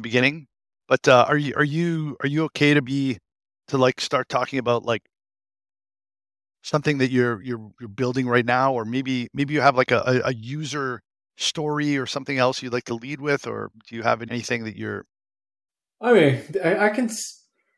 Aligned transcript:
the 0.00 0.08
beginning. 0.08 0.46
But 0.88 1.06
uh, 1.06 1.24
are 1.28 1.36
you 1.36 1.54
are 1.56 1.64
you 1.64 2.16
are 2.20 2.26
you 2.26 2.44
okay 2.44 2.74
to 2.74 2.82
be 2.82 3.18
to 3.68 3.78
like 3.78 4.00
start 4.00 4.28
talking 4.28 4.58
about 4.58 4.84
like 4.84 5.02
something 6.62 6.98
that 6.98 7.10
you're 7.10 7.40
you're 7.42 7.70
you're 7.78 7.88
building 7.88 8.26
right 8.26 8.44
now, 8.44 8.72
or 8.72 8.84
maybe 8.84 9.28
maybe 9.32 9.54
you 9.54 9.60
have 9.60 9.76
like 9.76 9.92
a, 9.92 10.22
a 10.24 10.34
user 10.34 11.00
story 11.36 11.96
or 11.96 12.06
something 12.06 12.38
else 12.38 12.62
you'd 12.62 12.72
like 12.72 12.84
to 12.84 12.94
lead 12.94 13.20
with, 13.20 13.46
or 13.46 13.70
do 13.88 13.94
you 13.94 14.02
have 14.02 14.22
anything 14.22 14.64
that 14.64 14.76
you're? 14.76 15.04
I 16.00 16.12
mean, 16.12 16.42
I, 16.64 16.86
I 16.86 16.88
can. 16.90 17.08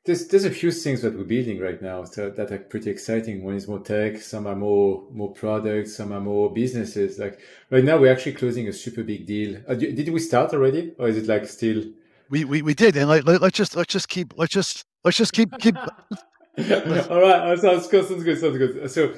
There's 0.04 0.26
there's 0.28 0.46
a 0.46 0.50
few 0.50 0.72
things 0.72 1.02
that 1.02 1.14
we're 1.14 1.24
building 1.24 1.60
right 1.60 1.80
now 1.80 2.04
so 2.04 2.30
that 2.30 2.50
are 2.50 2.58
pretty 2.58 2.90
exciting. 2.90 3.44
One 3.44 3.54
is 3.54 3.68
more 3.68 3.80
tech, 3.80 4.20
some 4.22 4.46
are 4.46 4.56
more 4.56 5.06
more 5.12 5.32
products, 5.34 5.96
some 5.96 6.12
are 6.12 6.20
more 6.20 6.50
businesses. 6.52 7.18
Like 7.18 7.38
right 7.70 7.84
now, 7.84 7.98
we're 7.98 8.10
actually 8.10 8.32
closing 8.32 8.68
a 8.68 8.72
super 8.72 9.04
big 9.04 9.26
deal. 9.26 9.60
Uh, 9.68 9.74
did 9.74 10.08
we 10.08 10.18
start 10.18 10.54
already, 10.54 10.94
or 10.98 11.08
is 11.08 11.18
it 11.18 11.26
like 11.26 11.46
still? 11.46 11.82
We 12.32 12.46
we, 12.46 12.62
we 12.62 12.72
did, 12.72 12.96
and 12.96 13.10
like 13.10 13.26
let, 13.26 13.42
us 13.42 13.52
just 13.52 13.76
let's 13.76 13.92
just 13.92 14.08
keep 14.08 14.32
let's 14.38 14.54
just 14.54 14.86
let's 15.04 15.18
just 15.18 15.34
keep 15.34 15.50
keep 15.58 15.76
All 17.10 17.20
right, 17.20 17.58
sounds 17.58 17.88
good. 17.88 18.08
Sounds 18.08 18.24
good. 18.24 18.38
Sounds 18.38 18.56
good. 18.56 18.90
So, 18.90 19.08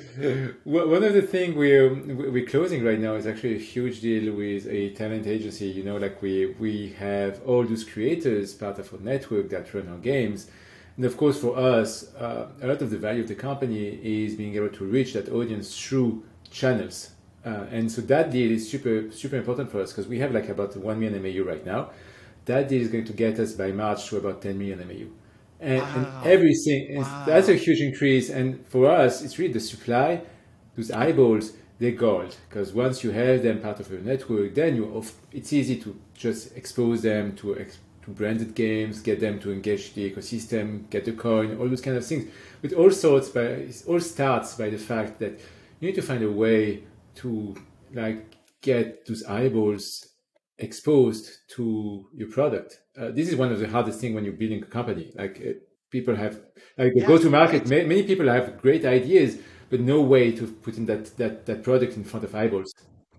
one 0.64 1.04
of 1.04 1.12
the 1.12 1.22
things 1.22 1.54
we're 1.54 1.94
we're 2.34 2.44
closing 2.44 2.84
right 2.84 2.98
now 2.98 3.14
is 3.14 3.28
actually 3.28 3.54
a 3.54 3.60
huge 3.60 4.00
deal 4.00 4.34
with 4.34 4.66
a 4.66 4.90
talent 4.94 5.28
agency. 5.28 5.66
You 5.66 5.84
know, 5.84 5.96
like 5.96 6.20
we 6.22 6.56
we 6.58 6.92
have 6.98 7.40
all 7.46 7.64
those 7.64 7.84
creators 7.84 8.52
part 8.52 8.80
of 8.80 8.92
our 8.92 8.98
network 8.98 9.48
that 9.50 9.72
run 9.72 9.86
our 9.88 9.98
games, 9.98 10.50
and 10.96 11.04
of 11.04 11.16
course, 11.16 11.40
for 11.40 11.56
us, 11.56 12.12
uh, 12.16 12.48
a 12.62 12.66
lot 12.66 12.82
of 12.82 12.90
the 12.90 12.98
value 12.98 13.22
of 13.22 13.28
the 13.28 13.36
company 13.36 13.90
is 14.02 14.34
being 14.34 14.56
able 14.56 14.70
to 14.70 14.84
reach 14.84 15.12
that 15.12 15.28
audience 15.28 15.68
through 15.80 16.24
channels. 16.50 17.10
Uh, 17.46 17.66
and 17.70 17.92
so 17.92 18.00
that 18.00 18.32
deal 18.32 18.50
is 18.50 18.68
super 18.68 19.12
super 19.12 19.36
important 19.36 19.70
for 19.70 19.80
us 19.80 19.92
because 19.92 20.08
we 20.08 20.18
have 20.18 20.32
like 20.32 20.48
about 20.48 20.76
1 20.76 20.98
million 20.98 21.22
MAU 21.22 21.44
right 21.44 21.64
now. 21.64 21.90
That 22.46 22.68
deal 22.68 22.82
is 22.82 22.88
going 22.88 23.04
to 23.06 23.12
get 23.12 23.38
us 23.38 23.52
by 23.52 23.72
March 23.72 24.08
to 24.08 24.18
about 24.18 24.42
10 24.42 24.58
million 24.58 24.78
MAU 24.86 25.06
and, 25.60 25.80
wow. 25.80 25.94
and 25.96 26.26
everything. 26.26 26.96
Wow. 26.98 27.24
That's 27.26 27.48
a 27.48 27.54
huge 27.54 27.80
increase. 27.80 28.30
And 28.30 28.66
for 28.66 28.90
us, 28.90 29.22
it's 29.22 29.38
really 29.38 29.52
the 29.52 29.60
supply, 29.60 30.22
those 30.76 30.90
eyeballs, 30.90 31.52
they're 31.78 31.92
gold. 31.92 32.36
Because 32.48 32.72
once 32.72 33.02
you 33.02 33.10
have 33.10 33.42
them 33.42 33.60
part 33.60 33.80
of 33.80 33.90
your 33.90 34.00
network, 34.00 34.54
then 34.54 34.76
you 34.76 34.86
off, 34.94 35.12
it's 35.32 35.52
easy 35.52 35.80
to 35.80 35.98
just 36.14 36.56
expose 36.56 37.02
them 37.02 37.34
to 37.36 37.58
ex, 37.58 37.78
to 38.04 38.10
branded 38.10 38.54
games, 38.54 39.00
get 39.00 39.20
them 39.20 39.40
to 39.40 39.52
engage 39.52 39.94
the 39.94 40.10
ecosystem, 40.10 40.88
get 40.90 41.04
the 41.04 41.12
coin, 41.12 41.56
all 41.58 41.68
those 41.68 41.80
kind 41.80 41.96
of 41.96 42.06
things. 42.06 42.30
But 42.60 42.74
all 42.74 42.90
sorts, 42.90 43.30
by 43.30 43.42
it 43.42 43.82
all 43.86 44.00
starts 44.00 44.54
by 44.54 44.68
the 44.68 44.78
fact 44.78 45.18
that 45.20 45.40
you 45.80 45.88
need 45.88 45.94
to 45.94 46.02
find 46.02 46.22
a 46.22 46.30
way 46.30 46.84
to 47.16 47.54
like 47.92 48.36
get 48.60 49.06
those 49.06 49.24
eyeballs 49.24 50.13
exposed 50.58 51.30
to 51.48 52.08
your 52.14 52.28
product. 52.28 52.80
Uh, 52.98 53.10
this 53.10 53.28
is 53.28 53.36
one 53.36 53.52
of 53.52 53.58
the 53.58 53.68
hardest 53.68 54.00
things 54.00 54.14
when 54.14 54.24
you're 54.24 54.34
building 54.34 54.62
a 54.62 54.66
company. 54.66 55.12
Like 55.14 55.40
uh, 55.44 55.52
people 55.90 56.14
have, 56.14 56.40
like 56.78 56.94
the 56.94 57.00
yeah, 57.00 57.06
go-to 57.06 57.30
market. 57.30 57.62
Right. 57.62 57.68
Many, 57.68 57.86
many 57.86 58.02
people 58.04 58.28
have 58.28 58.60
great 58.60 58.84
ideas, 58.84 59.38
but 59.70 59.80
no 59.80 60.00
way 60.00 60.32
to 60.32 60.46
put 60.46 60.76
in 60.76 60.86
that 60.86 61.16
that 61.16 61.46
that 61.46 61.62
product 61.62 61.96
in 61.96 62.04
front 62.04 62.24
of 62.24 62.34
eyeballs. 62.34 62.72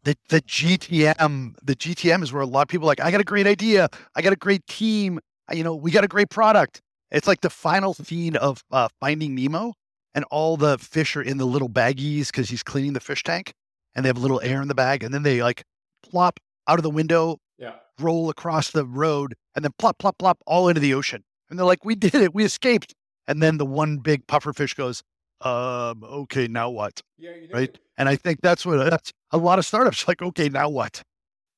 The 0.03 0.16
the 0.30 0.41
GTM, 0.41 1.56
the 1.63 1.75
GTM 1.75 2.23
is 2.23 2.31
where 2.31 2.44
a 2.44 2.45
lot 2.45 2.63
of 2.63 2.67
people 2.67 2.88
like, 2.88 3.02
I 3.02 3.11
got 3.11 3.22
a 3.22 3.25
great 3.25 3.47
idea, 3.47 3.89
I 4.16 4.22
got 4.22 4.33
a 4.33 4.38
great 4.38 4.66
team, 4.67 5.19
you 5.52 5.63
know, 5.63 5.75
we 5.75 5.91
got 5.91 6.03
a 6.03 6.08
great 6.08 6.30
product. 6.30 6.81
It's 7.11 7.28
like 7.28 7.41
the 7.41 7.50
final 7.50 7.94
scene 7.94 8.35
of 8.35 8.63
uh, 8.72 8.88
Finding 9.00 9.35
Nemo, 9.35 9.74
and 10.13 10.25
all 10.31 10.57
the 10.57 10.78
fish 10.78 11.16
are 11.16 11.22
in 11.22 11.38
the 11.38 11.45
little 11.45 11.69
baggies 11.69 12.28
because 12.28 12.50
he's 12.50 12.63
cleaning 12.63 12.94
the 12.94 13.00
fish 13.00 13.24
tank, 13.24 13.53
and 13.95 14.03
they 14.03 14.09
have 14.09 14.18
a 14.18 14.22
little 14.22 14.41
air 14.41 14.62
in 14.62 14.68
the 14.68 14.75
bag, 14.75 15.03
and 15.03 15.13
then 15.13 15.24
they 15.24 15.41
like 15.41 15.63
plop 16.03 16.40
out 16.68 16.80
of 16.80 16.84
the 16.84 16.90
window, 16.90 17.38
yeah. 17.58 17.74
roll 18.00 18.30
across 18.30 18.72
the 18.72 18.86
road, 18.86 19.36
and 19.56 19.64
then 19.64 19.72
plop, 19.78 19.98
plop, 20.00 20.18
plop 20.18 20.40
all 20.46 20.68
into 20.68 20.81
the 20.81 20.94
ocean. 20.94 21.24
And 21.50 21.59
they're 21.59 21.66
like, 21.66 21.86
we 21.86 21.96
did 21.96 22.16
it. 22.16 22.34
We 22.34 22.44
escaped. 22.44 22.94
And 23.28 23.42
then 23.42 23.58
the 23.58 23.66
one 23.66 23.98
big 23.98 24.28
puffer 24.28 24.53
fish 24.53 24.74
goes, 24.74 25.04
um, 25.42 26.04
okay, 26.04 26.48
now 26.48 26.70
what? 26.70 27.02
Yeah, 27.18 27.31
you 27.31 27.48
know, 27.48 27.59
right. 27.59 27.78
And 27.98 28.09
I 28.09 28.16
think 28.16 28.42
that's 28.42 28.66
what 28.66 28.90
that's 28.90 29.12
a 29.31 29.38
lot 29.38 29.59
of 29.59 29.66
startups 29.66 30.08
like, 30.08 30.22
okay, 30.22 30.50
now 30.50 30.70
what? 30.70 31.02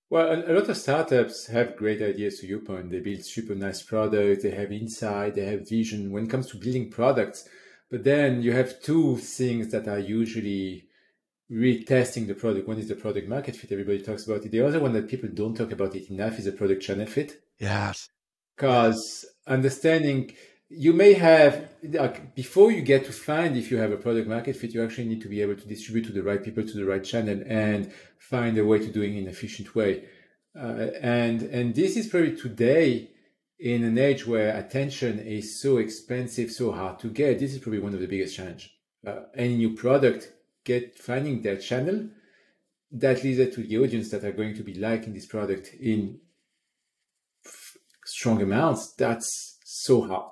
Well, 0.09 0.27
a, 0.27 0.51
a, 0.51 0.53
lot 0.53 0.69
of 0.69 0.77
startups 0.77 1.47
have 1.47 1.75
great 1.75 2.01
ideas 2.01 2.39
to 2.39 2.47
your 2.47 2.59
point. 2.59 2.91
They 2.91 2.99
build 2.99 3.23
super 3.23 3.55
nice 3.55 3.81
products, 3.81 4.43
they 4.43 4.51
have 4.51 4.71
insight, 4.71 5.35
they 5.35 5.45
have 5.45 5.67
vision 5.67 6.11
when 6.11 6.25
it 6.25 6.29
comes 6.29 6.47
to 6.51 6.57
building 6.57 6.89
products. 6.89 7.47
But 7.89 8.03
then 8.03 8.41
you 8.41 8.53
have 8.53 8.81
two 8.81 9.17
things 9.17 9.69
that 9.71 9.87
are 9.87 9.99
usually 9.99 10.87
retesting 11.51 12.27
the 12.27 12.33
product. 12.33 12.67
One 12.67 12.77
is 12.77 12.87
the 12.87 12.95
product 12.95 13.27
market 13.27 13.55
fit. 13.55 13.71
Everybody 13.71 14.01
talks 14.01 14.25
about 14.25 14.45
it. 14.45 14.51
The 14.51 14.61
other 14.61 14.79
one 14.79 14.93
that 14.93 15.07
people 15.07 15.29
don't 15.33 15.55
talk 15.55 15.71
about 15.71 15.95
it 15.95 16.09
enough 16.09 16.39
is 16.39 16.45
the 16.45 16.51
product 16.51 16.83
channel 16.83 17.05
fit. 17.05 17.41
Yes. 17.59 18.09
Because 18.55 19.25
understanding 19.45 20.33
you 20.69 20.91
may 20.91 21.13
have 21.13 21.69
like 21.83 22.35
before 22.35 22.71
you 22.71 22.81
get 22.81 23.05
to 23.05 23.13
find 23.13 23.55
if 23.55 23.71
you 23.71 23.77
have 23.77 23.91
a 23.91 23.97
product 23.97 24.27
market 24.27 24.55
fit, 24.55 24.73
you 24.73 24.83
actually 24.83 25.07
need 25.07 25.21
to 25.21 25.29
be 25.29 25.41
able 25.41 25.55
to 25.55 25.67
distribute 25.67 26.05
to 26.05 26.11
the 26.11 26.23
right 26.23 26.43
people 26.43 26.65
to 26.65 26.73
the 26.73 26.85
right 26.85 27.03
channel 27.03 27.41
and 27.47 27.91
find 28.19 28.57
a 28.57 28.65
way 28.65 28.79
to 28.79 28.91
doing 28.91 29.15
it 29.15 29.19
in 29.19 29.23
an 29.23 29.29
efficient 29.29 29.73
way. 29.75 30.03
Uh, 30.59 30.87
and 31.01 31.43
and 31.43 31.75
this 31.75 31.95
is 31.95 32.07
probably 32.07 32.35
today 32.35 33.09
in 33.59 33.83
an 33.83 33.97
age 33.97 34.27
where 34.27 34.55
attention 34.57 35.19
is 35.19 35.61
so 35.61 35.77
expensive, 35.77 36.51
so 36.51 36.71
hard 36.71 36.99
to 36.99 37.09
get. 37.09 37.39
This 37.39 37.53
is 37.53 37.59
probably 37.59 37.79
one 37.79 37.93
of 37.93 38.01
the 38.01 38.07
biggest 38.07 38.35
challenge. 38.35 38.75
Uh, 39.05 39.21
any 39.35 39.55
new 39.55 39.73
product 39.73 40.33
get 40.67 40.99
finding 40.99 41.41
their 41.41 41.57
channel 41.57 41.97
that 42.91 43.23
leads 43.23 43.39
it 43.39 43.53
to 43.53 43.61
the 43.63 43.77
audience 43.77 44.09
that 44.11 44.23
are 44.23 44.31
going 44.31 44.55
to 44.55 44.63
be 44.63 44.73
liking 44.73 45.13
this 45.13 45.25
product 45.25 45.73
in 45.79 46.19
strong 48.05 48.41
amounts 48.41 48.93
that's 48.93 49.57
so 49.63 50.01
hard. 50.01 50.31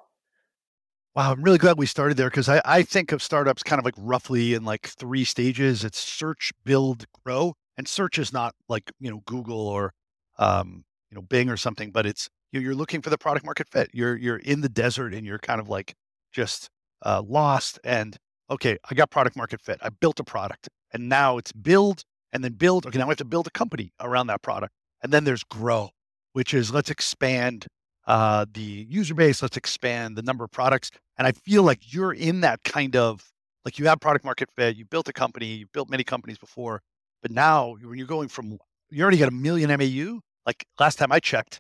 Wow 1.16 1.32
i'm 1.32 1.42
really 1.42 1.58
glad 1.58 1.78
we 1.78 1.86
started 1.86 2.18
there 2.18 2.30
because 2.30 2.50
I, 2.50 2.62
I 2.66 2.84
think 2.84 3.12
of 3.12 3.24
startups 3.24 3.64
kind 3.64 3.80
of 3.80 3.86
like 3.86 3.96
roughly 3.98 4.54
in 4.54 4.66
like 4.66 4.88
three 4.88 5.24
stages. 5.24 5.84
It's 5.84 6.00
search 6.00 6.52
build 6.66 7.06
grow 7.24 7.54
and 7.78 7.88
search 7.88 8.20
is 8.20 8.34
not 8.34 8.54
like 8.68 8.92
you 9.00 9.10
know 9.12 9.22
google 9.26 9.68
or 9.68 9.94
um, 10.38 10.84
you 11.10 11.16
know 11.16 11.22
bing 11.22 11.50
or 11.50 11.58
something 11.58 11.92
but 11.92 12.06
it's 12.06 12.30
you're 12.62 12.76
looking 12.76 13.02
for 13.02 13.10
the 13.10 13.18
product 13.18 13.46
market 13.46 13.68
fit. 13.70 13.90
You're 13.94 14.16
you're 14.16 14.38
in 14.38 14.62
the 14.62 14.70
desert 14.70 15.14
and 15.14 15.26
you're 15.26 15.40
kind 15.40 15.60
of 15.60 15.70
like 15.70 15.96
just 16.32 16.70
uh, 17.06 17.22
lost 17.26 17.80
and 17.84 18.18
okay, 18.50 18.78
I 18.90 18.96
got 18.96 19.10
product 19.12 19.36
market 19.36 19.62
fit. 19.62 19.80
I 19.82 19.90
built 19.90 20.20
a 20.20 20.24
product 20.24 20.70
and 20.92 21.10
now 21.10 21.38
it's 21.38 21.52
build 21.52 22.04
and 22.32 22.44
then 22.44 22.54
build. 22.54 22.86
Okay, 22.86 22.98
now 22.98 23.06
I 23.06 23.10
have 23.10 23.18
to 23.18 23.26
build 23.26 23.48
a 23.48 23.52
company 23.52 23.92
around 24.00 24.28
that 24.28 24.42
product. 24.42 24.74
And 25.02 25.12
then 25.12 25.24
there's 25.24 25.44
grow, 25.44 25.90
which 26.34 26.54
is 26.54 26.72
let's 26.74 26.90
expand 26.90 27.68
uh, 28.08 28.46
the 28.52 28.86
user 28.90 29.14
base, 29.14 29.42
let's 29.42 29.58
expand 29.58 30.16
the 30.16 30.22
number 30.22 30.44
of 30.44 30.52
products. 30.52 30.92
And 31.18 31.28
I 31.28 31.32
feel 31.32 31.64
like 31.64 31.94
you're 31.94 32.14
in 32.14 32.42
that 32.42 32.64
kind 32.64 32.96
of 32.96 33.32
like 33.64 33.80
you 33.80 33.88
have 33.88 34.00
product 34.00 34.24
market 34.24 34.50
fit, 34.56 34.76
you 34.76 34.86
built 34.86 35.08
a 35.10 35.14
company, 35.14 35.48
you 35.48 35.66
built 35.74 35.90
many 35.90 36.04
companies 36.04 36.38
before, 36.38 36.82
but 37.22 37.32
now 37.32 37.76
when 37.82 37.98
you're 37.98 38.06
going 38.08 38.28
from 38.28 38.60
you 38.92 39.02
already 39.02 39.18
got 39.18 39.28
a 39.28 39.32
million 39.32 39.70
MAU. 39.70 40.20
Like 40.46 40.66
last 40.80 40.98
time 40.98 41.12
I 41.12 41.20
checked, 41.20 41.60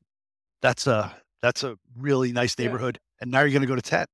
that's 0.61 0.87
a 0.87 1.15
that's 1.41 1.63
a 1.63 1.77
really 1.97 2.31
nice 2.31 2.57
neighborhood. 2.57 2.99
Yeah. 2.99 3.23
And 3.23 3.31
now 3.31 3.41
you're 3.41 3.49
going 3.49 3.61
to 3.61 3.67
go 3.67 3.75
to 3.75 3.81
10. 3.81 4.05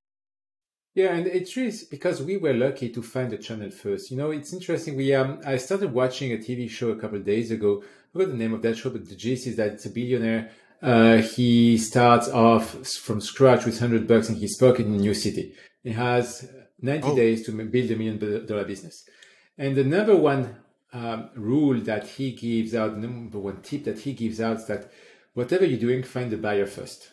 Yeah, 0.93 1.13
and 1.15 1.25
it's 1.25 1.55
really 1.55 1.73
because 1.89 2.21
we 2.21 2.35
were 2.35 2.53
lucky 2.53 2.89
to 2.89 3.01
find 3.01 3.31
the 3.31 3.37
channel 3.37 3.71
first. 3.71 4.11
You 4.11 4.17
know, 4.17 4.31
it's 4.31 4.51
interesting. 4.51 4.97
We 4.97 5.13
um, 5.15 5.39
I 5.45 5.55
started 5.55 5.93
watching 5.93 6.33
a 6.33 6.37
TV 6.37 6.69
show 6.69 6.89
a 6.89 6.97
couple 6.97 7.17
of 7.17 7.25
days 7.25 7.49
ago. 7.49 7.81
I 7.81 8.11
forgot 8.11 8.29
the 8.31 8.37
name 8.37 8.53
of 8.53 8.61
that 8.63 8.77
show, 8.77 8.89
but 8.89 9.07
the 9.07 9.15
gist 9.15 9.47
is 9.47 9.55
that 9.55 9.71
it's 9.73 9.85
a 9.85 9.89
billionaire. 9.89 10.51
Uh, 10.81 11.17
he 11.17 11.77
starts 11.77 12.27
off 12.27 12.85
from 12.85 13.21
scratch 13.21 13.65
with 13.65 13.79
hundred 13.79 14.05
bucks 14.05 14.27
in 14.27 14.35
his 14.35 14.57
pocket 14.57 14.85
in 14.85 14.95
a 14.95 14.97
new 14.97 15.13
city. 15.13 15.53
He 15.81 15.91
has 15.91 16.49
ninety 16.81 17.07
oh. 17.07 17.15
days 17.15 17.45
to 17.45 17.51
build 17.51 17.91
a 17.91 17.95
million 17.95 18.45
dollar 18.45 18.65
business, 18.65 19.07
and 19.57 19.77
the 19.77 19.85
number 19.85 20.17
one 20.17 20.57
um, 20.91 21.29
rule 21.35 21.79
that 21.81 22.05
he 22.05 22.33
gives 22.33 22.75
out, 22.75 22.95
the 22.95 23.07
number 23.07 23.39
one 23.39 23.61
tip 23.61 23.85
that 23.85 23.99
he 23.99 24.11
gives 24.11 24.41
out 24.41 24.57
is 24.57 24.65
that 24.65 24.91
whatever 25.35 25.63
you're 25.63 25.79
doing, 25.79 26.03
find 26.03 26.31
the 26.31 26.37
buyer 26.37 26.65
first 26.65 27.11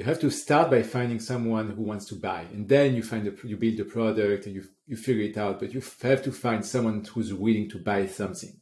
you 0.00 0.06
have 0.06 0.18
to 0.18 0.30
start 0.30 0.70
by 0.70 0.82
finding 0.82 1.20
someone 1.20 1.68
who 1.72 1.82
wants 1.82 2.06
to 2.06 2.14
buy 2.14 2.46
and 2.54 2.66
then 2.66 2.94
you 2.94 3.02
find 3.02 3.22
you 3.44 3.56
build 3.58 3.76
the 3.76 3.84
product 3.84 4.46
and 4.46 4.54
you, 4.54 4.64
you 4.86 4.96
figure 4.96 5.24
it 5.24 5.36
out 5.36 5.60
but 5.60 5.74
you 5.74 5.82
have 6.00 6.22
to 6.22 6.32
find 6.32 6.64
someone 6.64 7.04
who's 7.04 7.34
willing 7.34 7.68
to 7.68 7.78
buy 7.78 8.06
something 8.06 8.58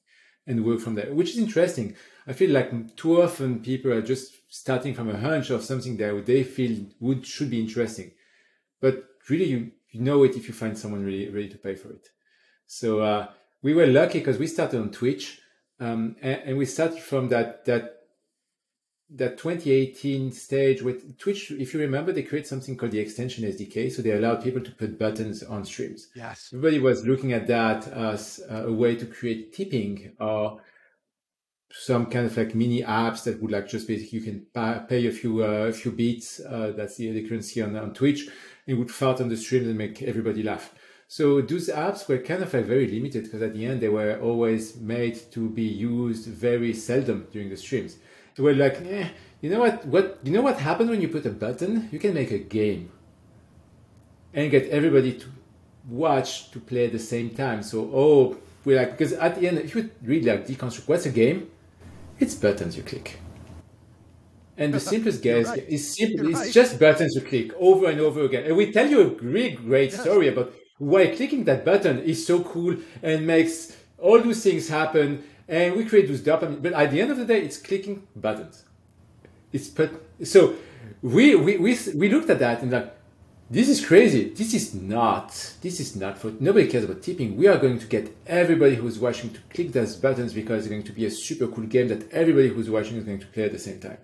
and 0.49 0.65
work 0.65 0.81
from 0.81 0.97
there 0.97 1.15
which 1.15 1.31
is 1.31 1.39
interesting. 1.39 1.95
I 2.27 2.33
feel 2.33 2.51
like 2.51 2.97
too 2.97 3.23
often 3.23 3.61
people 3.61 3.93
are 3.93 4.03
just 4.03 4.33
starting 4.49 4.95
from 4.95 5.11
a 5.11 5.17
hunch 5.17 5.51
of 5.51 5.63
something 5.63 5.97
that 5.99 6.27
they 6.27 6.43
feel 6.43 6.87
would 6.99 7.25
should 7.25 7.51
be 7.51 7.61
interesting 7.61 8.11
but 8.81 9.05
really 9.31 9.45
you, 9.45 9.71
you 9.93 10.01
know 10.01 10.25
it 10.25 10.35
if 10.35 10.49
you 10.49 10.55
find 10.55 10.77
someone 10.77 11.05
really 11.05 11.29
ready 11.29 11.49
to 11.51 11.59
pay 11.59 11.77
for 11.77 11.93
it. 11.93 12.09
So 12.67 12.99
uh, 12.99 13.29
we 13.63 13.75
were 13.75 13.87
lucky 13.87 14.19
because 14.19 14.39
we 14.39 14.49
started 14.49 14.81
on 14.81 14.91
twitch 14.91 15.41
um, 15.79 16.17
and, 16.21 16.43
and 16.47 16.59
we 16.59 16.67
started 16.67 16.99
from 16.99 17.29
that 17.29 17.65
that 17.67 17.98
that 19.11 19.39
2018 19.39 20.33
stage 20.33 20.83
with 20.83 21.19
Twitch, 21.19 21.51
if 21.51 21.73
you 21.73 21.81
remember, 21.81 22.13
they 22.13 22.23
created 22.23 22.49
something 22.49 22.77
called 22.77 22.93
the 22.93 22.99
extension 22.99 23.45
SDK. 23.45 23.91
So 23.91 24.03
they 24.03 24.11
allowed 24.11 24.43
people 24.43 24.63
to 24.63 24.71
put 24.71 24.99
buttons 24.99 25.43
on 25.43 25.65
streams. 25.65 26.09
Yes. 26.15 26.51
Everybody 26.53 26.79
was 26.79 27.07
looking 27.07 27.33
at 27.33 27.47
that 27.47 27.89
as 27.89 28.41
a 28.49 28.73
way 28.73 28.97
to 28.97 29.07
create 29.07 29.55
tipping 29.55 30.13
or 30.21 30.61
some 31.71 32.07
kind 32.07 32.27
of 32.27 32.37
like 32.37 32.55
mini 32.55 32.83
apps 32.83 33.25
that 33.25 33.41
would 33.43 33.51
like 33.51 33.69
just 33.69 33.87
basically 33.87 34.19
you 34.19 34.25
can 34.25 34.87
pay 34.89 35.07
a 35.07 35.13
few 35.13 35.45
uh, 35.45 35.69
a 35.69 35.73
few 35.73 35.93
beats. 35.93 36.41
Uh, 36.41 36.73
that's 36.77 36.97
the, 36.97 37.11
the 37.13 37.27
currency 37.29 37.63
on, 37.63 37.77
on 37.77 37.95
Twitch. 37.95 38.29
It 38.67 38.75
would 38.75 38.91
fart 38.91 39.21
on 39.21 39.29
the 39.29 39.37
stream 39.37 39.65
and 39.65 39.77
make 39.77 40.03
everybody 40.03 40.43
laugh. 40.43 40.75
So 41.11 41.41
those 41.41 41.71
apps 41.71 42.07
were 42.07 42.19
kind 42.19 42.43
of 42.43 42.53
like 42.53 42.67
very 42.67 42.87
limited 42.87 43.25
because 43.25 43.41
at 43.41 43.55
the 43.55 43.65
end 43.65 43.81
they 43.81 43.89
were 43.89 44.21
always 44.21 44.77
made 44.77 45.19
to 45.33 45.49
be 45.49 45.63
used 45.63 46.27
very 46.27 46.75
seldom 46.75 47.27
during 47.33 47.49
the 47.49 47.57
streams. 47.57 47.97
So 48.39 48.45
we're 48.45 48.55
like, 48.55 48.81
eh, 48.83 49.09
you 49.41 49.51
know 49.51 49.59
what? 49.59 49.85
What 49.85 50.21
you 50.23 50.31
know 50.31 50.43
what 50.43 50.61
happens 50.61 50.89
when 50.89 51.01
you 51.01 51.09
put 51.09 51.27
a 51.27 51.31
button? 51.31 51.89
You 51.91 51.99
can 51.99 52.15
make 52.15 52.31
a 52.31 52.39
game 52.39 52.89
and 54.33 54.49
get 54.49 54.69
everybody 54.69 55.15
to 55.15 55.27
watch 55.89 56.53
to 56.53 56.61
play 56.61 56.85
at 56.85 56.93
the 56.93 57.01
same 57.01 57.31
time. 57.31 57.65
So 57.65 57.91
oh, 57.93 58.37
we're 58.65 58.79
like 58.79 58.93
because 58.93 59.13
at 59.15 59.35
the 59.35 59.49
end, 59.49 59.59
if 59.59 59.75
you 59.75 59.91
really 60.05 60.31
like 60.31 60.47
deconstruct 60.47 60.87
what's 60.87 61.07
a 61.07 61.11
game, 61.11 61.51
it's 62.21 62.37
buttons 62.37 62.77
you 62.77 62.85
click. 62.85 63.19
And 64.57 64.73
the 64.73 64.79
simplest 64.95 65.21
guess 65.21 65.49
right. 65.49 65.69
is 65.69 65.97
simple. 65.97 66.27
You're 66.27 66.31
it's 66.31 66.41
right. 66.43 66.53
just 66.53 66.79
buttons 66.79 67.17
you 67.17 67.23
click 67.23 67.51
over 67.59 67.91
and 67.91 67.99
over 67.99 68.21
again. 68.21 68.45
And 68.45 68.57
we 68.57 68.71
tell 68.71 68.89
you 68.89 69.01
a 69.01 69.11
great, 69.11 69.57
great 69.57 69.91
yes. 69.91 70.01
story 70.01 70.29
about 70.29 70.55
why 70.79 71.09
clicking 71.09 71.43
that 71.47 71.65
button 71.65 71.99
is 71.99 72.25
so 72.25 72.45
cool 72.45 72.77
and 73.03 73.27
makes 73.27 73.77
all 73.99 74.21
those 74.21 74.45
things 74.45 74.69
happen. 74.69 75.25
And 75.49 75.77
we 75.77 75.85
create 75.85 76.09
those 76.09 76.21
dopamine. 76.21 76.63
But 76.63 76.75
at 76.75 76.91
the 76.91 77.01
end 77.01 77.11
of 77.11 77.17
the 77.17 77.25
day, 77.25 77.41
it's 77.41 77.57
clicking 77.57 78.07
buttons. 78.15 78.65
It's 79.53 79.69
put, 79.69 79.91
so 80.25 80.57
we, 81.01 81.35
we, 81.35 81.57
we, 81.57 81.79
we 81.95 82.09
looked 82.11 82.29
at 82.29 82.39
that 82.41 82.63
and 82.63 82.71
like, 82.71 82.95
this 83.51 83.71
is 83.71 83.85
crazy. 83.85 84.29
This 84.29 84.53
is 84.53 84.75
not, 84.75 85.31
this 85.63 85.81
is 85.81 85.97
not 85.97 86.19
for, 86.19 86.33
nobody 86.39 86.69
cares 86.69 86.85
about 86.85 87.03
tipping. 87.03 87.35
We 87.37 87.47
are 87.47 87.57
going 87.57 87.79
to 87.79 87.87
get 87.87 88.15
everybody 88.27 88.75
who's 88.75 88.99
watching 88.99 89.31
to 89.31 89.41
click 89.55 89.73
those 89.73 89.97
buttons 89.97 90.35
because 90.35 90.67
it's 90.67 90.71
going 90.71 90.83
to 90.83 90.93
be 90.93 91.07
a 91.07 91.11
super 91.11 91.47
cool 91.47 91.65
game 91.65 91.89
that 91.89 92.13
everybody 92.13 92.49
who's 92.49 92.69
watching 92.69 92.99
is 92.99 93.05
going 93.05 93.21
to 93.21 93.27
play 93.27 93.45
at 93.45 93.53
the 93.53 93.59
same 93.59 93.81
time. 93.81 93.97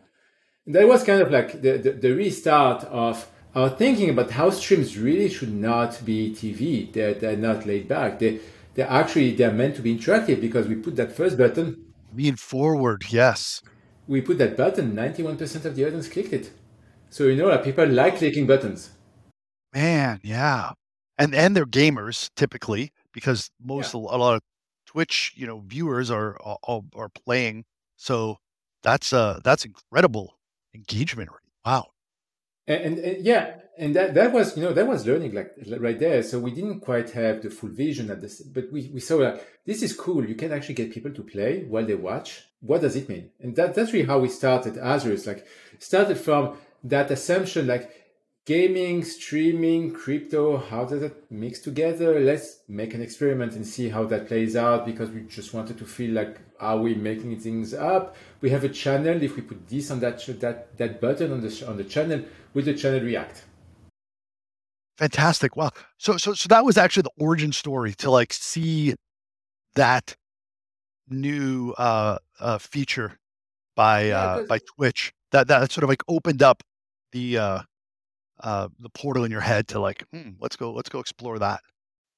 And 0.64 0.75
that 0.75 0.88
was 0.88 1.05
kind 1.05 1.20
of 1.20 1.31
like 1.31 1.61
the, 1.61 1.76
the, 1.76 1.91
the 1.93 2.12
restart 2.12 2.85
of 2.85 3.29
our 3.55 3.69
thinking 3.69 4.08
about 4.08 4.31
how 4.31 4.49
streams 4.49 4.96
really 4.96 5.29
should 5.29 5.52
not 5.52 6.02
be 6.06 6.32
TV. 6.32 6.91
They're, 6.91 7.12
they're 7.12 7.37
not 7.37 7.67
laid 7.67 7.87
back. 7.87 8.19
They, 8.19 8.41
they're 8.75 8.91
actually, 8.91 9.35
they're 9.35 9.53
meant 9.53 9.76
to 9.76 9.82
be 9.82 9.97
interactive 9.97 10.41
because 10.41 10.67
we 10.69 10.75
put 10.75 10.97
that 10.97 11.12
first 11.12 11.38
button. 11.38 11.93
Lean 12.15 12.37
forward, 12.37 13.05
yes. 13.09 13.62
We 14.06 14.21
put 14.21 14.38
that 14.38 14.56
button, 14.56 14.94
91% 14.94 15.65
of 15.65 15.76
the 15.76 15.87
audience 15.87 16.09
clicked 16.09 16.32
it. 16.32 16.50
So, 17.11 17.25
you 17.25 17.37
know, 17.37 17.49
that 17.49 17.62
people 17.62 17.87
like 17.87 18.19
clicking 18.19 18.47
buttons. 18.47 18.91
Man, 19.73 20.21
yeah. 20.23 20.73
And 21.17 21.35
and 21.35 21.56
they're 21.56 21.67
gamers 21.67 22.31
typically 22.35 22.93
because 23.12 23.50
most 23.62 23.94
yeah. 23.94 24.00
a 24.00 24.19
lot 24.19 24.35
of 24.35 24.43
Twitch, 24.87 25.32
you 25.37 25.47
know, 25.47 25.62
viewers 25.67 26.11
are 26.11 26.37
are, 26.43 26.81
are 26.94 27.09
playing. 27.09 27.65
So 27.97 28.38
that's 28.82 29.12
uh 29.12 29.41
that's 29.44 29.65
incredible 29.65 30.37
engagement 30.75 31.31
rate. 31.31 31.53
Wow. 31.65 31.87
And, 32.67 32.82
and, 32.82 32.99
and, 32.99 33.25
yeah, 33.25 33.56
and 33.79 33.94
that 33.97 34.15
that 34.15 34.32
was 34.32 34.56
you 34.56 34.62
know 34.62 34.73
that 34.73 34.87
was 34.87 35.06
learning 35.06 35.35
like 35.35 35.53
right 35.79 35.99
there. 35.99 36.23
So 36.23 36.38
we 36.38 36.53
didn't 36.53 36.81
quite 36.81 37.11
have 37.11 37.43
the 37.43 37.50
full 37.50 37.71
vision 37.71 38.11
at 38.11 38.21
this, 38.21 38.41
but 38.41 38.71
we 38.73 38.91
we 38.93 39.00
saw 39.00 39.17
like 39.17 39.44
this 39.65 39.82
is 39.82 39.94
cool. 39.94 40.25
You 40.25 40.35
can 40.35 40.53
actually 40.53 40.75
get 40.75 40.93
people 40.93 41.12
to 41.12 41.23
play 41.23 41.65
while 41.65 41.85
they 41.85 41.94
watch. 41.94 42.44
What 42.61 42.81
does 42.81 42.97
it 42.97 43.09
mean? 43.09 43.31
And 43.41 43.56
that 43.56 43.75
that's 43.75 43.93
really 43.93 44.06
how 44.06 44.21
we 44.21 44.29
started 44.29 44.75
Azarus. 44.75 45.26
Like 45.26 45.47
started 45.79 46.19
from 46.19 46.56
that 46.85 47.11
assumption 47.11 47.67
like 47.67 47.91
gaming, 48.44 49.03
streaming, 49.03 49.91
crypto, 49.91 50.59
how 50.59 50.85
does 50.85 51.03
it 51.03 51.25
mix 51.31 51.61
together? 51.61 52.20
Let's 52.20 52.59
make 52.69 52.93
an 52.94 53.00
experiment 53.00 53.55
and 53.55 53.67
see 53.67 53.88
how 53.88 54.05
that 54.05 54.29
plays 54.29 54.55
out 54.55 54.85
because 54.85 55.11
we 55.11 55.23
just 55.23 55.55
wanted 55.55 55.79
to 55.79 55.87
feel 55.87 56.12
like, 56.12 56.38
are 56.61 56.79
we 56.79 56.94
making 56.94 57.41
things 57.41 57.73
up? 57.73 58.17
We 58.43 58.50
have 58.50 58.65
a 58.65 58.69
channel. 58.69 59.23
If 59.23 59.37
we 59.37 59.43
put 59.43 59.67
this 59.67 59.91
on 59.91 60.00
that, 60.00 60.19
that, 60.41 60.77
that 60.77 61.00
button 61.00 61.32
on 61.32 61.41
the, 61.41 61.65
on 61.67 61.79
the 61.79 61.85
channel, 61.85 62.23
will 62.53 62.62
the 62.62 62.75
channel 62.75 63.00
react? 63.00 63.44
Fantastic. 64.99 65.56
Wow. 65.56 65.70
So, 65.99 66.17
so, 66.17 66.35
so 66.35 66.46
that 66.49 66.64
was 66.64 66.76
actually 66.76 67.02
the 67.02 67.25
origin 67.25 67.52
story 67.52 67.94
to 67.94 68.11
like 68.11 68.32
see 68.32 68.94
that 69.75 70.17
new, 71.08 71.73
uh, 71.79 72.19
uh, 72.41 72.58
feature 72.58 73.19
by, 73.75 74.08
yeah, 74.08 74.19
uh, 74.19 74.43
by 74.44 74.58
Twitch 74.76 75.12
that, 75.32 75.49
that 75.49 75.73
sort 75.73 75.82
of 75.82 75.88
like 75.88 76.02
opened 76.08 76.43
up 76.43 76.62
the, 77.12 77.38
uh, 77.38 77.58
uh, 78.41 78.69
the 78.79 78.91
portal 78.91 79.25
in 79.25 79.31
your 79.31 79.41
head 79.41 79.69
to 79.69 79.81
like, 79.81 80.05
hmm, 80.12 80.31
let's 80.41 80.56
go, 80.56 80.73
let's 80.73 80.88
go 80.88 81.00
explore 81.00 81.38
that. 81.38 81.61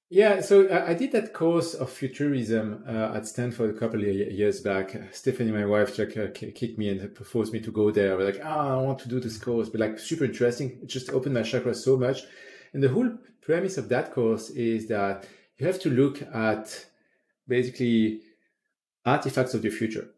Yeah, 0.08 0.40
so 0.40 0.72
I 0.72 0.94
did 0.94 1.10
that 1.12 1.32
course 1.32 1.74
of 1.74 1.90
futurism 1.90 2.84
uh, 2.86 3.16
at 3.16 3.26
Stanford 3.26 3.74
a 3.74 3.78
couple 3.78 4.00
of 4.00 4.06
years 4.06 4.60
back. 4.60 4.96
Stephanie, 5.10 5.50
my 5.50 5.66
wife, 5.66 5.98
like 5.98 6.16
uh, 6.16 6.28
kicked 6.32 6.78
me 6.78 6.90
and 6.90 7.16
forced 7.26 7.52
me 7.52 7.58
to 7.58 7.72
go 7.72 7.90
there. 7.90 8.12
I 8.12 8.14
was 8.14 8.36
like, 8.36 8.44
oh, 8.44 8.48
I 8.48 8.76
want 8.76 9.00
to 9.00 9.08
do 9.08 9.18
this 9.18 9.36
course, 9.36 9.68
but 9.68 9.80
like 9.80 9.98
super 9.98 10.24
interesting. 10.24 10.78
It 10.80 10.86
just 10.86 11.10
opened 11.10 11.34
my 11.34 11.42
chakra 11.42 11.74
so 11.74 11.96
much. 11.96 12.22
And 12.76 12.82
the 12.82 12.90
whole 12.90 13.10
premise 13.40 13.78
of 13.78 13.88
that 13.88 14.12
course 14.12 14.50
is 14.50 14.86
that 14.88 15.24
you 15.56 15.66
have 15.66 15.80
to 15.80 15.88
look 15.88 16.20
at 16.20 16.84
basically 17.48 18.20
artifacts 19.02 19.54
of 19.54 19.62
the 19.62 19.70
future. 19.70 20.10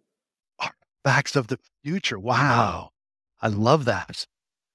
Artifacts 0.58 1.36
of 1.36 1.46
the 1.46 1.60
future. 1.84 2.18
Wow. 2.18 2.90
I 3.40 3.46
love 3.46 3.84
that. 3.84 4.26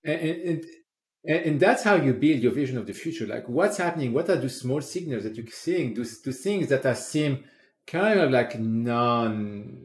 And, 0.05 0.21
and, 0.21 0.65
and, 1.25 1.45
and, 1.47 1.59
that's 1.59 1.83
how 1.83 1.95
you 1.95 2.13
build 2.13 2.39
your 2.39 2.53
vision 2.53 2.77
of 2.77 2.87
the 2.87 2.93
future. 2.93 3.27
Like 3.27 3.49
what's 3.49 3.79
happening? 3.79 4.13
What 4.13 4.29
are 4.29 4.37
the 4.37 4.49
small 4.49 4.79
signals 4.79 5.23
that 5.23 5.35
you're 5.35 5.45
seeing? 5.47 5.93
Those, 5.93 6.21
those 6.21 6.39
things 6.39 6.69
that 6.69 6.85
are 6.85 6.95
seem 6.95 7.43
kind 7.85 8.17
of 8.17 8.31
like 8.31 8.57
non, 8.57 9.77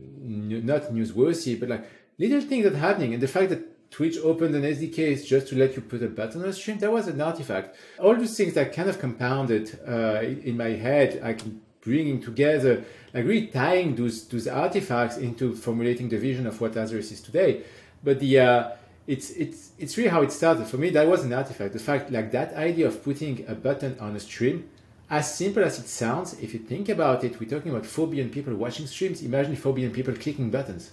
not 0.65 0.83
newsworthy, 0.93 1.59
but 1.59 1.69
like 1.69 1.85
little 2.17 2.43
things 2.43 2.63
that 2.63 2.75
are 2.75 2.79
happening. 2.79 3.15
And 3.15 3.21
the 3.21 3.27
fact 3.27 3.51
that 3.51 3.65
Twitch 3.91 4.19
opened 4.19 4.55
an 4.55 4.63
SDK 4.63 5.25
just 5.27 5.49
to 5.49 5.57
let 5.57 5.75
you 5.75 5.83
put 5.83 6.03
a 6.03 6.09
button 6.09 6.43
on 6.43 6.49
a 6.49 6.53
stream, 6.53 6.79
that 6.79 6.93
was 6.93 7.09
an 7.09 7.21
artifact. 7.21 7.77
All 7.99 8.15
those 8.15 8.37
things 8.37 8.55
that 8.55 8.73
kind 8.73 8.89
of 8.89 8.99
compounded 8.99 9.79
uh, 9.87 10.21
in 10.23 10.57
my 10.57 10.71
head, 10.71 11.21
like 11.23 11.41
bringing 11.81 12.21
together, 12.21 12.85
like 13.15 13.25
really 13.25 13.47
tying 13.47 13.97
those, 13.97 14.27
those 14.29 14.47
artifacts 14.47 15.17
into 15.17 15.55
formulating 15.55 16.09
the 16.09 16.19
vision 16.19 16.47
of 16.47 16.61
what 16.61 16.73
Azarus 16.73 17.13
is 17.13 17.21
today. 17.21 17.63
But 18.05 18.21
the, 18.21 18.41
uh, 18.41 18.71
it's 19.09 19.31
it's 19.31 19.71
it's 19.79 19.97
really 19.97 20.11
how 20.11 20.21
it 20.21 20.31
started 20.31 20.67
for 20.67 20.77
me. 20.77 20.91
That 20.91 21.09
was 21.09 21.25
an 21.25 21.33
artifact. 21.33 21.73
The 21.73 21.79
fact 21.79 22.13
like 22.13 22.31
that 22.33 22.53
idea 22.55 22.87
of 22.87 23.03
putting 23.03 23.43
a 23.49 23.55
button 23.55 23.99
on 23.99 24.15
a 24.15 24.21
stream, 24.21 24.69
as 25.09 25.35
simple 25.35 25.65
as 25.65 25.79
it 25.79 25.89
sounds, 25.89 26.39
if 26.41 26.53
you 26.53 26.61
think 26.61 26.91
about 26.91 27.25
it, 27.25 27.41
we're 27.41 27.49
talking 27.49 27.71
about 27.71 27.87
four 27.87 28.07
billion 28.07 28.29
people 28.29 28.55
watching 28.55 28.87
streams. 28.87 29.23
Imagine 29.23 29.57
four 29.57 29.73
billion 29.73 29.93
people 29.93 30.15
clicking 30.15 30.51
buttons. 30.51 30.93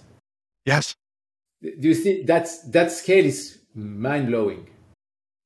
Yes. 0.64 0.94
Do 1.62 1.88
you 1.88 1.94
see 1.94 2.22
that's 2.22 2.62
that 2.70 2.92
scale 2.92 3.24
is 3.24 3.58
mind 3.76 4.28
blowing. 4.28 4.68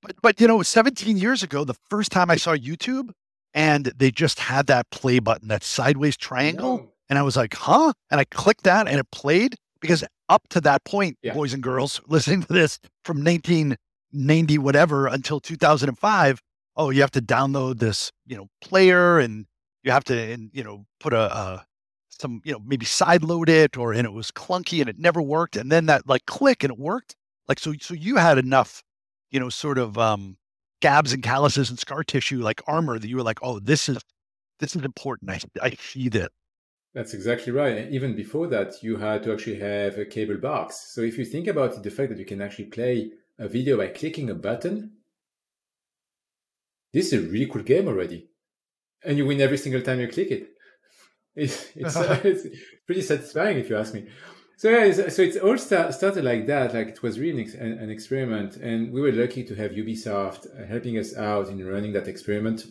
But 0.02 0.16
but 0.22 0.40
you 0.40 0.46
know, 0.46 0.62
17 0.62 1.16
years 1.16 1.42
ago, 1.42 1.64
the 1.64 1.76
first 1.88 2.10
time 2.10 2.30
I 2.30 2.36
saw 2.36 2.54
YouTube, 2.56 3.10
and 3.52 3.86
they 3.96 4.10
just 4.10 4.38
had 4.38 4.66
that 4.68 4.90
play 4.90 5.18
button, 5.18 5.48
that 5.48 5.64
sideways 5.64 6.16
triangle, 6.16 6.78
no. 6.78 6.92
and 7.08 7.18
I 7.18 7.22
was 7.22 7.36
like, 7.36 7.54
huh? 7.54 7.92
And 8.10 8.20
I 8.20 8.24
clicked 8.24 8.64
that, 8.64 8.88
and 8.88 8.98
it 8.98 9.10
played 9.10 9.56
because 9.80 10.04
up 10.28 10.48
to 10.50 10.60
that 10.62 10.84
point, 10.84 11.18
yeah. 11.22 11.34
boys 11.34 11.52
and 11.52 11.62
girls 11.62 12.00
listening 12.08 12.42
to 12.42 12.52
this 12.52 12.78
from 13.04 13.18
1990, 13.18 14.58
whatever, 14.58 15.06
until 15.06 15.40
2005, 15.40 16.40
oh, 16.76 16.90
you 16.90 17.00
have 17.00 17.10
to 17.10 17.22
download 17.22 17.78
this, 17.78 18.12
you 18.26 18.36
know, 18.36 18.46
player 18.62 19.18
and 19.18 19.46
you 19.82 19.90
have 19.90 20.04
to, 20.04 20.16
and, 20.16 20.50
you 20.52 20.62
know, 20.62 20.84
put 21.00 21.12
a, 21.12 21.36
a 21.36 21.66
some, 22.20 22.40
you 22.44 22.52
know, 22.52 22.60
maybe 22.64 22.86
side 22.86 23.24
load 23.24 23.48
it 23.48 23.76
or, 23.76 23.92
and 23.92 24.04
it 24.04 24.12
was 24.12 24.30
clunky 24.30 24.80
and 24.80 24.88
it 24.88 24.98
never 24.98 25.22
worked. 25.22 25.56
And 25.56 25.72
then 25.72 25.86
that 25.86 26.06
like 26.06 26.26
click 26.26 26.62
and 26.62 26.72
it 26.72 26.78
worked. 26.78 27.16
Like, 27.48 27.58
so, 27.58 27.72
so 27.80 27.94
you 27.94 28.16
had 28.16 28.38
enough, 28.38 28.82
you 29.30 29.40
know, 29.40 29.48
sort 29.48 29.78
of, 29.78 29.98
um, 29.98 30.36
gabs 30.80 31.12
and 31.12 31.22
calluses 31.22 31.70
and 31.70 31.78
scar 31.78 32.04
tissue, 32.04 32.40
like 32.40 32.62
armor 32.66 32.98
that 32.98 33.08
you 33.08 33.16
were 33.16 33.22
like, 33.22 33.38
oh, 33.42 33.58
this 33.58 33.88
is, 33.88 33.98
this 34.60 34.76
is 34.76 34.84
important. 34.84 35.30
I, 35.30 35.40
I 35.62 35.70
see 35.80 36.08
that. 36.10 36.30
That's 36.94 37.14
exactly 37.14 37.52
right. 37.52 37.76
And 37.76 37.94
even 37.94 38.16
before 38.16 38.48
that, 38.48 38.82
you 38.82 38.96
had 38.96 39.22
to 39.22 39.32
actually 39.32 39.60
have 39.60 39.98
a 39.98 40.04
cable 40.04 40.38
box. 40.38 40.92
So 40.94 41.02
if 41.02 41.18
you 41.18 41.24
think 41.24 41.46
about 41.46 41.74
it, 41.74 41.82
the 41.82 41.90
fact 41.90 42.10
that 42.10 42.18
you 42.18 42.24
can 42.24 42.42
actually 42.42 42.66
play 42.66 43.12
a 43.38 43.48
video 43.48 43.76
by 43.76 43.88
clicking 43.88 44.28
a 44.30 44.34
button, 44.34 44.92
this 46.92 47.12
is 47.12 47.24
a 47.24 47.28
really 47.30 47.46
cool 47.46 47.62
game 47.62 47.86
already. 47.88 48.28
And 49.04 49.16
you 49.16 49.24
win 49.24 49.40
every 49.40 49.56
single 49.56 49.82
time 49.82 50.00
you 50.00 50.08
click 50.08 50.30
it. 50.30 50.50
It's, 51.34 51.68
it's, 51.76 51.96
uh, 51.96 52.20
it's 52.24 52.46
pretty 52.86 53.02
satisfying 53.02 53.58
if 53.58 53.70
you 53.70 53.76
ask 53.76 53.94
me. 53.94 54.08
So 54.56 54.68
yeah, 54.68 54.92
so 54.92 55.22
it 55.22 55.38
all 55.38 55.56
start, 55.56 55.94
started 55.94 56.22
like 56.22 56.46
that. 56.48 56.74
Like 56.74 56.88
it 56.88 57.02
was 57.02 57.18
really 57.18 57.44
an, 57.58 57.78
an, 57.78 57.88
experiment, 57.88 58.56
and 58.56 58.92
we 58.92 59.00
were 59.00 59.10
lucky 59.10 59.42
to 59.44 59.54
have 59.54 59.70
Ubisoft 59.70 60.46
uh, 60.48 60.66
helping 60.66 60.98
us 60.98 61.16
out 61.16 61.48
in 61.48 61.64
running 61.66 61.94
that 61.94 62.08
experiment. 62.08 62.66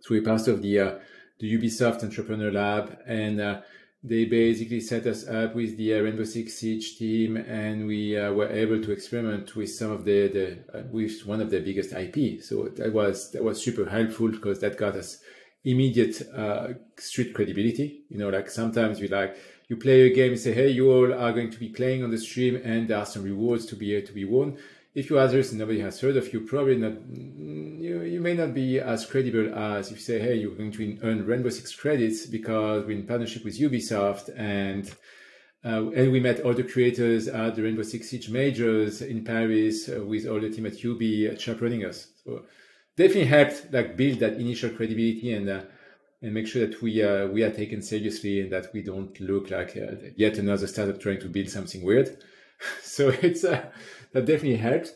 So 0.00 0.08
we 0.10 0.20
passed 0.20 0.46
off 0.46 0.60
the 0.60 0.78
uh, 0.78 0.98
the 1.40 1.58
Ubisoft 1.58 2.04
Entrepreneur 2.04 2.52
Lab, 2.52 2.98
and 3.06 3.40
uh, 3.40 3.60
they 4.02 4.26
basically 4.26 4.80
set 4.80 5.06
us 5.06 5.26
up 5.26 5.54
with 5.54 5.76
the 5.76 5.94
uh, 5.94 6.02
Rainbow 6.02 6.24
Six 6.24 6.58
Siege 6.58 6.98
team, 6.98 7.36
and 7.36 7.86
we 7.86 8.16
uh, 8.16 8.32
were 8.32 8.50
able 8.50 8.82
to 8.82 8.92
experiment 8.92 9.56
with 9.56 9.70
some 9.70 9.90
of 9.90 10.04
the, 10.04 10.28
the 10.28 10.78
uh, 10.78 10.82
with 10.90 11.26
one 11.26 11.40
of 11.40 11.50
the 11.50 11.60
biggest 11.60 11.92
IP. 11.92 12.42
So 12.42 12.68
that 12.76 12.92
was 12.92 13.32
that 13.32 13.42
was 13.42 13.64
super 13.64 13.88
helpful 13.88 14.28
because 14.28 14.60
that 14.60 14.76
got 14.76 14.96
us 14.96 15.18
immediate 15.66 16.22
uh, 16.34 16.68
street 16.96 17.34
credibility. 17.34 18.04
You 18.08 18.18
know, 18.18 18.30
like 18.30 18.48
sometimes 18.48 19.00
you 19.00 19.08
like 19.08 19.36
you 19.68 19.76
play 19.76 20.02
a 20.02 20.14
game 20.14 20.32
and 20.32 20.40
say, 20.40 20.54
"Hey, 20.54 20.70
you 20.70 20.90
all 20.90 21.12
are 21.12 21.32
going 21.32 21.50
to 21.50 21.58
be 21.58 21.68
playing 21.68 22.02
on 22.04 22.10
the 22.10 22.18
stream, 22.18 22.60
and 22.64 22.88
there 22.88 22.98
are 22.98 23.06
some 23.06 23.24
rewards 23.24 23.66
to 23.66 23.76
be 23.76 24.00
to 24.00 24.12
be 24.12 24.24
won." 24.24 24.56
If 24.94 25.10
you 25.10 25.18
others 25.18 25.50
and 25.50 25.58
nobody 25.58 25.80
has 25.80 26.00
heard 26.00 26.16
of 26.16 26.32
you, 26.32 26.40
probably 26.40 26.76
not. 26.76 26.94
You, 27.10 28.02
you 28.02 28.20
may 28.20 28.32
not 28.32 28.54
be 28.54 28.78
as 28.78 29.04
credible 29.04 29.54
as 29.54 29.90
if 29.90 29.98
you 29.98 30.02
say, 30.02 30.20
"Hey, 30.20 30.36
you're 30.36 30.54
going 30.54 30.72
to 30.72 30.98
earn 31.02 31.26
Rainbow 31.26 31.50
Six 31.50 31.74
credits 31.74 32.26
because 32.26 32.86
we're 32.86 32.92
in 32.92 33.06
partnership 33.06 33.44
with 33.44 33.58
Ubisoft 33.58 34.30
and." 34.36 34.90
Uh, 35.64 35.90
and 35.96 36.12
we 36.12 36.20
met 36.20 36.38
all 36.42 36.54
the 36.54 36.62
creators 36.62 37.26
at 37.26 37.56
the 37.56 37.62
Rainbow 37.62 37.82
Six 37.82 38.10
Siege 38.10 38.30
majors 38.30 39.02
in 39.02 39.24
Paris 39.24 39.88
uh, 39.88 40.04
with 40.04 40.24
all 40.24 40.38
the 40.38 40.48
team 40.48 40.64
at 40.64 40.80
Ubi 40.84 41.34
chaperoning 41.38 41.84
us. 41.84 42.06
So 42.24 42.44
definitely 42.96 43.26
helped 43.26 43.72
like 43.72 43.96
build 43.96 44.18
that 44.20 44.34
initial 44.34 44.70
credibility 44.70 45.32
and 45.32 45.48
uh, 45.48 45.62
and 46.22 46.32
make 46.32 46.46
sure 46.46 46.66
that 46.66 46.80
we 46.82 47.02
uh, 47.02 47.26
we 47.28 47.42
are 47.42 47.50
taken 47.50 47.82
seriously 47.82 48.40
and 48.40 48.52
that 48.52 48.72
we 48.72 48.82
don't 48.82 49.18
look 49.20 49.50
like 49.50 49.76
uh, 49.76 49.96
yet 50.16 50.38
another 50.38 50.66
startup 50.66 51.00
trying 51.00 51.20
to 51.20 51.28
build 51.28 51.48
something 51.48 51.82
weird. 51.82 52.16
so 52.82 53.08
it's 53.22 53.44
uh, 53.44 53.66
that 54.12 54.24
definitely 54.24 54.56
helps. 54.56 54.92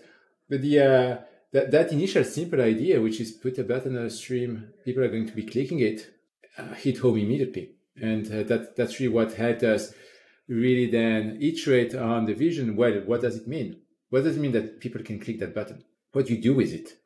But 0.48 0.62
the 0.62 0.80
uh, 0.80 1.18
that 1.52 1.70
that 1.70 1.92
initial 1.92 2.24
simple 2.24 2.60
idea, 2.60 3.00
which 3.00 3.20
is 3.20 3.32
put 3.32 3.58
a 3.58 3.64
button 3.64 3.96
on 3.96 4.04
a 4.04 4.10
stream, 4.10 4.72
people 4.84 5.04
are 5.04 5.08
going 5.08 5.26
to 5.26 5.34
be 5.34 5.44
clicking 5.44 5.80
it, 5.80 6.10
uh, 6.58 6.74
hit 6.74 6.98
home 6.98 7.18
immediately, 7.18 7.72
and 8.00 8.26
that 8.26 8.76
that's 8.76 8.98
really 8.98 9.12
what 9.12 9.34
helped 9.34 9.62
us 9.62 9.92
really 10.48 10.90
then 10.90 11.38
iterate 11.40 11.94
on 11.94 12.24
the 12.24 12.34
vision. 12.34 12.76
Well, 12.76 13.02
what 13.06 13.20
does 13.20 13.36
it 13.36 13.46
mean? 13.46 13.80
What 14.08 14.24
does 14.24 14.36
it 14.36 14.40
mean 14.40 14.52
that 14.52 14.80
people 14.80 15.02
can 15.02 15.20
click 15.20 15.38
that 15.38 15.54
button? 15.54 15.84
What 16.12 16.26
do 16.26 16.34
you 16.34 16.42
do 16.42 16.54
with 16.54 16.72
it? 16.72 16.96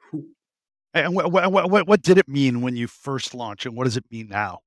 And 0.95 1.15
what, 1.15 1.33
what, 1.33 1.71
what, 1.71 1.87
what 1.89 2.03
did 2.03 2.19
it 2.19 2.29
mean 2.29 2.61
when 2.61 2.77
you 2.77 2.87
first 2.87 3.35
launched, 3.35 3.67
and 3.67 3.77
what 3.77 3.85
does 3.85 3.97
it 3.97 4.05
mean 4.13 4.29
now? 4.29 4.61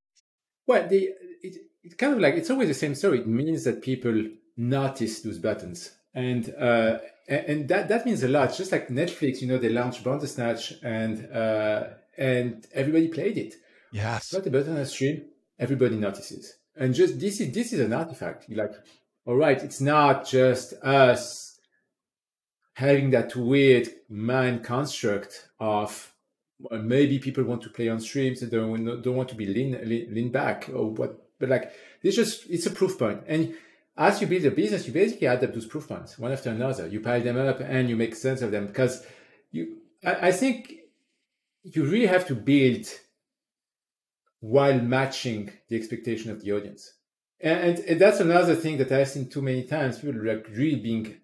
Well, 0.67 0.86
the, 0.88 1.10
it, 1.41 1.55
it's 1.84 1.96
kind 1.96 2.13
of 2.13 2.19
like 2.19 2.36
it's 2.36 2.50
always 2.50 2.67
the 2.67 2.74
same 2.74 2.96
story. 2.96 3.19
It 3.19 3.27
means 3.27 3.63
that 3.63 3.81
people 3.81 4.25
notice 4.57 5.22
those 5.22 5.39
buttons, 5.39 5.91
and 6.13 6.53
uh, 6.60 6.98
and 7.29 7.69
that 7.69 7.88
that 7.88 8.05
means 8.05 8.24
a 8.24 8.27
lot. 8.27 8.55
Just 8.55 8.74
like 8.74 8.89
Netflix, 8.89 9.41
you 9.41 9.48
know, 9.48 9.57
they 9.57 9.69
launched 9.69 10.03
Bandersnatch, 10.03 10.74
and 10.84 11.34
uh, 11.34 11.86
and 12.17 12.67
everybody 12.74 13.07
played 13.07 13.38
it. 13.38 13.55
Yes, 13.93 14.34
got 14.34 14.43
the 14.43 14.51
button 14.51 14.72
on 14.72 14.79
the 14.79 14.86
stream, 14.86 15.24
everybody 15.57 15.96
notices, 15.96 16.57
and 16.75 16.93
just 16.93 17.22
this 17.22 17.39
is 17.39 17.53
this 17.53 17.72
is 17.72 17.79
an 17.79 17.93
artifact. 17.93 18.50
You're 18.50 18.67
like, 18.67 18.75
all 19.25 19.38
right, 19.38 19.63
it's 19.63 19.79
not 19.79 20.27
just 20.27 20.74
us 20.84 21.57
having 22.74 23.12
that 23.12 23.34
weird 23.36 23.88
mind 24.10 24.63
construct 24.63 25.48
of 25.60 26.13
maybe 26.82 27.20
people 27.20 27.44
want 27.44 27.62
to 27.62 27.70
play 27.70 27.88
on 27.88 28.00
streams 28.00 28.42
and 28.42 28.52
don't, 28.52 29.02
don't 29.02 29.16
want 29.16 29.30
to 29.30 29.36
be 29.36 29.46
lean, 29.46 29.80
lean, 29.84 30.14
lean 30.14 30.32
back 30.32 30.70
or 30.74 30.90
what 30.90 31.28
but 31.40 31.50
like 31.50 31.72
it's 32.02 32.16
just 32.16 32.50
it's 32.50 32.66
a 32.66 32.72
proof 32.72 32.98
point. 32.98 33.20
point 33.20 33.24
and 33.28 33.56
as 33.96 34.22
you 34.22 34.28
build 34.28 34.46
a 34.46 34.52
business 34.52 34.88
you 34.88 34.94
basically 34.94 35.28
add 35.28 35.44
up 35.44 35.54
those 35.54 35.68
proof 35.68 35.88
points 35.88 36.18
one 36.18 36.32
after 36.32 36.50
another 36.50 36.88
you 36.88 37.00
pile 37.00 37.22
them 37.22 37.38
up 37.38 37.60
and 37.60 37.90
you 37.90 37.96
make 37.96 38.16
sense 38.16 38.42
of 38.42 38.52
them 38.52 38.66
because 38.68 39.06
you 39.52 39.78
I, 40.04 40.28
I 40.28 40.32
think 40.32 40.74
you 41.64 41.86
really 41.86 42.08
have 42.08 42.26
to 42.28 42.36
build 42.36 42.88
while 44.40 44.80
matching 44.80 45.52
the 45.70 45.76
expectation 45.76 46.32
of 46.32 46.42
the 46.42 46.54
audience 46.54 46.94
and, 47.40 47.80
and 47.80 48.02
that's 48.02 48.20
another 48.20 48.56
thing 48.56 48.78
that 48.78 48.92
i've 48.92 49.10
seen 49.10 49.30
too 49.30 49.44
many 49.44 49.64
times 49.64 50.00
people 50.00 50.24
like 50.24 50.48
really 50.50 50.80
being 50.80 51.18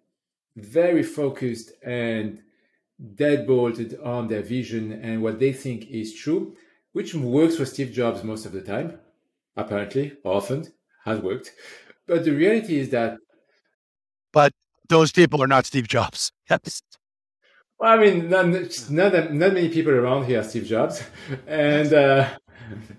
very 0.55 1.01
focused 1.01 1.71
and 1.83 2.39
deadbolted 3.03 4.03
on 4.05 4.27
their 4.27 4.41
vision 4.41 4.91
and 4.91 5.21
what 5.21 5.39
they 5.39 5.51
think 5.51 5.87
is 5.89 6.13
true, 6.13 6.55
which 6.93 7.13
works 7.13 7.57
for 7.57 7.65
Steve 7.65 7.91
Jobs 7.91 8.23
most 8.23 8.45
of 8.45 8.51
the 8.51 8.61
time, 8.61 8.99
apparently, 9.55 10.13
often 10.23 10.71
has 11.05 11.19
worked. 11.19 11.51
But 12.07 12.23
the 12.25 12.31
reality 12.31 12.79
is 12.79 12.89
that. 12.89 13.17
But 14.31 14.53
those 14.89 15.11
people 15.11 15.41
are 15.41 15.47
not 15.47 15.65
Steve 15.65 15.87
Jobs. 15.87 16.31
Well, 17.79 17.91
I 17.91 17.97
mean, 17.97 18.29
not, 18.29 18.45
not, 18.91 19.33
not 19.33 19.53
many 19.53 19.67
people 19.67 19.91
around 19.91 20.25
here 20.25 20.39
are 20.39 20.43
Steve 20.43 20.65
Jobs. 20.65 21.03
And. 21.47 21.91
Uh, 21.91 22.29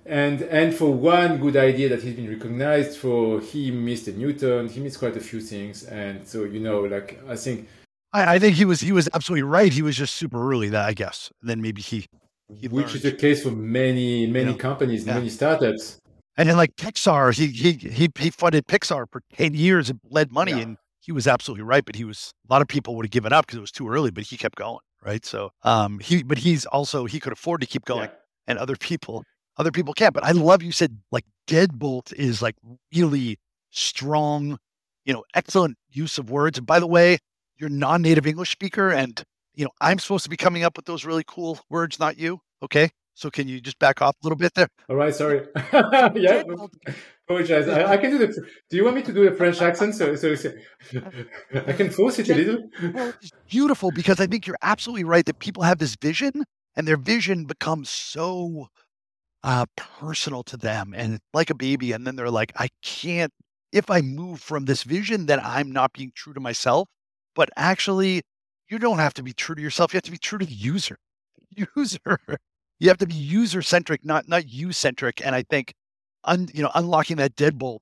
and 0.05 0.43
and 0.43 0.75
for 0.75 0.93
one 0.93 1.39
good 1.39 1.57
idea 1.57 1.89
that 1.89 2.03
he's 2.03 2.15
been 2.15 2.29
recognized 2.29 2.99
for, 2.99 3.41
he 3.41 3.71
missed 3.71 4.09
a 4.09 4.13
Newton, 4.13 4.69
he 4.69 4.81
missed 4.81 4.99
quite 4.99 5.17
a 5.17 5.21
few 5.21 5.41
things, 5.41 5.85
and 5.85 6.27
so 6.27 6.45
you 6.45 6.61
know, 6.61 6.81
like 6.81 7.19
I 7.27 7.37
think 7.37 7.69
I, 8.15 8.35
I, 8.35 8.39
think 8.39 8.57
he 8.57 8.65
was 8.65 8.81
he 8.81 8.93
was 8.93 9.09
absolutely 9.13 9.43
right. 9.43 9.73
He 9.73 9.83
was 9.83 9.97
just 9.97 10.15
super 10.15 10.51
early. 10.51 10.69
That 10.71 10.87
I 10.87 10.95
guess. 10.95 11.31
And 11.41 11.51
then 11.51 11.61
maybe 11.61 11.83
he, 11.83 12.07
he 12.49 12.69
which 12.69 12.87
learned. 12.87 12.97
is 12.97 13.03
the 13.03 13.13
case 13.13 13.43
for 13.43 13.51
many 13.51 14.27
many 14.27 14.47
you 14.47 14.53
know, 14.53 14.57
companies, 14.57 15.05
yeah. 15.05 15.15
many 15.15 15.29
startups. 15.29 15.99
And 16.37 16.49
then 16.49 16.57
like 16.57 16.77
Pixar, 16.77 17.35
he 17.35 17.49
he 17.49 17.73
he 17.73 18.09
he 18.19 18.31
funded 18.31 18.67
Pixar 18.67 19.07
for 19.11 19.23
ten 19.37 19.55
years 19.55 19.91
and 19.91 20.01
led 20.09 20.33
money, 20.33 20.53
yeah. 20.53 20.59
and 20.59 20.77
he 21.01 21.13
was 21.13 21.27
absolutely 21.27 21.65
right. 21.65 21.85
But 21.85 21.97
he 21.97 22.05
was 22.05 22.33
a 22.49 22.53
lot 22.53 22.63
of 22.63 22.69
people 22.69 22.95
would 22.97 23.07
have 23.07 23.11
given 23.11 23.33
up 23.33 23.47
because 23.47 23.59
it 23.59 23.63
was 23.63 23.73
too 23.73 23.89
early, 23.89 24.11
but 24.11 24.25
he 24.25 24.37
kept 24.37 24.57
going. 24.57 24.81
Right. 25.05 25.25
So 25.25 25.51
um 25.63 25.99
he 25.99 26.23
but 26.23 26.39
he's 26.39 26.65
also 26.67 27.05
he 27.05 27.21
could 27.21 27.33
afford 27.33 27.61
to 27.61 27.67
keep 27.67 27.85
going, 27.85 28.09
yeah. 28.09 28.17
and 28.47 28.59
other 28.59 28.77
people 28.77 29.25
other 29.57 29.71
people 29.71 29.93
can't. 29.93 30.15
But 30.15 30.25
I 30.25 30.31
love 30.31 30.63
you 30.63 30.73
said 30.73 30.99
like 31.11 31.25
Deadbolt 31.49 32.13
is 32.15 32.41
like 32.41 32.57
really 32.95 33.39
strong, 33.71 34.59
you 35.05 35.13
know, 35.13 35.25
excellent 35.35 35.77
use 35.91 36.17
of 36.19 36.31
words. 36.31 36.59
And 36.59 36.67
by 36.67 36.81
the 36.81 36.87
way, 36.87 37.19
you're 37.65 37.71
non-native 37.71 38.27
English 38.27 38.51
speaker, 38.51 38.91
and 38.91 39.25
you 39.55 39.65
know 39.65 39.71
I'm 39.81 39.99
supposed 39.99 40.25
to 40.25 40.31
be 40.31 40.37
coming 40.37 40.65
up 40.65 40.77
with 40.77 40.85
those 40.85 41.07
really 41.07 41.25
cool 41.27 41.59
words, 41.71 41.99
not 41.99 42.19
you. 42.19 42.41
Okay, 42.63 42.91
so 43.15 43.31
can 43.31 43.49
you 43.49 43.61
just 43.61 43.79
back 43.79 44.03
off 44.03 44.15
a 44.23 44.27
little 44.27 44.37
bit 44.37 44.53
there? 44.55 44.69
All 44.91 44.97
right, 44.97 45.15
sorry. 45.15 45.47
yeah, 46.15 46.43
apologize. 47.27 47.69
I, 47.69 47.93
I, 47.93 47.97
can 47.97 48.11
do 48.11 48.19
the. 48.19 48.27
Do 48.69 48.77
you 48.77 48.85
want 48.85 48.97
me 48.97 49.03
to 49.03 49.13
do 49.13 49.29
the 49.29 49.35
French 49.35 49.63
accent? 49.63 49.95
So, 49.95 50.15
so, 50.15 50.35
so 50.35 50.53
I 51.55 51.73
can 51.73 51.91
force 51.91 52.19
it 52.19 52.29
a 52.29 52.35
little. 52.35 52.69
Well, 52.93 53.15
it's 53.23 53.31
beautiful 53.49 53.91
because 53.93 54.21
I 54.21 54.27
think 54.27 54.47
you're 54.47 54.59
absolutely 54.61 55.05
right 55.05 55.25
that 55.25 55.39
people 55.39 55.63
have 55.63 55.79
this 55.79 55.97
vision, 55.97 56.45
and 56.77 56.87
their 56.87 56.99
vision 56.99 57.47
becomes 57.47 57.89
so 57.89 58.69
uh, 59.43 59.65
personal 59.77 60.43
to 60.45 60.59
them, 60.59 60.93
and 60.95 61.21
like 61.33 61.49
a 61.49 61.55
baby. 61.55 61.93
And 61.93 62.07
then 62.07 62.17
they're 62.17 62.31
like, 62.31 62.53
I 62.57 62.69
can't. 62.83 63.33
If 63.73 63.91
I 63.91 64.03
move 64.03 64.41
from 64.41 64.67
this 64.67 64.83
vision, 64.83 65.27
then 65.27 65.41
I'm 65.43 65.73
not 65.73 65.95
being 65.95 66.13
true 66.15 66.35
to 66.35 66.41
myself. 66.41 66.89
But 67.35 67.51
actually, 67.57 68.23
you 68.69 68.79
don't 68.79 68.99
have 68.99 69.15
to 69.15 69.23
be 69.23 69.33
true 69.33 69.55
to 69.55 69.63
yourself. 69.63 69.93
You 69.93 69.99
have 69.99 70.05
to 70.05 70.11
be 70.11 70.19
true 70.19 70.39
to 70.39 70.47
the 70.47 70.53
user. 70.53 70.97
User. 71.77 72.19
You 72.81 72.89
have 72.89 72.99
to 72.99 73.07
be 73.07 73.15
user 73.15 73.63
centric, 73.63 74.05
not 74.05 74.29
not 74.29 74.49
you 74.49 74.73
centric. 74.73 75.25
And 75.25 75.35
I 75.35 75.43
think, 75.43 75.75
un, 76.25 76.49
you 76.53 76.63
know, 76.63 76.71
unlocking 76.75 77.17
that 77.19 77.37
deadbolt 77.37 77.81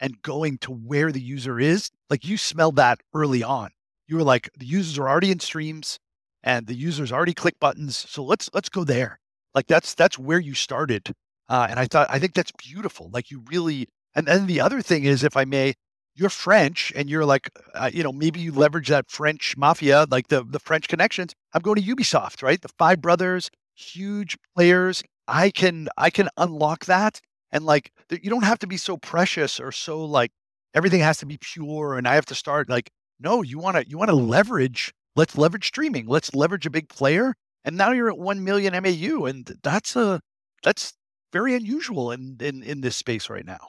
and 0.00 0.20
going 0.22 0.58
to 0.58 0.72
where 0.72 1.12
the 1.12 1.20
user 1.20 1.60
is, 1.60 1.90
like 2.08 2.24
you 2.24 2.38
smelled 2.38 2.76
that 2.76 3.00
early 3.14 3.42
on. 3.42 3.70
You 4.08 4.16
were 4.16 4.22
like, 4.22 4.50
the 4.58 4.66
users 4.66 4.98
are 4.98 5.08
already 5.08 5.30
in 5.30 5.40
streams, 5.40 5.98
and 6.42 6.66
the 6.66 6.74
users 6.74 7.12
already 7.12 7.34
click 7.34 7.60
buttons. 7.60 7.96
So 7.96 8.24
let's 8.24 8.48
let's 8.54 8.68
go 8.68 8.84
there. 8.84 9.18
Like 9.54 9.66
that's 9.66 9.94
that's 9.94 10.18
where 10.18 10.40
you 10.40 10.54
started. 10.54 11.12
Uh, 11.48 11.66
and 11.68 11.78
I 11.78 11.86
thought 11.86 12.08
I 12.10 12.18
think 12.18 12.34
that's 12.34 12.52
beautiful. 12.52 13.10
Like 13.12 13.30
you 13.30 13.42
really. 13.50 13.88
And 14.14 14.26
then 14.26 14.46
the 14.46 14.60
other 14.60 14.82
thing 14.82 15.04
is, 15.04 15.24
if 15.24 15.36
I 15.36 15.44
may, 15.46 15.74
you're 16.14 16.30
French 16.30 16.92
and 16.94 17.08
you're 17.08 17.24
like, 17.24 17.50
uh, 17.74 17.90
you 17.92 18.02
know, 18.02 18.12
maybe 18.12 18.40
you 18.40 18.52
leverage 18.52 18.88
that 18.88 19.10
French 19.10 19.56
mafia, 19.56 20.06
like 20.10 20.28
the 20.28 20.44
the 20.44 20.58
French 20.58 20.88
connections. 20.88 21.34
I'm 21.54 21.62
going 21.62 21.80
to 21.80 21.96
Ubisoft, 21.96 22.42
right? 22.42 22.60
The 22.60 22.68
five 22.78 23.00
brothers, 23.00 23.50
huge 23.74 24.36
players. 24.54 25.02
I 25.28 25.50
can 25.50 25.88
I 25.96 26.10
can 26.10 26.28
unlock 26.36 26.86
that, 26.86 27.20
and 27.50 27.64
like 27.64 27.92
you 28.10 28.30
don't 28.30 28.44
have 28.44 28.58
to 28.60 28.66
be 28.66 28.76
so 28.76 28.96
precious 28.96 29.60
or 29.60 29.72
so 29.72 30.04
like 30.04 30.32
everything 30.74 31.00
has 31.00 31.18
to 31.18 31.26
be 31.26 31.38
pure, 31.40 31.96
and 31.96 32.06
I 32.06 32.14
have 32.14 32.26
to 32.26 32.34
start 32.34 32.68
like 32.68 32.90
no, 33.20 33.42
you 33.42 33.58
want 33.58 33.76
to 33.76 33.88
you 33.88 33.98
want 33.98 34.10
to 34.10 34.16
leverage. 34.16 34.92
Let's 35.14 35.36
leverage 35.36 35.66
streaming. 35.68 36.06
Let's 36.06 36.34
leverage 36.34 36.66
a 36.66 36.70
big 36.70 36.88
player, 36.88 37.34
and 37.64 37.76
now 37.76 37.92
you're 37.92 38.10
at 38.10 38.18
one 38.18 38.44
million 38.44 38.72
MAU, 38.82 39.24
and 39.26 39.58
that's 39.62 39.96
a 39.96 40.20
that's 40.62 40.94
very 41.32 41.54
unusual 41.54 42.10
in 42.12 42.36
in 42.40 42.62
in 42.62 42.80
this 42.80 42.96
space 42.96 43.30
right 43.30 43.46
now. 43.46 43.68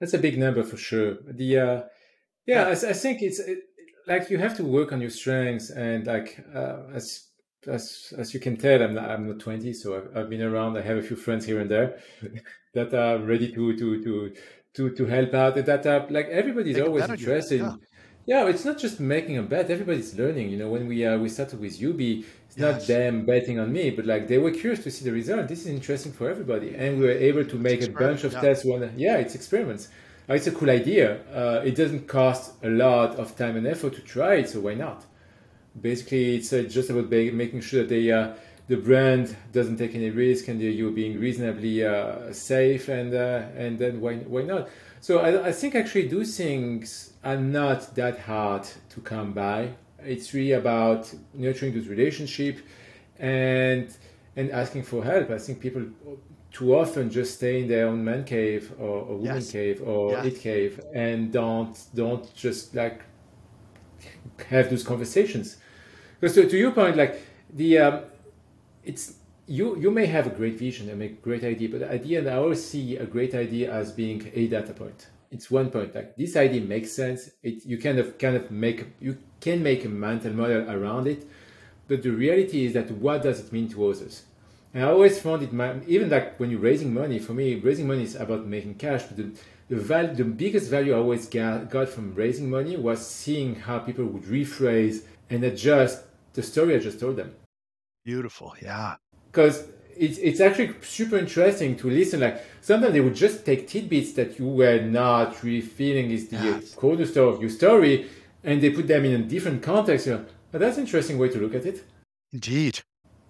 That's 0.00 0.14
a 0.14 0.18
big 0.18 0.38
number 0.38 0.62
for 0.62 0.76
sure. 0.76 1.16
The 1.26 1.58
uh, 1.58 1.82
yeah, 2.46 2.64
I, 2.68 2.72
I 2.72 2.92
think 2.92 3.22
it's 3.22 3.38
it, 3.38 3.58
like 4.06 4.30
you 4.30 4.38
have 4.38 4.56
to 4.56 4.64
work 4.64 4.92
on 4.92 5.00
your 5.00 5.10
strengths 5.10 5.70
and 5.70 6.06
like 6.06 6.44
uh, 6.54 6.82
as 6.94 7.26
as 7.66 8.12
as 8.16 8.32
you 8.34 8.40
can 8.40 8.56
tell, 8.56 8.82
I'm 8.82 8.94
not, 8.94 9.10
I'm 9.10 9.26
not 9.28 9.40
20, 9.40 9.72
so 9.72 9.96
I've, 9.96 10.16
I've 10.16 10.30
been 10.30 10.42
around. 10.42 10.76
I 10.76 10.82
have 10.82 10.98
a 10.98 11.02
few 11.02 11.16
friends 11.16 11.44
here 11.44 11.60
and 11.60 11.70
there 11.70 11.98
that 12.74 12.94
are 12.94 13.18
ready 13.18 13.52
to 13.52 13.76
to 13.76 14.04
to 14.04 14.34
to 14.74 14.90
to 14.90 15.06
help 15.06 15.34
out. 15.34 15.54
That 15.56 15.86
are 15.86 16.06
like 16.10 16.28
everybody's 16.28 16.80
always 16.80 17.08
interested. 17.08 17.60
Yeah. 17.60 17.74
yeah. 18.26 18.46
it's 18.48 18.64
not 18.64 18.78
just 18.78 19.00
making 19.00 19.38
a 19.38 19.42
bet. 19.42 19.70
Everybody's 19.70 20.16
learning. 20.16 20.50
You 20.50 20.58
know, 20.58 20.68
when 20.68 20.86
we 20.86 21.04
uh, 21.04 21.18
we 21.18 21.28
started 21.28 21.60
with 21.60 21.80
Ubi, 21.80 22.24
it's 22.56 22.62
yes. 22.62 22.78
not 22.78 22.86
them 22.86 23.26
betting 23.26 23.58
on 23.58 23.70
me, 23.70 23.90
but 23.90 24.06
like 24.06 24.28
they 24.28 24.38
were 24.38 24.50
curious 24.50 24.82
to 24.84 24.90
see 24.90 25.04
the 25.04 25.12
result. 25.12 25.46
This 25.46 25.60
is 25.60 25.66
interesting 25.66 26.12
for 26.12 26.30
everybody, 26.30 26.74
and 26.74 26.98
we 26.98 27.04
were 27.04 27.12
able 27.12 27.44
to 27.44 27.56
make 27.56 27.82
a 27.82 27.90
bunch 27.90 28.24
of 28.24 28.32
yeah. 28.32 28.40
tests. 28.40 28.64
One, 28.64 28.90
yeah, 28.96 29.18
it's 29.18 29.34
experiments. 29.34 29.88
Uh, 30.26 30.34
it's 30.34 30.46
a 30.46 30.52
cool 30.52 30.70
idea. 30.70 31.20
Uh, 31.34 31.60
it 31.62 31.76
doesn't 31.76 32.08
cost 32.08 32.54
a 32.64 32.70
lot 32.70 33.16
of 33.16 33.36
time 33.36 33.56
and 33.56 33.66
effort 33.66 33.94
to 33.96 34.00
try 34.00 34.36
it, 34.36 34.48
so 34.48 34.60
why 34.60 34.72
not? 34.72 35.04
Basically, 35.78 36.36
it's 36.36 36.50
uh, 36.54 36.62
just 36.62 36.88
about 36.88 37.10
making 37.10 37.60
sure 37.60 37.82
that 37.82 37.90
they 37.90 38.10
uh, 38.10 38.32
the 38.68 38.76
brand 38.76 39.36
doesn't 39.52 39.76
take 39.76 39.94
any 39.94 40.10
risk 40.10 40.48
and 40.48 40.58
you're 40.60 40.90
being 40.90 41.20
reasonably 41.20 41.84
uh, 41.84 42.32
safe 42.32 42.88
and 42.88 43.14
uh, 43.14 43.42
and 43.54 43.78
then 43.78 44.00
why, 44.00 44.16
why 44.16 44.42
not 44.42 44.68
so 45.00 45.18
I, 45.18 45.48
I 45.48 45.52
think 45.52 45.74
actually 45.74 46.08
those 46.08 46.36
things 46.36 47.12
are 47.22 47.36
not 47.36 47.94
that 47.94 48.20
hard 48.20 48.66
to 48.90 49.00
come 49.00 49.32
by 49.32 49.74
it's 50.06 50.32
really 50.34 50.52
about 50.52 51.12
nurturing 51.34 51.74
those 51.74 51.88
relationship 51.88 52.58
and 53.18 53.96
and 54.36 54.50
asking 54.50 54.82
for 54.82 55.04
help 55.04 55.30
i 55.30 55.38
think 55.38 55.60
people 55.60 55.82
too 56.52 56.74
often 56.74 57.10
just 57.10 57.34
stay 57.34 57.62
in 57.62 57.68
their 57.68 57.86
own 57.88 58.02
man 58.02 58.24
cave 58.24 58.72
or, 58.78 59.00
or 59.08 59.16
woman 59.16 59.36
yes. 59.36 59.52
cave 59.52 59.82
or 59.82 60.12
yeah. 60.12 60.24
it 60.24 60.40
cave 60.40 60.80
and 60.94 61.32
don't 61.32 61.84
don't 61.94 62.34
just 62.34 62.74
like 62.74 63.02
have 64.48 64.68
those 64.70 64.82
conversations 64.82 65.56
because 66.20 66.34
to, 66.34 66.48
to 66.48 66.56
your 66.56 66.70
point 66.70 66.96
like 66.96 67.20
the 67.52 67.78
um, 67.78 68.00
it's 68.84 69.14
you 69.46 69.76
you 69.78 69.90
may 69.90 70.06
have 70.06 70.26
a 70.26 70.30
great 70.30 70.58
vision 70.58 70.88
and 70.90 71.02
a 71.02 71.08
great 71.08 71.44
idea, 71.44 71.68
but 71.68 71.82
at 71.82 71.88
the 71.88 71.94
idea 71.94 72.18
and 72.20 72.28
I 72.28 72.36
always 72.36 72.64
see 72.64 72.96
a 72.96 73.06
great 73.06 73.34
idea 73.34 73.72
as 73.72 73.92
being 73.92 74.30
a 74.34 74.46
data 74.48 74.72
point. 74.72 75.08
It's 75.30 75.50
one 75.50 75.70
point. 75.70 75.94
Like 75.94 76.16
this 76.16 76.36
idea 76.36 76.60
makes 76.60 76.92
sense. 76.92 77.30
It 77.42 77.64
you 77.64 77.78
kind 77.78 77.98
of 77.98 78.18
kind 78.18 78.36
of 78.36 78.50
make 78.50 78.86
you 79.00 79.18
can 79.40 79.62
make 79.62 79.84
a 79.84 79.88
mental 79.88 80.32
model 80.32 80.70
around 80.70 81.06
it, 81.06 81.26
but 81.88 82.02
the 82.02 82.10
reality 82.10 82.66
is 82.66 82.72
that 82.74 82.90
what 82.90 83.22
does 83.22 83.40
it 83.40 83.52
mean 83.52 83.68
to 83.70 83.88
others? 83.88 84.24
And 84.74 84.84
I 84.84 84.88
always 84.88 85.18
found 85.18 85.42
it 85.42 85.52
my, 85.52 85.76
even 85.86 86.10
like 86.10 86.38
when 86.38 86.50
you're 86.50 86.60
raising 86.60 86.92
money. 86.92 87.18
For 87.18 87.32
me, 87.32 87.54
raising 87.54 87.86
money 87.86 88.02
is 88.02 88.14
about 88.14 88.46
making 88.46 88.74
cash, 88.74 89.04
but 89.04 89.16
the 89.16 89.30
the, 89.68 89.76
val- 89.76 90.14
the 90.14 90.24
biggest 90.24 90.70
value 90.70 90.94
I 90.94 90.98
always 90.98 91.26
got, 91.26 91.70
got 91.70 91.88
from 91.88 92.14
raising 92.14 92.48
money 92.48 92.76
was 92.76 93.04
seeing 93.04 93.56
how 93.56 93.80
people 93.80 94.04
would 94.04 94.22
rephrase 94.22 95.02
and 95.28 95.42
adjust 95.42 96.04
the 96.34 96.42
story 96.42 96.76
I 96.76 96.78
just 96.78 97.00
told 97.00 97.16
them. 97.16 97.34
Beautiful, 98.04 98.54
yeah. 98.62 98.96
Because 99.26 99.66
it's 99.98 100.18
it's 100.18 100.40
actually 100.40 100.74
super 100.82 101.18
interesting 101.18 101.76
to 101.76 101.90
listen. 101.90 102.20
Like 102.20 102.44
sometimes 102.60 102.92
they 102.92 103.00
would 103.00 103.14
just 103.14 103.44
take 103.44 103.68
tidbits 103.68 104.12
that 104.14 104.38
you 104.38 104.46
were 104.46 104.80
not 104.80 105.42
really 105.42 105.60
feeling 105.60 106.10
is 106.10 106.28
the 106.28 106.36
yes. 106.36 106.74
cornerstone 106.74 107.34
of 107.34 107.40
your 107.40 107.50
story, 107.50 108.08
and 108.44 108.60
they 108.60 108.70
put 108.70 108.86
them 108.86 109.04
in 109.04 109.20
a 109.20 109.24
different 109.24 109.62
context. 109.62 110.06
You 110.06 110.14
know, 110.14 110.24
oh, 110.54 110.58
that's 110.58 110.76
an 110.76 110.84
interesting 110.84 111.18
way 111.18 111.28
to 111.28 111.38
look 111.38 111.54
at 111.54 111.66
it. 111.66 111.84
Indeed. 112.32 112.80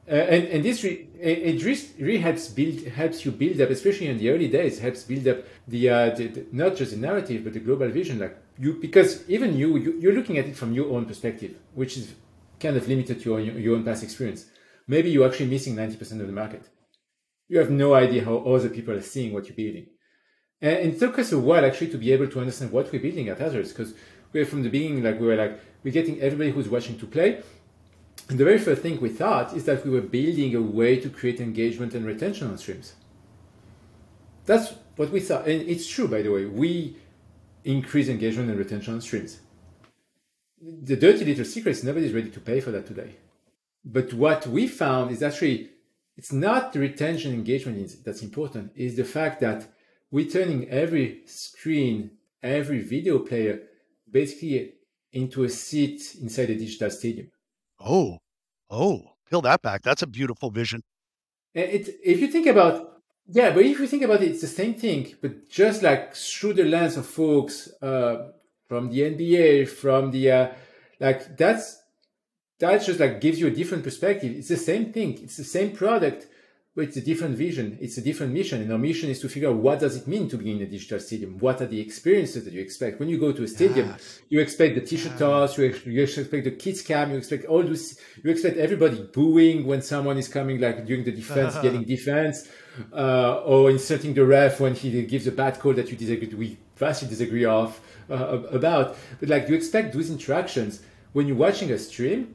Uh, 0.08 0.14
and 0.14 0.44
and 0.48 0.64
this 0.64 0.84
re- 0.84 1.08
it 1.18 1.64
really 1.98 2.18
helps 2.18 2.48
build 2.48 2.86
helps 2.86 3.24
you 3.24 3.32
build 3.32 3.60
up, 3.60 3.70
especially 3.70 4.06
in 4.06 4.18
the 4.18 4.30
early 4.30 4.48
days, 4.48 4.78
helps 4.78 5.02
build 5.02 5.26
up 5.26 5.38
the, 5.66 5.90
uh, 5.90 6.10
the, 6.14 6.28
the 6.28 6.46
not 6.52 6.76
just 6.76 6.92
the 6.92 6.96
narrative 6.96 7.42
but 7.42 7.52
the 7.52 7.60
global 7.60 7.88
vision. 7.88 8.20
Like 8.20 8.36
you, 8.58 8.74
because 8.74 9.28
even 9.28 9.56
you, 9.56 9.76
you 9.76 9.98
you're 10.00 10.14
looking 10.14 10.38
at 10.38 10.46
it 10.46 10.56
from 10.56 10.72
your 10.72 10.90
own 10.94 11.06
perspective, 11.06 11.56
which 11.74 11.96
is 11.96 12.14
kind 12.60 12.76
of 12.76 12.86
limited 12.88 13.20
to 13.20 13.30
your, 13.30 13.40
your 13.40 13.76
own 13.76 13.84
past 13.84 14.02
experience 14.02 14.46
maybe 14.86 15.10
you're 15.10 15.26
actually 15.26 15.46
missing 15.46 15.74
90% 15.74 16.20
of 16.20 16.26
the 16.26 16.32
market. 16.32 16.68
You 17.48 17.58
have 17.58 17.70
no 17.70 17.94
idea 17.94 18.24
how 18.24 18.38
other 18.38 18.68
people 18.68 18.94
are 18.94 19.02
seeing 19.02 19.32
what 19.32 19.46
you're 19.46 19.56
building. 19.56 19.86
And 20.60 20.92
it 20.92 20.98
took 20.98 21.18
us 21.18 21.32
a 21.32 21.38
while 21.38 21.64
actually 21.64 21.90
to 21.90 21.98
be 21.98 22.12
able 22.12 22.28
to 22.28 22.40
understand 22.40 22.72
what 22.72 22.90
we're 22.90 23.02
building 23.02 23.28
at 23.28 23.38
Azarus 23.38 23.68
because 23.68 23.94
we 24.32 24.40
were 24.40 24.46
from 24.46 24.62
the 24.62 24.70
beginning, 24.70 25.02
like 25.02 25.20
we 25.20 25.26
were 25.26 25.36
like, 25.36 25.60
we're 25.82 25.92
getting 25.92 26.20
everybody 26.20 26.50
who's 26.50 26.68
watching 26.68 26.98
to 26.98 27.06
play. 27.06 27.42
And 28.28 28.38
the 28.38 28.44
very 28.44 28.58
first 28.58 28.82
thing 28.82 29.00
we 29.00 29.10
thought 29.10 29.54
is 29.54 29.64
that 29.66 29.84
we 29.84 29.90
were 29.90 30.00
building 30.00 30.54
a 30.54 30.60
way 30.60 30.98
to 30.98 31.10
create 31.10 31.40
engagement 31.40 31.94
and 31.94 32.04
retention 32.04 32.48
on 32.48 32.58
streams. 32.58 32.94
That's 34.46 34.74
what 34.96 35.10
we 35.10 35.20
thought. 35.20 35.46
And 35.46 35.68
it's 35.68 35.86
true, 35.86 36.08
by 36.08 36.22
the 36.22 36.30
way. 36.30 36.46
We 36.46 36.96
increase 37.64 38.08
engagement 38.08 38.48
and 38.48 38.58
retention 38.58 38.94
on 38.94 39.00
streams. 39.00 39.40
The 40.60 40.96
dirty 40.96 41.24
little 41.24 41.44
secret 41.44 41.72
is 41.72 41.84
nobody's 41.84 42.12
ready 42.12 42.30
to 42.30 42.40
pay 42.40 42.60
for 42.60 42.70
that 42.70 42.86
today. 42.86 43.16
But 43.86 44.12
what 44.12 44.48
we 44.48 44.66
found 44.66 45.12
is 45.12 45.22
actually 45.22 45.70
it's 46.16 46.32
not 46.32 46.72
the 46.72 46.80
retention 46.80 47.32
engagement 47.32 47.92
that's 48.04 48.22
important, 48.22 48.72
is 48.74 48.96
the 48.96 49.04
fact 49.04 49.40
that 49.40 49.68
we're 50.10 50.28
turning 50.28 50.68
every 50.68 51.20
screen, 51.26 52.10
every 52.42 52.80
video 52.80 53.20
player 53.20 53.60
basically 54.10 54.72
into 55.12 55.44
a 55.44 55.48
seat 55.48 56.16
inside 56.20 56.50
a 56.50 56.56
digital 56.56 56.90
stadium. 56.90 57.30
Oh, 57.78 58.18
oh, 58.70 59.02
peel 59.28 59.42
that 59.42 59.62
back. 59.62 59.82
That's 59.82 60.02
a 60.02 60.06
beautiful 60.06 60.50
vision. 60.50 60.82
It, 61.54 61.88
if 62.02 62.20
you 62.20 62.26
think 62.26 62.46
about, 62.46 63.00
yeah, 63.28 63.50
but 63.52 63.64
if 63.64 63.78
you 63.78 63.86
think 63.86 64.02
about 64.02 64.22
it, 64.22 64.30
it's 64.30 64.40
the 64.40 64.46
same 64.46 64.74
thing, 64.74 65.14
but 65.22 65.48
just 65.48 65.82
like 65.82 66.14
through 66.14 66.54
the 66.54 66.64
lens 66.64 66.96
of 66.96 67.06
folks 67.06 67.68
uh, 67.82 68.30
from 68.66 68.90
the 68.90 69.00
NBA, 69.00 69.68
from 69.68 70.10
the, 70.10 70.30
uh, 70.30 70.48
like 70.98 71.36
that's 71.36 71.82
that 72.58 72.84
just 72.84 73.00
like 73.00 73.20
gives 73.20 73.38
you 73.38 73.46
a 73.48 73.50
different 73.50 73.84
perspective. 73.84 74.34
It's 74.34 74.48
the 74.48 74.56
same 74.56 74.92
thing. 74.92 75.18
It's 75.22 75.36
the 75.36 75.44
same 75.44 75.72
product, 75.72 76.26
but 76.74 76.84
it's 76.84 76.96
a 76.96 77.02
different 77.02 77.36
vision. 77.36 77.76
It's 77.80 77.98
a 77.98 78.00
different 78.00 78.32
mission. 78.32 78.62
And 78.62 78.72
our 78.72 78.78
mission 78.78 79.10
is 79.10 79.20
to 79.20 79.28
figure 79.28 79.50
out 79.50 79.56
what 79.56 79.80
does 79.80 79.96
it 79.96 80.06
mean 80.06 80.28
to 80.30 80.38
be 80.38 80.52
in 80.52 80.62
a 80.62 80.66
digital 80.66 80.98
stadium? 81.00 81.38
What 81.38 81.60
are 81.60 81.66
the 81.66 81.80
experiences 81.80 82.44
that 82.44 82.54
you 82.54 82.60
expect? 82.62 82.98
When 82.98 83.10
you 83.10 83.18
go 83.18 83.32
to 83.32 83.42
a 83.42 83.48
stadium, 83.48 83.88
yes. 83.88 84.20
you 84.30 84.40
expect 84.40 84.74
the 84.74 84.80
t-shirt 84.80 85.12
yeah. 85.12 85.18
toss, 85.18 85.58
you, 85.58 85.74
you 85.84 86.02
expect 86.02 86.44
the 86.44 86.50
kids 86.50 86.80
cam, 86.80 87.10
you 87.10 87.18
expect 87.18 87.44
all 87.44 87.62
this, 87.62 88.00
you 88.22 88.30
expect 88.30 88.56
everybody 88.56 89.06
booing 89.12 89.66
when 89.66 89.82
someone 89.82 90.16
is 90.16 90.28
coming 90.28 90.58
like 90.58 90.86
during 90.86 91.04
the 91.04 91.12
defense, 91.12 91.56
getting 91.58 91.84
defense, 91.84 92.48
uh, 92.92 93.42
or 93.44 93.70
inserting 93.70 94.14
the 94.14 94.24
ref 94.24 94.60
when 94.60 94.74
he 94.74 95.02
gives 95.04 95.26
a 95.26 95.32
bad 95.32 95.58
call 95.58 95.74
that 95.74 95.90
you 95.90 95.96
disagree, 95.96 96.28
we 96.34 96.58
vastly 96.76 97.08
disagree 97.08 97.44
of, 97.44 97.78
uh, 98.10 98.42
about. 98.50 98.96
But 99.20 99.28
like 99.28 99.48
you 99.48 99.54
expect 99.54 99.94
those 99.94 100.10
interactions 100.10 100.82
when 101.12 101.26
you're 101.26 101.36
watching 101.36 101.70
a 101.70 101.78
stream, 101.78 102.34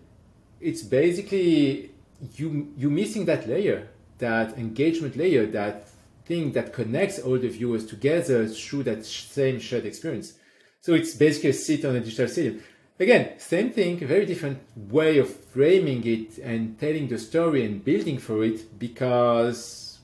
it's 0.61 0.83
basically 0.83 1.91
you 2.35 2.73
you 2.77 2.89
missing 2.89 3.25
that 3.25 3.47
layer, 3.47 3.87
that 4.19 4.57
engagement 4.57 5.15
layer, 5.15 5.45
that 5.47 5.89
thing 6.25 6.51
that 6.53 6.73
connects 6.73 7.19
all 7.19 7.37
the 7.37 7.49
viewers 7.49 7.85
together 7.85 8.47
through 8.47 8.83
that 8.83 9.05
same 9.05 9.59
shared 9.59 9.85
experience. 9.85 10.33
So 10.81 10.93
it's 10.93 11.15
basically 11.15 11.49
a 11.51 11.53
seat 11.53 11.85
on 11.85 11.95
a 11.95 11.99
digital 11.99 12.27
stadium. 12.27 12.63
Again, 12.99 13.39
same 13.39 13.71
thing, 13.71 13.97
very 13.97 14.25
different 14.27 14.59
way 14.75 15.17
of 15.17 15.35
framing 15.35 16.05
it 16.05 16.37
and 16.37 16.79
telling 16.79 17.07
the 17.07 17.17
story 17.17 17.65
and 17.65 17.83
building 17.83 18.19
for 18.19 18.43
it 18.43 18.77
because 18.77 19.99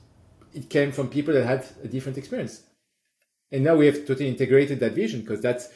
it 0.52 0.68
came 0.68 0.90
from 0.90 1.08
people 1.08 1.34
that 1.34 1.46
had 1.46 1.64
a 1.84 1.88
different 1.88 2.18
experience. 2.18 2.62
And 3.52 3.62
now 3.64 3.76
we 3.76 3.86
have 3.86 4.04
totally 4.04 4.28
integrated 4.28 4.80
that 4.80 4.92
vision 4.92 5.20
because 5.20 5.40
that's, 5.40 5.68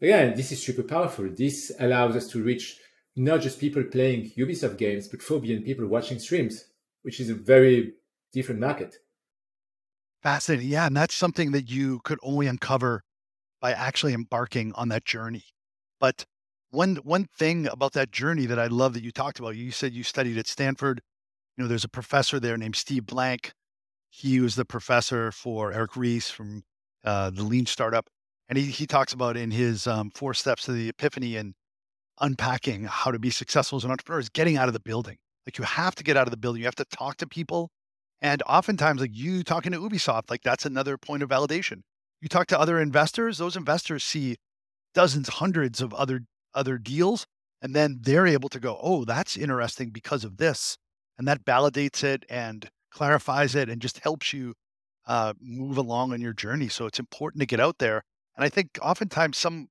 again, 0.00 0.34
this 0.36 0.52
is 0.52 0.62
super 0.62 0.82
powerful. 0.82 1.28
This 1.28 1.70
allows 1.78 2.16
us 2.16 2.28
to 2.28 2.42
reach 2.42 2.78
not 3.16 3.40
just 3.40 3.60
people 3.60 3.82
playing 3.84 4.32
Ubisoft 4.36 4.78
games, 4.78 5.08
but 5.08 5.22
for 5.22 5.40
people 5.40 5.86
watching 5.86 6.18
streams, 6.18 6.64
which 7.02 7.20
is 7.20 7.30
a 7.30 7.34
very 7.34 7.94
different 8.32 8.60
market. 8.60 8.96
Fascinating. 10.22 10.68
Yeah. 10.68 10.86
And 10.86 10.96
that's 10.96 11.14
something 11.14 11.52
that 11.52 11.70
you 11.70 12.00
could 12.04 12.18
only 12.22 12.46
uncover 12.46 13.02
by 13.60 13.72
actually 13.72 14.14
embarking 14.14 14.72
on 14.74 14.88
that 14.88 15.04
journey. 15.04 15.44
But 16.00 16.24
one 16.70 16.96
one 16.96 17.26
thing 17.38 17.66
about 17.68 17.92
that 17.92 18.10
journey 18.10 18.46
that 18.46 18.58
I 18.58 18.66
love 18.66 18.94
that 18.94 19.04
you 19.04 19.12
talked 19.12 19.38
about, 19.38 19.56
you 19.56 19.70
said 19.70 19.92
you 19.92 20.02
studied 20.02 20.38
at 20.38 20.46
Stanford. 20.46 21.00
You 21.56 21.64
know, 21.64 21.68
there's 21.68 21.84
a 21.84 21.88
professor 21.88 22.40
there 22.40 22.56
named 22.56 22.74
Steve 22.74 23.06
Blank. 23.06 23.52
He 24.10 24.40
was 24.40 24.56
the 24.56 24.64
professor 24.64 25.30
for 25.30 25.72
Eric 25.72 25.96
Ries 25.96 26.30
from 26.30 26.64
uh, 27.04 27.30
the 27.30 27.42
Lean 27.42 27.66
Startup. 27.66 28.08
And 28.48 28.58
he, 28.58 28.64
he 28.64 28.86
talks 28.86 29.12
about 29.12 29.36
in 29.36 29.50
his 29.50 29.86
um, 29.86 30.10
four 30.14 30.34
steps 30.34 30.64
to 30.64 30.72
the 30.72 30.88
epiphany 30.88 31.36
and 31.36 31.54
unpacking 32.20 32.84
how 32.84 33.10
to 33.10 33.18
be 33.18 33.30
successful 33.30 33.76
as 33.76 33.84
an 33.84 33.90
entrepreneur 33.90 34.20
is 34.20 34.28
getting 34.28 34.56
out 34.56 34.68
of 34.68 34.74
the 34.74 34.80
building. 34.80 35.16
Like 35.46 35.58
you 35.58 35.64
have 35.64 35.94
to 35.96 36.04
get 36.04 36.16
out 36.16 36.26
of 36.26 36.30
the 36.30 36.36
building. 36.36 36.60
You 36.60 36.66
have 36.66 36.74
to 36.76 36.84
talk 36.84 37.16
to 37.18 37.26
people. 37.26 37.70
And 38.20 38.42
oftentimes, 38.46 39.00
like 39.00 39.14
you 39.14 39.42
talking 39.42 39.72
to 39.72 39.78
Ubisoft, 39.78 40.30
like 40.30 40.42
that's 40.42 40.64
another 40.64 40.96
point 40.96 41.22
of 41.22 41.28
validation. 41.28 41.82
You 42.20 42.28
talk 42.28 42.46
to 42.48 42.58
other 42.58 42.80
investors, 42.80 43.38
those 43.38 43.56
investors 43.56 44.02
see 44.02 44.36
dozens, 44.94 45.28
hundreds 45.28 45.82
of 45.82 45.92
other 45.92 46.20
other 46.54 46.78
deals, 46.78 47.26
and 47.60 47.74
then 47.74 47.98
they're 48.00 48.26
able 48.26 48.48
to 48.50 48.60
go, 48.60 48.78
oh, 48.80 49.04
that's 49.04 49.36
interesting 49.36 49.90
because 49.90 50.24
of 50.24 50.38
this. 50.38 50.78
And 51.18 51.28
that 51.28 51.44
validates 51.44 52.02
it 52.02 52.24
and 52.28 52.68
clarifies 52.90 53.54
it 53.54 53.68
and 53.68 53.82
just 53.82 53.98
helps 53.98 54.32
you 54.32 54.54
uh, 55.06 55.34
move 55.40 55.76
along 55.76 56.12
on 56.12 56.20
your 56.20 56.32
journey. 56.32 56.68
So 56.68 56.86
it's 56.86 56.98
important 56.98 57.40
to 57.40 57.46
get 57.46 57.60
out 57.60 57.78
there. 57.78 58.02
And 58.36 58.44
I 58.44 58.48
think 58.48 58.78
oftentimes 58.80 59.36
some 59.36 59.68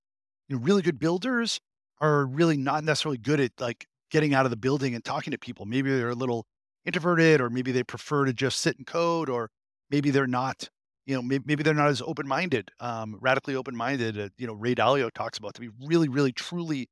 you 0.47 0.55
know, 0.55 0.61
really 0.61 0.81
good 0.81 0.99
builders 0.99 1.59
are 2.03 2.25
really 2.25 2.57
not 2.57 2.83
necessarily 2.83 3.17
good 3.17 3.39
at 3.39 3.51
like 3.59 3.87
getting 4.11 4.33
out 4.35 4.45
of 4.45 4.51
the 4.51 4.57
building 4.57 4.93
and 4.93 5.03
talking 5.03 5.31
to 5.31 5.37
people. 5.37 5.65
Maybe 5.65 5.89
they're 5.89 6.09
a 6.09 6.15
little 6.15 6.45
introverted, 6.85 7.41
or 7.41 7.49
maybe 7.49 7.71
they 7.71 7.83
prefer 7.83 8.25
to 8.25 8.33
just 8.33 8.59
sit 8.59 8.77
and 8.77 8.85
code, 8.85 9.29
or 9.29 9.49
maybe 9.89 10.11
they're 10.11 10.27
not. 10.27 10.69
You 11.05 11.15
know, 11.15 11.21
maybe, 11.21 11.43
maybe 11.47 11.63
they're 11.63 11.73
not 11.73 11.89
as 11.89 12.01
open-minded, 12.01 12.71
um, 12.79 13.17
radically 13.21 13.55
open-minded. 13.55 14.19
Uh, 14.19 14.29
you 14.37 14.47
know, 14.47 14.53
Ray 14.53 14.75
Dalio 14.75 15.11
talks 15.11 15.37
about 15.37 15.53
to 15.55 15.61
be 15.61 15.69
really, 15.85 16.09
really, 16.09 16.31
truly, 16.31 16.87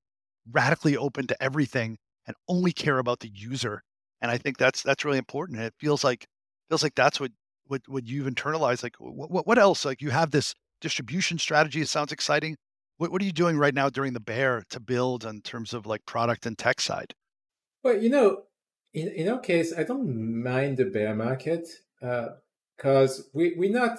radically 0.51 0.97
open 0.97 1.27
to 1.27 1.43
everything 1.43 1.97
and 2.25 2.35
only 2.47 2.71
care 2.71 2.99
about 2.99 3.19
the 3.19 3.31
user. 3.33 3.83
And 4.21 4.31
I 4.31 4.37
think 4.37 4.57
that's 4.57 4.81
that's 4.81 5.05
really 5.05 5.17
important. 5.17 5.57
And 5.57 5.67
it 5.67 5.73
feels 5.79 6.03
like 6.03 6.25
feels 6.69 6.83
like 6.83 6.95
that's 6.95 7.19
what 7.19 7.31
what 7.67 7.81
what 7.87 8.05
you've 8.07 8.27
internalized. 8.27 8.83
Like, 8.83 8.95
what 8.99 9.45
what 9.47 9.57
else? 9.57 9.85
Like, 9.85 10.01
you 10.01 10.11
have 10.11 10.31
this 10.31 10.55
distribution 10.79 11.37
strategy. 11.37 11.81
It 11.81 11.89
sounds 11.89 12.11
exciting. 12.11 12.55
What, 13.01 13.11
what 13.11 13.19
are 13.23 13.25
you 13.25 13.31
doing 13.31 13.57
right 13.57 13.73
now 13.73 13.89
during 13.89 14.13
the 14.13 14.19
bear 14.19 14.63
to 14.69 14.79
build 14.79 15.25
in 15.25 15.41
terms 15.41 15.73
of 15.73 15.87
like 15.87 16.05
product 16.05 16.45
and 16.45 16.55
tech 16.55 16.79
side? 16.79 17.15
Well, 17.83 17.97
you 17.97 18.11
know, 18.11 18.43
in, 18.93 19.07
in 19.07 19.27
our 19.27 19.39
case, 19.39 19.73
I 19.75 19.81
don't 19.81 20.43
mind 20.43 20.77
the 20.77 20.85
bear 20.85 21.15
market 21.15 21.67
because 21.99 23.19
uh, 23.19 23.23
we, 23.33 23.55
we're 23.57 23.71
not, 23.71 23.97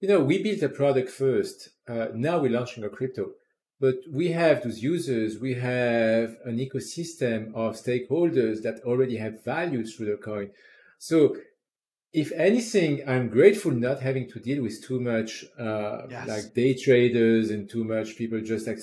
you 0.00 0.08
know, 0.08 0.18
we 0.18 0.42
built 0.42 0.62
a 0.62 0.68
product 0.68 1.10
first. 1.10 1.68
Uh, 1.88 2.08
now 2.12 2.40
we're 2.40 2.50
launching 2.50 2.82
a 2.82 2.88
crypto, 2.88 3.34
but 3.78 3.98
we 4.10 4.32
have 4.32 4.64
those 4.64 4.82
users, 4.82 5.38
we 5.38 5.54
have 5.54 6.34
an 6.44 6.58
ecosystem 6.58 7.54
of 7.54 7.76
stakeholders 7.76 8.62
that 8.62 8.80
already 8.84 9.18
have 9.18 9.44
value 9.44 9.86
through 9.86 10.06
the 10.06 10.16
coin. 10.16 10.50
So 10.98 11.36
if 12.14 12.30
anything, 12.32 13.02
I'm 13.08 13.28
grateful 13.28 13.72
not 13.72 14.00
having 14.00 14.30
to 14.30 14.38
deal 14.38 14.62
with 14.62 14.82
too 14.86 15.00
much 15.00 15.44
uh, 15.58 16.02
yes. 16.08 16.28
like 16.28 16.54
day 16.54 16.72
traders 16.74 17.50
and 17.50 17.68
too 17.68 17.82
much 17.82 18.16
people 18.16 18.40
just 18.40 18.68
like 18.68 18.78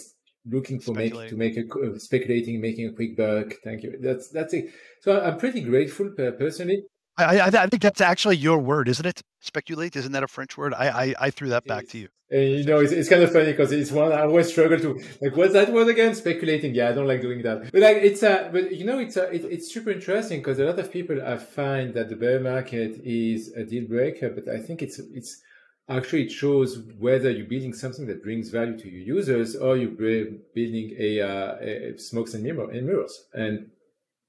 looking 0.46 0.82
for 0.82 0.94
make 0.94 1.14
to 1.14 1.38
make 1.38 1.56
a 1.56 1.62
uh, 1.62 1.98
speculating, 1.98 2.60
making 2.60 2.88
a 2.88 2.92
quick 2.92 3.16
buck. 3.16 3.54
Thank 3.64 3.84
you. 3.84 3.98
That's 4.02 4.28
that's 4.30 4.54
it. 4.54 4.66
So 5.00 5.20
I'm 5.20 5.38
pretty 5.38 5.62
grateful 5.62 6.12
personally. 6.18 6.84
I, 7.22 7.38
I, 7.38 7.48
I 7.48 7.68
think 7.68 7.82
that's 7.82 8.02
actually 8.02 8.38
your 8.38 8.58
word, 8.58 8.88
isn't 8.88 9.06
it? 9.06 9.22
Speculate, 9.40 9.96
isn't 9.96 10.12
that 10.12 10.24
a 10.24 10.28
French 10.28 10.58
word? 10.58 10.74
I 10.74 10.88
I, 10.88 11.16
I 11.20 11.30
threw 11.32 11.50
that 11.50 11.66
back 11.66 11.88
to 11.90 11.98
you. 11.98 12.10
And 12.32 12.50
you 12.50 12.64
know, 12.64 12.80
it's, 12.80 12.94
it's 12.94 13.10
kind 13.10 13.24
of 13.24 13.32
funny 13.34 13.52
because 13.52 13.74
it's 13.74 13.92
one 13.92 14.14
I 14.14 14.22
always 14.22 14.50
struggle 14.50 14.80
to 14.80 14.94
like. 15.22 15.36
What's 15.36 15.52
that 15.52 15.74
word 15.74 15.90
again? 15.90 16.16
Speculating. 16.16 16.74
Yeah, 16.74 16.90
I 16.90 16.94
don't 16.94 17.08
like 17.08 17.22
doing 17.22 17.42
that. 17.42 17.72
But 17.74 17.82
like, 17.82 17.98
it's 17.98 18.24
a. 18.24 18.50
But 18.52 18.74
you 18.74 18.86
know, 18.86 19.00
it's 19.00 19.18
a. 19.18 19.30
It, 19.30 19.44
it's 19.44 19.74
super 19.74 19.92
interesting 19.92 20.40
because 20.40 20.58
a 20.58 20.64
lot 20.64 20.80
of 20.80 20.90
people 20.92 21.22
I 21.22 21.38
find 21.38 21.94
that 21.94 22.08
the 22.08 22.16
bear 22.16 22.40
market 22.40 23.02
is 23.04 23.52
a 23.54 23.66
deal 23.66 23.86
breaker. 23.86 24.30
But 24.30 24.48
I 24.48 24.60
think 24.60 24.82
it's 24.82 24.98
it's 25.00 25.42
actually 25.90 26.24
it 26.24 26.32
shows 26.32 26.80
whether 26.98 27.30
you're 27.30 27.48
building 27.48 27.74
something 27.74 28.08
that 28.08 28.24
brings 28.24 28.50
value 28.50 28.78
to 28.78 28.90
your 28.90 29.18
users 29.18 29.58
or 29.58 29.76
you're 29.76 29.92
building 29.92 30.96
a, 30.98 31.20
uh, 31.20 31.56
a 31.60 31.98
smokes 31.98 32.34
and, 32.34 32.44
mirror, 32.44 32.70
and 32.72 32.88
mirrors. 32.88 33.26
And 33.34 33.72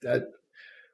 that 0.03 0.25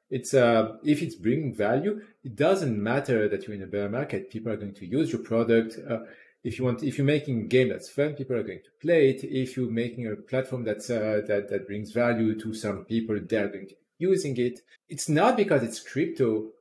it's 0.09 0.33
uh, 0.33 0.77
if 0.83 1.01
it's 1.01 1.15
bringing 1.15 1.53
value, 1.53 2.01
it 2.23 2.35
doesn't 2.35 2.81
matter 2.81 3.27
that 3.29 3.45
you're 3.47 3.55
in 3.55 3.63
a 3.63 3.67
bear 3.67 3.89
market. 3.89 4.31
People 4.31 4.51
are 4.51 4.57
going 4.57 4.73
to 4.73 4.85
use 4.85 5.11
your 5.11 5.21
product. 5.21 5.77
Uh, 5.87 5.99
if 6.43 6.57
you 6.57 6.65
want, 6.65 6.83
if 6.83 6.97
you're 6.97 7.05
making 7.05 7.41
a 7.41 7.47
game 7.47 7.69
that's 7.69 7.89
fun, 7.89 8.13
people 8.13 8.35
are 8.35 8.43
going 8.43 8.59
to 8.63 8.71
play 8.81 9.09
it. 9.09 9.23
If 9.23 9.57
you're 9.57 9.69
making 9.69 10.07
a 10.07 10.15
platform 10.15 10.63
that's 10.63 10.89
uh, 10.89 11.21
that 11.27 11.49
that 11.49 11.67
brings 11.67 11.91
value 11.91 12.39
to 12.39 12.53
some 12.53 12.85
people, 12.85 13.19
they're 13.21 13.49
going 13.49 13.67
to 13.67 13.75
using 13.97 14.37
it. 14.37 14.61
It's 14.87 15.09
not 15.09 15.37
because 15.37 15.61
it's 15.61 15.79
crypto 15.79 16.51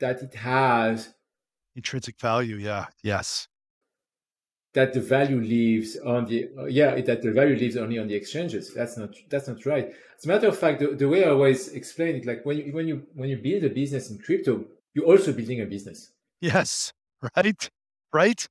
that 0.00 0.22
it 0.22 0.34
has 0.34 1.12
intrinsic 1.76 2.18
value. 2.20 2.56
Yeah. 2.56 2.86
Yes. 3.02 3.47
That 4.74 4.92
the 4.92 5.00
value 5.00 5.40
lives 5.40 5.96
on 5.96 6.26
the 6.26 6.50
yeah 6.68 7.00
that 7.00 7.22
the 7.22 7.32
value 7.32 7.56
lives 7.56 7.76
only 7.76 7.98
on 7.98 8.06
the 8.06 8.14
exchanges. 8.14 8.74
That's 8.74 8.96
not 8.96 9.14
that's 9.30 9.48
not 9.48 9.64
right. 9.64 9.92
As 10.18 10.24
a 10.24 10.28
matter 10.28 10.48
of 10.48 10.58
fact, 10.58 10.80
the, 10.80 10.88
the 10.88 11.08
way 11.08 11.24
I 11.24 11.30
always 11.30 11.68
explain 11.68 12.16
it, 12.16 12.26
like 12.26 12.44
when 12.44 12.58
you 12.58 12.72
when 12.72 12.86
you 12.86 13.06
when 13.14 13.28
you 13.30 13.38
build 13.38 13.64
a 13.64 13.70
business 13.70 14.10
in 14.10 14.18
crypto, 14.18 14.64
you're 14.94 15.06
also 15.06 15.32
building 15.32 15.62
a 15.62 15.66
business. 15.66 16.10
Yes. 16.40 16.92
Right. 17.36 17.70
Right 18.12 18.48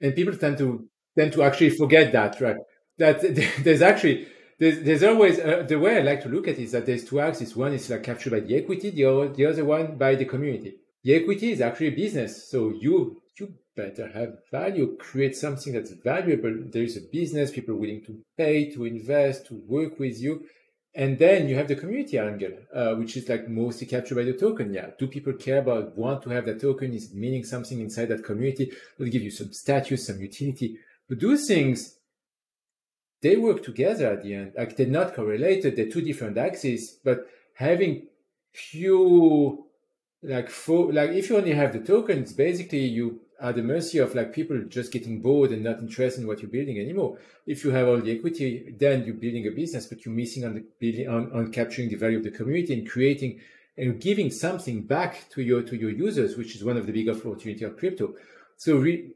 and 0.00 0.14
people 0.14 0.36
tend 0.36 0.58
to 0.58 0.88
tend 1.16 1.32
to 1.32 1.42
actually 1.42 1.70
forget 1.70 2.12
that, 2.12 2.40
right? 2.40 2.56
That 2.98 3.20
there's 3.64 3.82
actually 3.82 4.28
there's, 4.58 4.82
there's 4.82 5.02
always 5.02 5.38
uh, 5.38 5.64
the 5.68 5.78
way 5.78 5.98
I 5.98 6.02
like 6.02 6.22
to 6.22 6.28
look 6.28 6.48
at 6.48 6.58
it 6.58 6.62
is 6.62 6.72
that 6.72 6.86
there's 6.86 7.04
two 7.04 7.20
axes. 7.20 7.54
One 7.54 7.72
is 7.72 7.88
like 7.90 8.02
captured 8.02 8.30
by 8.30 8.40
the 8.40 8.56
equity, 8.56 8.90
the 8.90 9.04
other, 9.04 9.28
the 9.28 9.46
other 9.46 9.64
one 9.64 9.96
by 9.96 10.14
the 10.14 10.24
community. 10.24 10.76
The 11.04 11.14
equity 11.14 11.52
is 11.52 11.60
actually 11.60 11.88
a 11.88 11.96
business, 11.96 12.50
so 12.50 12.70
you 12.70 13.22
better 13.82 14.06
have 14.18 14.32
value, 14.50 14.86
create 15.08 15.34
something 15.44 15.72
that's 15.72 15.94
valuable. 16.12 16.54
There 16.74 16.86
is 16.90 16.96
a 16.96 17.08
business, 17.18 17.56
people 17.58 17.76
willing 17.76 18.02
to 18.06 18.12
pay, 18.36 18.56
to 18.74 18.80
invest, 18.84 19.46
to 19.48 19.54
work 19.76 19.92
with 19.98 20.16
you. 20.24 20.32
And 20.94 21.10
then 21.24 21.48
you 21.48 21.54
have 21.60 21.68
the 21.68 21.80
community 21.82 22.16
angle, 22.18 22.54
uh, 22.74 22.94
which 23.00 23.16
is 23.18 23.28
like 23.32 23.44
mostly 23.48 23.86
captured 23.86 24.16
by 24.16 24.24
the 24.24 24.32
token. 24.46 24.74
Yeah. 24.74 24.88
Do 24.98 25.06
people 25.06 25.34
care 25.34 25.60
about, 25.64 25.96
want 25.96 26.22
to 26.24 26.30
have 26.30 26.46
that 26.46 26.60
token? 26.60 26.92
Is 26.92 27.14
meaning 27.14 27.44
something 27.44 27.78
inside 27.80 28.08
that 28.08 28.24
community? 28.30 28.72
Will 28.98 29.14
give 29.14 29.22
you 29.22 29.30
some 29.30 29.52
status, 29.52 30.06
some 30.06 30.20
utility. 30.20 30.68
But 31.08 31.20
those 31.20 31.46
things, 31.46 31.78
they 33.22 33.36
work 33.36 33.62
together 33.62 34.06
at 34.14 34.22
the 34.24 34.34
end. 34.34 34.52
Like 34.58 34.76
they're 34.76 34.98
not 35.00 35.14
correlated. 35.14 35.76
They're 35.76 35.94
two 35.94 36.06
different 36.10 36.36
axes, 36.48 36.98
but 37.04 37.18
having 37.54 37.92
few, 38.52 39.66
like 40.22 40.50
for, 40.50 40.92
like 40.92 41.10
if 41.10 41.30
you 41.30 41.36
only 41.36 41.54
have 41.62 41.72
the 41.72 41.84
tokens, 41.92 42.32
basically 42.32 42.86
you 42.98 43.20
at 43.40 43.54
the 43.54 43.62
mercy 43.62 43.98
of 43.98 44.14
like 44.14 44.32
people 44.32 44.60
just 44.68 44.92
getting 44.92 45.20
bored 45.20 45.52
and 45.52 45.62
not 45.62 45.78
interested 45.78 46.20
in 46.20 46.26
what 46.26 46.40
you're 46.40 46.50
building 46.50 46.78
anymore. 46.78 47.18
If 47.46 47.64
you 47.64 47.70
have 47.70 47.86
all 47.86 48.00
the 48.00 48.16
equity, 48.16 48.74
then 48.76 49.04
you're 49.04 49.14
building 49.14 49.46
a 49.46 49.50
business, 49.50 49.86
but 49.86 50.04
you're 50.04 50.14
missing 50.14 50.44
on 50.44 50.54
the 50.54 50.64
building 50.80 51.08
on, 51.08 51.32
on 51.32 51.52
capturing 51.52 51.88
the 51.88 51.96
value 51.96 52.18
of 52.18 52.24
the 52.24 52.30
community 52.30 52.74
and 52.74 52.88
creating 52.88 53.40
and 53.76 54.00
giving 54.00 54.30
something 54.30 54.82
back 54.82 55.28
to 55.30 55.42
your 55.42 55.62
to 55.62 55.76
your 55.76 55.90
users, 55.90 56.36
which 56.36 56.56
is 56.56 56.64
one 56.64 56.76
of 56.76 56.86
the 56.86 56.92
big 56.92 57.08
opportunity 57.08 57.64
of 57.64 57.76
crypto. 57.76 58.14
So 58.56 58.76
re, 58.76 59.12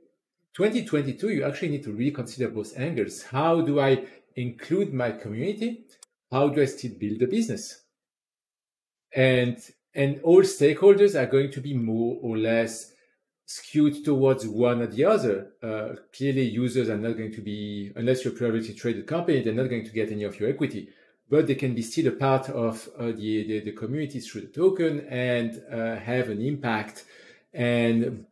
2022, 0.55 1.31
you 1.31 1.45
actually 1.45 1.71
need 1.71 1.83
to 1.85 1.93
reconsider 1.93 2.49
both 2.49 2.79
angles. 2.79 3.23
How 3.23 3.61
do 3.63 3.81
I 3.81 4.05
include 4.37 4.95
my 4.95 5.11
community? 5.13 5.85
How 6.31 6.49
do 6.49 6.63
I 6.63 6.67
still 6.67 6.93
build 6.99 7.23
a 7.23 7.27
business? 7.27 7.83
And 9.15 9.59
and 9.95 10.21
all 10.23 10.43
stakeholders 10.43 11.21
are 11.21 11.27
going 11.27 11.51
to 11.51 11.61
be 11.61 11.75
more 11.75 12.19
or 12.23 12.39
less 12.39 12.92
skewed 13.47 14.05
towards 14.05 14.47
one 14.47 14.83
or 14.83 14.87
the 14.87 15.05
other. 15.05 15.53
Uh, 15.63 15.97
clearly, 16.15 16.43
users 16.43 16.89
are 16.89 16.97
not 16.97 17.17
going 17.17 17.33
to 17.33 17.41
be, 17.41 17.93
unless 17.97 18.25
you're 18.25 18.35
a 18.35 18.37
privately 18.37 18.75
traded 18.75 19.07
company, 19.07 19.43
they're 19.43 19.53
not 19.53 19.69
going 19.69 19.85
to 19.85 19.93
get 19.93 20.11
any 20.11 20.25
of 20.25 20.39
your 20.39 20.49
equity. 20.49 20.89
But 21.29 21.47
they 21.47 21.55
can 21.55 21.75
be 21.75 21.83
still 21.83 22.09
a 22.09 22.13
part 22.13 22.51
of 22.51 22.89
uh, 22.99 23.07
the, 23.07 23.45
the, 23.47 23.61
the 23.61 23.73
community 23.73 24.21
through 24.21 24.43
the 24.43 24.47
token 24.49 25.07
and 25.09 25.63
uh, 25.71 25.97
have 25.97 26.29
an 26.29 26.43
impact. 26.43 27.05
And 27.55 28.27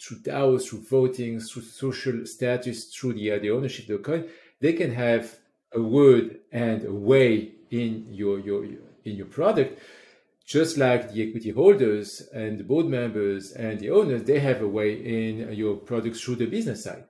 through 0.00 0.18
DAOs, 0.18 0.68
through 0.68 0.82
voting, 0.82 1.40
through 1.40 1.62
social 1.62 2.26
status, 2.26 2.86
through 2.86 3.14
the, 3.14 3.32
uh, 3.32 3.38
the 3.38 3.50
ownership 3.50 3.88
of 3.88 3.98
the 3.98 4.04
coin, 4.04 4.24
they 4.60 4.72
can 4.72 4.92
have 4.92 5.38
a 5.72 5.80
word 5.80 6.40
and 6.50 6.84
a 6.84 6.92
way 6.92 7.52
in 7.70 8.06
your, 8.10 8.38
your, 8.38 8.64
in 8.64 9.16
your 9.16 9.26
product 9.26 9.78
just 10.52 10.76
like 10.76 11.10
the 11.10 11.26
equity 11.26 11.50
holders 11.50 12.28
and 12.34 12.58
the 12.58 12.64
board 12.64 12.86
members 12.86 13.52
and 13.52 13.80
the 13.80 13.88
owners, 13.90 14.22
they 14.24 14.38
have 14.38 14.60
a 14.60 14.68
way 14.68 14.92
in 14.92 15.52
your 15.54 15.76
products 15.76 16.20
through 16.20 16.36
the 16.36 16.46
business 16.46 16.84
side. 16.84 17.04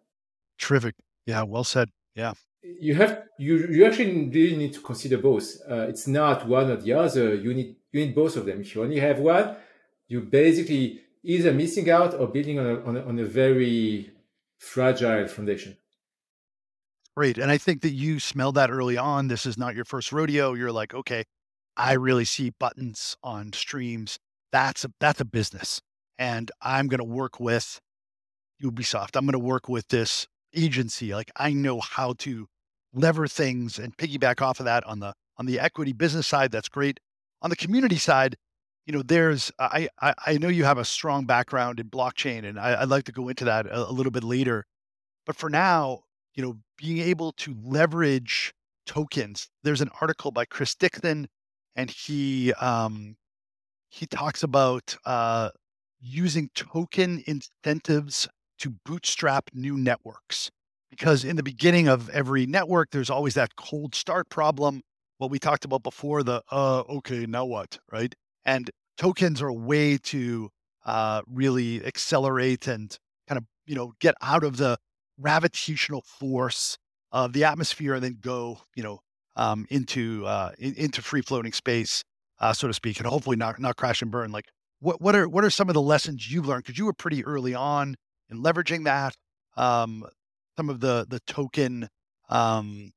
Terrific. 0.58 0.94
Yeah, 1.26 1.42
well 1.42 1.64
said. 1.64 1.88
Yeah. 2.14 2.34
You 2.62 2.94
have 2.94 3.24
you 3.38 3.54
you 3.76 3.84
actually 3.84 4.28
really 4.28 4.56
need 4.56 4.72
to 4.74 4.80
consider 4.80 5.18
both. 5.18 5.46
Uh, 5.68 5.86
it's 5.92 6.06
not 6.06 6.46
one 6.46 6.70
or 6.70 6.76
the 6.76 6.92
other. 6.92 7.34
You 7.34 7.52
need 7.52 7.74
you 7.90 8.06
need 8.06 8.14
both 8.14 8.36
of 8.36 8.46
them. 8.46 8.60
If 8.60 8.74
you 8.74 8.82
only 8.84 9.00
have 9.00 9.18
one, 9.18 9.56
you 10.06 10.20
basically 10.20 11.00
either 11.24 11.52
missing 11.52 11.90
out 11.90 12.14
or 12.14 12.28
building 12.28 12.60
on 12.60 12.66
a, 12.66 12.76
on 12.84 12.96
a, 12.96 13.02
on 13.04 13.18
a 13.18 13.24
very 13.24 14.12
fragile 14.58 15.26
foundation. 15.26 15.76
Great. 17.16 17.38
And 17.38 17.50
I 17.50 17.58
think 17.58 17.82
that 17.82 17.92
you 17.92 18.20
smelled 18.20 18.54
that 18.54 18.70
early 18.70 18.96
on. 18.96 19.28
This 19.28 19.44
is 19.44 19.58
not 19.58 19.74
your 19.74 19.84
first 19.84 20.12
rodeo. 20.12 20.54
You're 20.54 20.72
like, 20.72 20.94
okay, 20.94 21.24
I 21.76 21.94
really 21.94 22.24
see 22.24 22.50
buttons 22.50 23.16
on 23.22 23.52
streams. 23.52 24.18
That's 24.50 24.84
a 24.84 24.92
that's 25.00 25.20
a 25.20 25.24
business. 25.24 25.80
And 26.18 26.50
I'm 26.60 26.88
going 26.88 26.98
to 26.98 27.04
work 27.04 27.40
with 27.40 27.80
Ubisoft. 28.62 29.16
I'm 29.16 29.24
going 29.24 29.32
to 29.32 29.38
work 29.38 29.68
with 29.68 29.88
this 29.88 30.26
agency. 30.54 31.14
Like 31.14 31.30
I 31.36 31.52
know 31.52 31.80
how 31.80 32.14
to 32.18 32.46
lever 32.92 33.26
things 33.26 33.78
and 33.78 33.96
piggyback 33.96 34.42
off 34.42 34.60
of 34.60 34.66
that 34.66 34.84
on 34.86 35.00
the 35.00 35.14
on 35.38 35.46
the 35.46 35.58
equity 35.58 35.92
business 35.92 36.26
side. 36.26 36.52
That's 36.52 36.68
great. 36.68 37.00
On 37.40 37.50
the 37.50 37.56
community 37.56 37.96
side, 37.96 38.36
you 38.86 38.92
know, 38.92 39.02
there's 39.02 39.50
I 39.58 39.88
I, 40.00 40.14
I 40.26 40.38
know 40.38 40.48
you 40.48 40.64
have 40.64 40.78
a 40.78 40.84
strong 40.84 41.24
background 41.24 41.80
in 41.80 41.88
blockchain, 41.88 42.44
and 42.44 42.58
I, 42.58 42.80
would 42.80 42.90
like 42.90 43.04
to 43.04 43.12
go 43.12 43.28
into 43.28 43.44
that 43.46 43.66
a, 43.66 43.88
a 43.88 43.92
little 43.92 44.12
bit 44.12 44.24
later. 44.24 44.66
But 45.24 45.36
for 45.36 45.48
now, 45.48 46.00
you 46.34 46.42
know, 46.42 46.58
being 46.76 46.98
able 46.98 47.32
to 47.32 47.56
leverage 47.62 48.52
tokens. 48.86 49.48
There's 49.62 49.80
an 49.80 49.90
article 50.00 50.30
by 50.30 50.44
Chris 50.44 50.74
Dixon 50.74 51.28
and 51.76 51.90
he 51.90 52.52
um, 52.54 53.16
he 53.88 54.06
talks 54.06 54.42
about 54.42 54.96
uh, 55.04 55.50
using 56.00 56.50
token 56.54 57.22
incentives 57.26 58.28
to 58.58 58.74
bootstrap 58.84 59.50
new 59.52 59.76
networks. 59.76 60.50
Because 60.90 61.24
in 61.24 61.36
the 61.36 61.42
beginning 61.42 61.88
of 61.88 62.10
every 62.10 62.44
network, 62.46 62.90
there's 62.90 63.10
always 63.10 63.34
that 63.34 63.56
cold 63.56 63.94
start 63.94 64.28
problem. 64.28 64.82
What 65.18 65.30
we 65.30 65.38
talked 65.38 65.64
about 65.64 65.82
before, 65.82 66.22
the 66.22 66.42
uh, 66.50 66.80
okay, 66.80 67.26
now 67.26 67.44
what, 67.44 67.78
right? 67.90 68.14
And 68.44 68.70
tokens 68.98 69.40
are 69.40 69.48
a 69.48 69.54
way 69.54 69.96
to 69.98 70.50
uh, 70.84 71.22
really 71.26 71.84
accelerate 71.84 72.66
and 72.66 72.96
kind 73.28 73.38
of 73.38 73.44
you 73.66 73.74
know 73.74 73.92
get 74.00 74.14
out 74.20 74.44
of 74.44 74.56
the 74.56 74.78
gravitational 75.20 76.02
force 76.02 76.76
of 77.12 77.32
the 77.32 77.44
atmosphere 77.44 77.94
and 77.94 78.02
then 78.02 78.18
go 78.20 78.58
you 78.74 78.82
know 78.82 79.00
um, 79.36 79.66
into 79.70 80.26
uh, 80.26 80.52
in, 80.58 80.74
into 80.74 81.02
free 81.02 81.22
floating 81.22 81.52
space, 81.52 82.02
uh, 82.40 82.52
so 82.52 82.68
to 82.68 82.74
speak, 82.74 82.98
and 82.98 83.06
hopefully 83.06 83.36
not 83.36 83.58
not 83.60 83.76
crash 83.76 84.02
and 84.02 84.10
burn. 84.10 84.32
Like, 84.32 84.46
what 84.80 85.00
what 85.00 85.14
are 85.14 85.28
what 85.28 85.44
are 85.44 85.50
some 85.50 85.68
of 85.68 85.74
the 85.74 85.82
lessons 85.82 86.30
you've 86.30 86.46
learned? 86.46 86.64
Because 86.64 86.78
you 86.78 86.86
were 86.86 86.92
pretty 86.92 87.24
early 87.24 87.54
on 87.54 87.96
in 88.30 88.42
leveraging 88.42 88.84
that. 88.84 89.14
Um, 89.56 90.04
some 90.56 90.68
of 90.68 90.80
the 90.80 91.06
the 91.08 91.20
token, 91.20 91.88
um, 92.28 92.92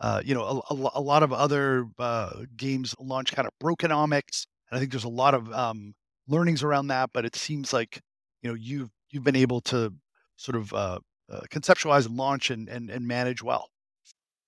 uh, 0.00 0.20
you 0.24 0.34
know, 0.34 0.62
a, 0.70 0.74
a, 0.74 0.90
a 0.94 1.00
lot 1.00 1.22
of 1.22 1.32
other 1.32 1.86
uh, 1.98 2.44
games 2.56 2.94
launch 2.98 3.32
kind 3.32 3.46
of 3.46 3.52
brokenomics. 3.62 4.46
And 4.70 4.76
I 4.76 4.78
think 4.78 4.90
there's 4.90 5.04
a 5.04 5.08
lot 5.08 5.34
of 5.34 5.52
um, 5.52 5.94
learnings 6.28 6.62
around 6.62 6.88
that, 6.88 7.10
but 7.12 7.24
it 7.24 7.36
seems 7.36 7.72
like 7.72 8.00
you 8.42 8.50
know 8.50 8.54
you've 8.54 8.90
you've 9.10 9.24
been 9.24 9.36
able 9.36 9.60
to 9.62 9.94
sort 10.36 10.56
of 10.56 10.72
uh, 10.72 10.98
uh, 11.30 11.40
conceptualize 11.50 12.06
and 12.06 12.16
launch 12.16 12.50
and, 12.50 12.68
and 12.68 12.90
and 12.90 13.06
manage 13.06 13.42
well. 13.42 13.68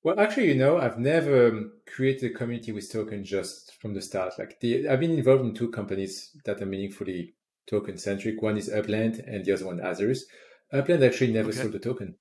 Well, 0.06 0.20
actually, 0.20 0.46
you 0.46 0.54
know, 0.54 0.78
I've 0.78 1.00
never 1.00 1.48
um, 1.48 1.72
created 1.84 2.30
a 2.30 2.34
community 2.38 2.70
with 2.70 2.92
token 2.92 3.24
just 3.24 3.74
from 3.82 3.92
the 3.92 4.00
start. 4.00 4.34
Like 4.38 4.60
the, 4.60 4.88
I've 4.88 5.00
been 5.00 5.18
involved 5.18 5.44
in 5.44 5.52
two 5.52 5.68
companies 5.68 6.30
that 6.44 6.62
are 6.62 6.66
meaningfully 6.66 7.34
token 7.68 7.98
centric. 7.98 8.40
One 8.40 8.56
is 8.56 8.72
Upland, 8.72 9.18
and 9.26 9.44
the 9.44 9.54
other 9.54 9.66
one 9.66 9.80
Azarus. 9.80 10.20
Upland 10.72 11.02
actually 11.02 11.32
never 11.32 11.48
okay. 11.48 11.58
sold 11.58 11.74
a 11.74 11.80
token. 11.80 12.14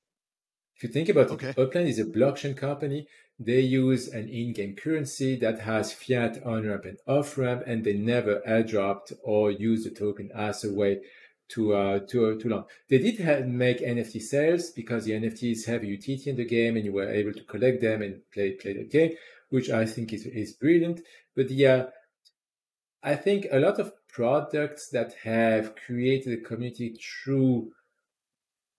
If 0.78 0.82
you 0.82 0.90
think 0.90 1.10
about 1.10 1.30
okay. 1.30 1.50
it, 1.50 1.60
Upland 1.60 1.88
is 1.88 2.00
a 2.00 2.06
blockchain 2.06 2.58
company. 2.58 3.08
They 3.38 3.60
use 3.60 4.08
an 4.08 4.30
in-game 4.30 4.78
currency 4.78 5.36
that 5.42 5.60
has 5.60 5.94
fiat 5.94 6.44
on 6.44 6.68
ramp 6.68 6.86
and 6.86 6.98
off 7.06 7.38
ramp, 7.38 7.66
and 7.68 7.84
they 7.84 7.94
never 7.94 8.42
airdropped 8.50 9.14
or 9.24 9.52
used 9.52 9.86
the 9.86 9.92
token 9.92 10.32
as 10.34 10.64
a 10.64 10.74
way 10.74 11.02
to 11.50 11.74
uh, 11.74 12.00
to 12.08 12.28
uh, 12.28 12.40
too 12.40 12.50
long. 12.50 12.66
They 12.90 12.98
did 12.98 13.20
have, 13.20 13.48
make 13.48 13.80
NFT 13.80 14.22
sales 14.22 14.72
because 14.72 15.06
the 15.06 15.14
NFTs 15.14 15.66
have 15.66 15.84
utility 15.84 16.30
in 16.30 16.36
the 16.36 16.46
game, 16.46 16.76
and 16.76 16.86
you 16.86 16.94
were 16.94 17.12
able 17.12 17.34
to 17.34 17.44
collect 17.44 17.82
them 17.82 18.02
and 18.02 18.22
play 18.34 18.52
play 18.52 18.74
the 18.74 18.86
game, 18.86 19.12
which 19.50 19.70
I 19.70 19.86
think 19.86 20.14
is 20.14 20.26
is 20.26 20.54
brilliant. 20.54 21.02
But 21.36 21.52
yeah, 21.52 21.88
I 23.04 23.16
think 23.16 23.48
a 23.52 23.60
lot 23.60 23.80
of 23.80 23.94
products 24.08 24.90
that 24.90 25.14
have 25.24 25.76
created 25.76 26.40
a 26.40 26.42
community 26.42 26.98
through 26.98 27.72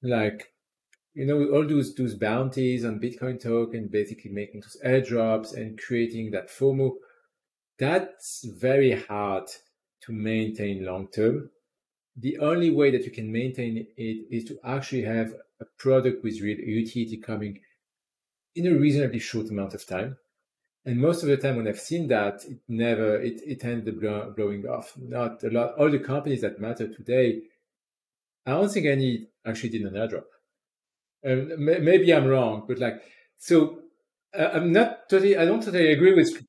like 0.03 0.53
you 1.15 1.27
know 1.27 1.45
all 1.55 1.67
those 1.67 1.95
those 1.95 2.15
bounties 2.15 2.85
on 2.85 3.01
bitcoin 3.01 3.41
token 3.41 3.89
basically 3.89 4.31
making 4.31 4.61
those 4.61 4.77
airdrops 4.85 5.55
and 5.57 5.81
creating 5.81 6.31
that 6.31 6.49
fomo 6.49 6.93
that's 7.79 8.45
very 8.59 8.93
hard 8.93 9.45
to 10.01 10.13
maintain 10.13 10.85
long 10.85 11.09
term 11.09 11.51
the 12.17 12.39
only 12.39 12.71
way 12.71 12.91
that 12.91 13.05
you 13.05 13.11
can 13.11 13.31
maintain 13.31 13.87
it 13.97 14.27
is 14.31 14.45
to 14.45 14.59
actually 14.65 15.03
have 15.03 15.35
a 15.61 15.65
product 15.79 16.23
with 16.25 16.41
real 16.41 16.59
utility 16.59 17.17
coming 17.17 17.61
in 18.55 18.67
a 18.67 18.79
reasonably 18.79 19.19
short 19.19 19.51
amount 19.51 19.75
of 19.75 19.87
time 19.87 20.17
and 20.85 20.99
most 20.99 21.23
of 21.23 21.29
the 21.29 21.37
time 21.37 21.57
when 21.57 21.69
i've 21.69 21.81
seen 21.81 22.09
that 22.09 22.45
it 22.45 22.59
never 22.69 23.21
it, 23.21 23.41
it 23.47 23.65
ended 23.65 24.05
up 24.05 24.37
blowing 24.37 24.67
off 24.67 24.93
not 24.97 25.43
a 25.45 25.51
lot 25.51 25.75
all 25.79 25.91
the 25.91 25.99
companies 25.99 26.41
that 26.41 26.61
matter 26.61 26.89
today 26.89 27.43
i 28.47 28.51
don't 28.51 28.71
think 28.71 28.87
any 28.87 29.27
actually 29.45 29.71
did 29.71 29.83
an 29.83 29.95
airdrop 29.95 30.25
and 31.27 31.59
maybe 31.59 32.15
I'm 32.15 32.27
wrong, 32.27 32.65
but 32.67 32.79
like, 32.79 33.03
so 33.39 33.81
uh, 34.39 34.51
I'm 34.55 34.73
not 34.73 35.09
totally. 35.09 35.37
I 35.37 35.45
don't 35.45 35.63
totally 35.63 35.93
agree 35.93 36.15
with. 36.15 36.45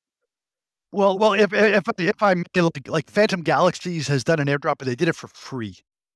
Well, 0.92 1.18
well, 1.18 1.34
if 1.34 1.52
if 1.54 1.84
if 1.98 2.24
I'm 2.24 2.46
like, 2.56 2.88
like 2.88 3.10
Phantom 3.10 3.42
Galaxies 3.42 4.08
has 4.08 4.24
done 4.24 4.40
an 4.40 4.48
airdrop, 4.48 4.76
but 4.80 4.88
they 4.88 4.96
did 4.96 5.10
it 5.10 5.16
for 5.16 5.28
free, 5.28 5.76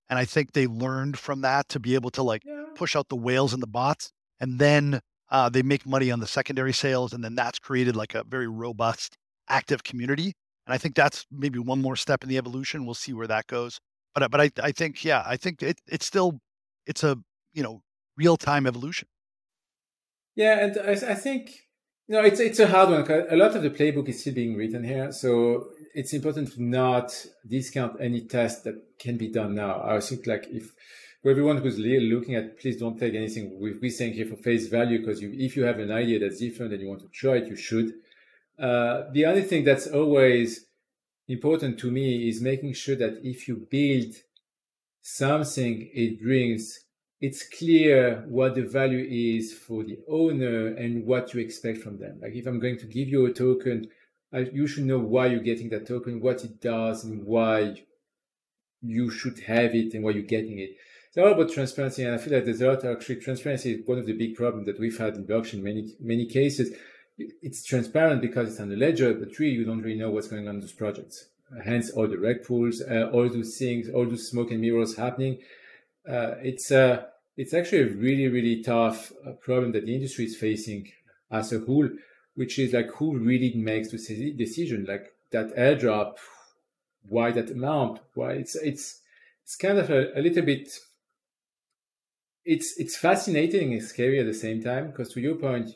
and 0.09 0.17
I 0.17 0.25
think 0.25 0.53
they 0.53 0.67
learned 0.67 1.19
from 1.19 1.41
that 1.41 1.67
to 1.69 1.79
be 1.79 1.95
able 1.95 2.09
to 2.11 2.23
like 2.23 2.43
yeah. 2.45 2.65
push 2.75 2.95
out 2.95 3.09
the 3.09 3.17
whales 3.17 3.53
and 3.53 3.61
the 3.61 3.67
bots, 3.67 4.11
and 4.39 4.59
then 4.59 5.01
uh, 5.29 5.49
they 5.49 5.61
make 5.61 5.85
money 5.85 6.09
on 6.09 6.19
the 6.19 6.27
secondary 6.27 6.73
sales, 6.73 7.11
and 7.11 7.23
then 7.23 7.35
that's 7.35 7.59
created 7.59 7.95
like 7.95 8.15
a 8.15 8.23
very 8.23 8.47
robust, 8.47 9.17
active 9.49 9.83
community. 9.83 10.33
And 10.65 10.73
I 10.73 10.77
think 10.77 10.95
that's 10.95 11.25
maybe 11.31 11.59
one 11.59 11.81
more 11.81 11.95
step 11.95 12.23
in 12.23 12.29
the 12.29 12.37
evolution. 12.37 12.85
We'll 12.85 12.93
see 12.93 13.13
where 13.13 13.27
that 13.27 13.47
goes. 13.47 13.79
But 14.15 14.31
but 14.31 14.39
I 14.39 14.51
I 14.61 14.71
think 14.71 15.03
yeah, 15.03 15.23
I 15.25 15.35
think 15.37 15.61
it 15.61 15.79
it's 15.87 16.05
still 16.05 16.39
it's 16.85 17.03
a 17.03 17.17
you 17.53 17.63
know 17.63 17.81
real 18.17 18.37
time 18.37 18.65
evolution. 18.65 19.07
Yeah, 20.35 20.59
and 20.59 20.77
I, 20.77 21.11
I 21.11 21.15
think 21.15 21.51
know 22.11 22.23
it's 22.23 22.39
it's 22.39 22.59
a 22.59 22.67
hard 22.67 22.89
one. 22.89 23.25
A 23.29 23.35
lot 23.35 23.55
of 23.55 23.63
the 23.63 23.69
playbook 23.69 24.09
is 24.09 24.21
still 24.21 24.33
being 24.33 24.55
written 24.55 24.83
here, 24.83 25.11
so 25.11 25.69
it's 25.93 26.13
important 26.13 26.51
to 26.53 26.63
not 26.63 27.25
discount 27.47 27.97
any 27.99 28.21
test 28.21 28.63
that 28.65 28.75
can 28.99 29.17
be 29.17 29.29
done 29.29 29.55
now. 29.55 29.81
I 29.83 29.99
think 29.99 30.27
like 30.27 30.47
if 30.51 30.73
for 31.21 31.29
everyone 31.29 31.57
who's 31.57 31.77
looking 31.77 32.35
at, 32.35 32.59
please 32.59 32.77
don't 32.77 32.99
take 32.99 33.13
anything 33.13 33.57
we're 33.59 33.91
saying 33.91 34.13
here 34.13 34.25
for 34.25 34.35
face 34.35 34.67
value 34.67 34.99
because 34.99 35.21
if 35.21 35.55
you 35.55 35.63
have 35.63 35.79
an 35.79 35.91
idea 35.91 36.19
that's 36.19 36.39
different 36.39 36.73
and 36.73 36.81
you 36.81 36.87
want 36.87 37.01
to 37.01 37.09
try 37.09 37.37
it, 37.37 37.47
you 37.47 37.55
should. 37.55 37.93
Uh, 38.57 39.03
the 39.11 39.25
other 39.25 39.41
thing 39.41 39.63
that's 39.63 39.87
always 39.87 40.65
important 41.27 41.79
to 41.79 41.91
me 41.91 42.27
is 42.27 42.41
making 42.41 42.73
sure 42.73 42.95
that 42.95 43.19
if 43.23 43.47
you 43.47 43.67
build 43.69 44.15
something, 45.01 45.89
it 45.93 46.21
brings 46.21 46.85
it's 47.21 47.47
clear 47.47 48.25
what 48.27 48.55
the 48.55 48.63
value 48.63 49.05
is 49.37 49.53
for 49.53 49.83
the 49.83 49.99
owner 50.09 50.67
and 50.75 51.05
what 51.05 51.33
you 51.33 51.39
expect 51.39 51.77
from 51.77 51.99
them. 51.99 52.19
Like 52.19 52.33
if 52.33 52.47
I'm 52.47 52.59
going 52.59 52.79
to 52.79 52.87
give 52.87 53.07
you 53.07 53.27
a 53.27 53.31
token, 53.31 53.87
you 54.33 54.65
should 54.65 54.85
know 54.85 54.97
why 54.97 55.27
you're 55.27 55.39
getting 55.39 55.69
that 55.69 55.87
token, 55.87 56.19
what 56.19 56.43
it 56.43 56.59
does, 56.59 57.03
and 57.03 57.23
why 57.23 57.83
you 58.81 59.11
should 59.11 59.39
have 59.41 59.75
it 59.75 59.93
and 59.93 60.03
why 60.03 60.11
you're 60.11 60.23
getting 60.23 60.57
it. 60.59 60.71
It's 61.09 61.17
all 61.17 61.33
about 61.33 61.51
transparency, 61.51 62.03
and 62.03 62.15
I 62.15 62.17
feel 62.17 62.33
like 62.33 62.45
there's 62.45 62.61
a 62.61 62.67
lot 62.67 62.83
of 62.85 62.95
actually 62.97 63.17
transparency 63.17 63.73
is 63.73 63.85
one 63.85 63.99
of 63.99 64.05
the 64.05 64.13
big 64.13 64.35
problems 64.35 64.65
that 64.65 64.79
we've 64.79 64.97
had 64.97 65.15
in 65.15 65.27
blockchain. 65.27 65.61
Many 65.61 65.93
many 65.99 66.25
cases, 66.25 66.73
it's 67.17 67.63
transparent 67.63 68.21
because 68.21 68.49
it's 68.49 68.59
on 68.61 68.69
the 68.69 68.77
ledger, 68.77 69.13
but 69.13 69.37
really 69.37 69.55
you 69.55 69.65
don't 69.65 69.81
really 69.81 69.99
know 69.99 70.09
what's 70.09 70.29
going 70.29 70.47
on 70.47 70.55
in 70.55 70.61
those 70.61 70.71
projects. 70.71 71.27
Hence, 71.65 71.91
all 71.91 72.07
the 72.07 72.17
reg 72.17 72.45
pools, 72.45 72.81
uh, 72.81 73.09
all 73.11 73.27
those 73.27 73.57
things, 73.57 73.89
all 73.89 74.05
those 74.05 74.29
smoke 74.29 74.51
and 74.51 74.61
mirrors 74.61 74.95
happening. 74.95 75.39
Uh, 76.09 76.35
it's 76.41 76.71
uh, 76.71 77.03
it's 77.37 77.53
actually 77.53 77.83
a 77.83 77.93
really, 77.93 78.27
really 78.27 78.61
tough 78.61 79.11
uh, 79.25 79.31
problem 79.33 79.71
that 79.71 79.85
the 79.85 79.95
industry 79.95 80.25
is 80.25 80.35
facing 80.35 80.91
as 81.29 81.53
a 81.53 81.59
whole, 81.59 81.89
which 82.35 82.59
is 82.59 82.73
like 82.73 82.89
who 82.95 83.17
really 83.17 83.53
makes 83.55 83.89
the 83.89 84.33
decision, 84.37 84.85
like 84.87 85.13
that 85.31 85.55
airdrop, 85.55 86.17
why 87.07 87.31
that 87.31 87.51
amount, 87.51 87.99
why 88.13 88.33
it's 88.33 88.55
it's 88.55 89.01
it's 89.43 89.55
kind 89.55 89.77
of 89.77 89.89
a, 89.89 90.17
a 90.17 90.21
little 90.21 90.43
bit. 90.43 90.69
It's 92.43 92.73
it's 92.77 92.97
fascinating 92.97 93.73
and 93.73 93.83
scary 93.83 94.19
at 94.19 94.25
the 94.25 94.33
same 94.33 94.61
time 94.61 94.87
because 94.87 95.13
to 95.13 95.21
your 95.21 95.35
point, 95.35 95.71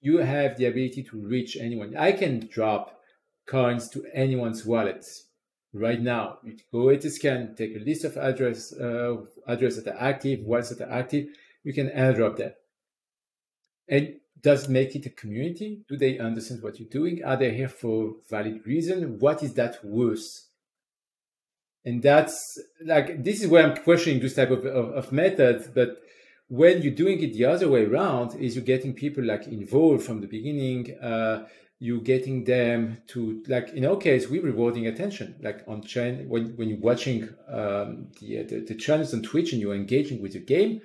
you 0.00 0.18
have 0.18 0.56
the 0.56 0.66
ability 0.66 1.04
to 1.04 1.16
reach 1.16 1.56
anyone. 1.56 1.96
I 1.96 2.12
can 2.12 2.48
drop 2.48 3.00
coins 3.46 3.88
to 3.90 4.04
anyone's 4.12 4.66
wallet 4.66 5.06
right 5.72 6.00
now. 6.00 6.38
You 6.44 6.56
go 6.72 6.86
Etherscan, 6.86 7.56
take 7.56 7.76
a 7.76 7.84
list 7.84 8.04
of 8.04 8.16
address 8.16 8.72
uh, 8.72 9.16
that 9.46 9.86
are 9.88 10.02
active, 10.02 10.40
ones 10.40 10.70
that 10.70 10.86
are 10.86 10.92
active. 10.92 11.28
You 11.64 11.72
can 11.72 11.88
airdrop 11.88 12.36
that. 12.38 12.56
And 13.88 14.16
does 14.40 14.68
make 14.68 14.94
it 14.94 15.06
a 15.06 15.10
community? 15.10 15.82
Do 15.88 15.96
they 15.96 16.18
understand 16.18 16.62
what 16.62 16.78
you're 16.78 16.88
doing? 16.88 17.24
Are 17.24 17.36
they 17.36 17.54
here 17.54 17.68
for 17.68 18.14
valid 18.30 18.66
reason? 18.66 19.18
What 19.18 19.42
is 19.42 19.54
that 19.54 19.84
worth? 19.84 20.46
And 21.84 22.02
that's 22.02 22.58
like 22.84 23.24
this 23.24 23.42
is 23.42 23.48
where 23.48 23.64
I'm 23.64 23.76
questioning 23.82 24.20
this 24.20 24.34
type 24.34 24.50
of, 24.50 24.64
of, 24.66 24.90
of. 24.90 25.74
But 25.74 25.96
when 26.48 26.82
you're 26.82 26.94
doing 26.94 27.22
it 27.22 27.32
the 27.32 27.46
other 27.46 27.68
way 27.68 27.84
around, 27.84 28.34
is 28.40 28.56
you're 28.56 28.64
getting 28.64 28.94
people 28.94 29.24
like 29.24 29.46
involved 29.46 30.04
from 30.04 30.20
the 30.20 30.26
beginning. 30.26 30.96
Uh, 31.00 31.46
you 31.80 32.00
getting 32.00 32.42
them 32.44 32.98
to 33.06 33.42
like 33.46 33.68
in 33.70 33.84
our 33.84 33.96
case 33.96 34.28
we're 34.28 34.42
rewarding 34.42 34.86
attention. 34.86 35.36
Like 35.40 35.62
on 35.68 35.82
chain 35.82 36.28
when, 36.28 36.56
when 36.56 36.68
you're 36.68 36.78
watching 36.78 37.28
um, 37.48 38.08
the, 38.20 38.42
the, 38.42 38.64
the 38.68 38.74
channels 38.74 39.14
on 39.14 39.22
twitch 39.22 39.52
and 39.52 39.60
you're 39.60 39.74
engaging 39.74 40.20
with 40.20 40.32
the 40.32 40.40
game 40.40 40.80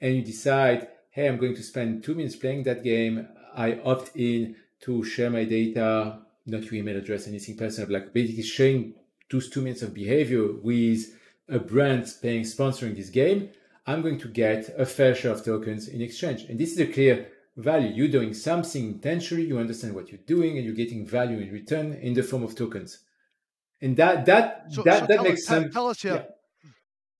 and 0.00 0.16
you 0.16 0.22
decide 0.22 0.88
hey 1.10 1.28
i'm 1.28 1.36
going 1.36 1.54
to 1.54 1.62
spend 1.62 2.02
two 2.02 2.14
minutes 2.14 2.36
playing 2.36 2.62
that 2.64 2.82
game. 2.82 3.28
I 3.54 3.80
opt 3.84 4.12
in 4.16 4.56
to 4.82 5.04
share 5.04 5.30
my 5.30 5.44
data 5.44 6.20
not 6.46 6.64
your 6.64 6.74
email 6.74 6.96
address 6.96 7.28
anything 7.28 7.56
personal. 7.56 7.92
Like 7.92 8.14
basically 8.14 8.42
sharing 8.42 8.94
those 9.30 9.50
two 9.50 9.60
minutes 9.60 9.82
of 9.82 9.92
behavior 9.92 10.52
with 10.52 11.04
a 11.48 11.58
brand 11.58 12.06
paying 12.22 12.44
sponsoring 12.44 12.96
this 12.96 13.10
game 13.10 13.50
i'm 13.86 14.02
going 14.02 14.18
to 14.18 14.28
get 14.28 14.72
a 14.78 14.86
fair 14.86 15.14
share 15.14 15.32
of 15.32 15.44
tokens 15.44 15.88
in 15.88 16.00
exchange. 16.00 16.44
And 16.44 16.58
this 16.58 16.72
is 16.72 16.80
a 16.80 16.86
clear 16.86 17.28
value. 17.62 17.92
You're 17.94 18.08
doing 18.08 18.34
something 18.34 18.84
intentionally, 18.84 19.46
you 19.46 19.58
understand 19.58 19.94
what 19.94 20.10
you're 20.10 20.20
doing, 20.26 20.56
and 20.56 20.64
you're 20.64 20.74
getting 20.74 21.06
value 21.06 21.38
in 21.38 21.52
return 21.52 21.92
in 21.94 22.14
the 22.14 22.22
form 22.22 22.42
of 22.42 22.54
tokens. 22.54 23.00
And 23.80 23.96
that 23.96 24.26
that 24.26 24.66
so, 24.70 24.82
that, 24.82 25.00
so 25.00 25.06
that 25.06 25.22
makes 25.22 25.42
us, 25.42 25.46
sense. 25.46 25.74
Tell 25.74 25.88
us, 25.88 26.04
yeah. 26.04 26.14
yeah. 26.14 26.22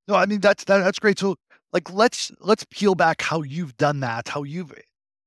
No, 0.09 0.15
I 0.15 0.27
mean 0.27 0.41
that's 0.41 0.65
that, 0.65 0.79
that's 0.79 0.99
great. 0.99 1.19
So 1.19 1.37
like 1.73 1.93
let's 1.93 2.33
let's 2.41 2.65
peel 2.71 2.95
back 2.95 3.23
how 3.23 3.43
you've 3.43 3.77
done 3.77 4.01
that, 4.01 4.29
how 4.29 4.43
you've 4.43 4.73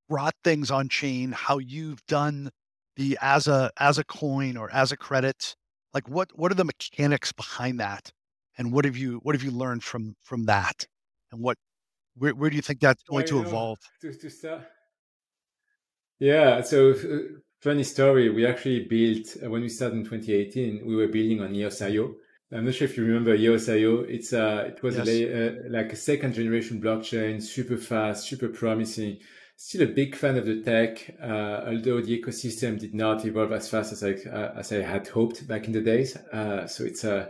brought 0.10 0.36
things 0.43 0.69
on 0.69 0.89
chain, 0.89 1.32
how 1.32 1.58
you've 1.58 2.06
done 2.06 2.52
the 2.95 3.17
as 3.21 3.47
a 3.47 3.71
as 3.80 3.97
a 3.97 4.04
coin 4.04 4.58
or 4.58 4.71
as 4.71 4.91
a 4.91 4.97
credit. 4.97 5.56
Like 5.93 6.08
what 6.10 6.38
what 6.38 6.52
are 6.52 6.56
the 6.56 6.65
mechanics 6.65 7.32
behind 7.32 7.80
that? 7.80 8.12
And 8.58 8.71
what 8.71 8.86
have 8.86 8.97
you 8.97 9.19
what 9.23 9.36
have 9.36 9.43
you 9.43 9.52
learned 9.52 9.84
from 9.84 10.15
from 10.23 10.45
that? 10.45 10.86
And 11.32 11.41
what 11.41 11.58
where, 12.15 12.36
where 12.36 12.49
do 12.49 12.56
you 12.56 12.62
think 12.62 12.80
that's 12.80 13.02
going 13.04 13.26
well, 13.32 13.41
to 13.41 13.47
evolve? 13.47 13.80
to, 14.02 14.13
to 14.13 14.30
start 14.30 14.62
yeah. 16.23 16.62
So 16.62 16.91
uh, 16.91 17.39
funny 17.62 17.83
story. 17.83 18.29
We 18.29 18.45
actually 18.45 18.86
built 18.86 19.27
uh, 19.43 19.49
when 19.49 19.62
we 19.62 19.69
started 19.69 19.97
in 19.97 20.03
2018. 20.03 20.86
We 20.86 20.95
were 20.95 21.07
building 21.07 21.41
on 21.41 21.53
EOS.io. 21.53 22.15
I'm 22.51 22.65
not 22.65 22.75
sure 22.75 22.88
if 22.88 22.97
you 22.97 23.03
remember 23.03 23.33
EOS.io. 23.36 24.01
It's 24.01 24.31
uh, 24.31 24.65
it 24.67 24.83
was 24.83 24.97
yes. 24.97 25.07
a, 25.07 25.47
uh, 25.47 25.51
like 25.69 25.91
a 25.91 25.95
second 25.95 26.33
generation 26.33 26.81
blockchain, 26.81 27.41
super 27.41 27.77
fast, 27.77 28.27
super 28.27 28.49
promising. 28.49 29.17
still 29.55 29.83
a 29.83 29.91
big 29.91 30.15
fan 30.15 30.38
of 30.38 30.45
the 30.45 30.62
tech, 30.62 31.15
uh, 31.21 31.63
although 31.67 32.01
the 32.01 32.21
ecosystem 32.21 32.79
did 32.79 32.93
not 32.93 33.25
evolve 33.25 33.51
as 33.51 33.69
fast 33.69 33.91
as 33.93 34.03
I 34.03 34.13
uh, 34.29 34.53
as 34.57 34.71
I 34.71 34.81
had 34.81 35.07
hoped 35.07 35.47
back 35.47 35.65
in 35.65 35.73
the 35.73 35.81
days. 35.81 36.15
Uh, 36.31 36.67
so 36.67 36.83
it's 36.83 37.03
uh, 37.03 37.27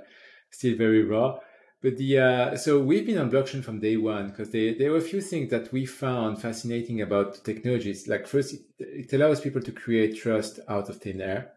still 0.51 0.77
very 0.77 1.03
raw. 1.03 1.39
But 1.84 1.98
the 1.98 2.17
uh, 2.17 2.56
so 2.56 2.80
we've 2.80 3.06
been 3.06 3.17
on 3.17 3.30
blockchain 3.30 3.62
from 3.62 3.82
day 3.82 3.98
one 3.98 4.30
because 4.30 4.52
there 4.52 4.74
there 4.74 4.91
were 4.91 5.00
a 5.00 5.10
few 5.12 5.19
things 5.19 5.50
that 5.52 5.74
we 5.74 5.86
found 5.86 6.41
fascinating 6.41 7.02
about 7.02 7.34
the 7.36 7.54
technologies. 7.54 8.08
Like 8.08 8.26
first, 8.26 8.54
it, 8.54 8.62
it 8.80 9.13
allows 9.13 9.41
people 9.41 9.62
to 9.62 9.72
create 9.74 10.15
trust 10.15 10.62
out 10.69 10.88
of 10.88 11.02
thin 11.02 11.19
air, 11.19 11.52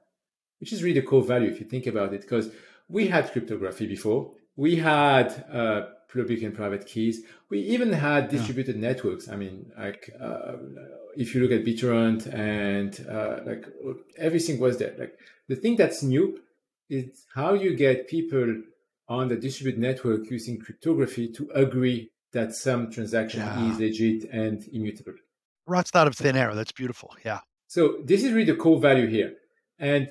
which 0.59 0.73
is 0.73 0.83
really 0.83 0.99
the 1.01 1.07
core 1.07 1.23
value 1.23 1.49
if 1.49 1.61
you 1.61 1.67
think 1.67 1.87
about 1.87 2.13
it. 2.13 2.23
Because 2.23 2.51
we 2.89 3.07
had 3.07 3.31
cryptography 3.31 3.87
before, 3.87 4.33
we 4.57 4.75
had 4.75 5.45
uh, 5.53 5.83
public 6.13 6.43
and 6.43 6.57
private 6.57 6.87
keys. 6.87 7.21
We 7.49 7.61
even 7.61 7.93
had 7.93 8.29
distributed 8.29 8.75
yeah. 8.75 8.89
networks. 8.89 9.29
I 9.29 9.37
mean, 9.37 9.71
like 9.79 10.11
uh, 10.21 10.57
if 11.17 11.37
you 11.37 11.41
look 11.41 11.53
at 11.53 11.65
BitTorrent 11.65 12.35
and 12.35 12.93
uh, 13.09 13.43
like 13.47 13.65
everything 14.19 14.59
was 14.59 14.79
there. 14.79 14.97
Like 14.99 15.17
the 15.47 15.55
thing 15.55 15.77
that's 15.77 16.03
new 16.03 16.41
is 16.89 17.27
how 17.33 17.55
you 17.55 17.77
get 17.77 18.09
people 18.09 18.63
on 19.09 19.29
the 19.29 19.37
distributed 19.37 19.81
network 19.81 20.31
using 20.31 20.59
cryptography 20.59 21.31
to 21.33 21.49
agree 21.55 22.11
that 22.33 22.55
some 22.55 22.91
transaction 22.91 23.41
yeah. 23.41 23.71
is 23.71 23.79
legit 23.79 24.25
and 24.31 24.65
immutable. 24.73 25.15
Rots 25.67 25.91
out 25.95 26.07
of 26.07 26.17
thin 26.17 26.37
air. 26.37 26.55
That's 26.55 26.73
beautiful. 26.73 27.15
Yeah. 27.25 27.41
So 27.69 27.99
this 28.05 28.23
is 28.23 28.33
really 28.33 28.51
the 28.53 28.57
core 28.57 28.81
value 28.81 29.07
here. 29.07 29.35
And 29.79 30.09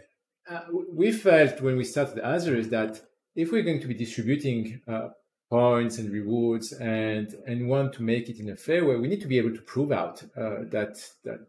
uh, 0.50 0.62
we 0.92 1.12
felt 1.12 1.62
when 1.62 1.78
we 1.78 1.84
started 1.84 2.24
Azarus 2.24 2.70
that 2.70 3.02
if 3.36 3.52
we're 3.52 3.64
going 3.64 3.82
to 3.82 3.88
be 3.88 3.94
distributing 3.94 4.82
uh, 4.88 5.10
points 5.50 5.98
and 5.98 6.12
rewards 6.12 6.74
and 6.74 7.34
and 7.48 7.68
want 7.68 7.94
to 7.94 8.04
make 8.04 8.30
it 8.30 8.40
in 8.40 8.50
a 8.50 8.56
fair 8.56 8.86
way, 8.86 8.96
we 8.96 9.08
need 9.08 9.22
to 9.22 9.28
be 9.28 9.38
able 9.38 9.54
to 9.54 9.62
prove 9.62 9.92
out 9.92 10.24
uh, 10.38 10.64
that 10.72 10.98
that 11.24 11.40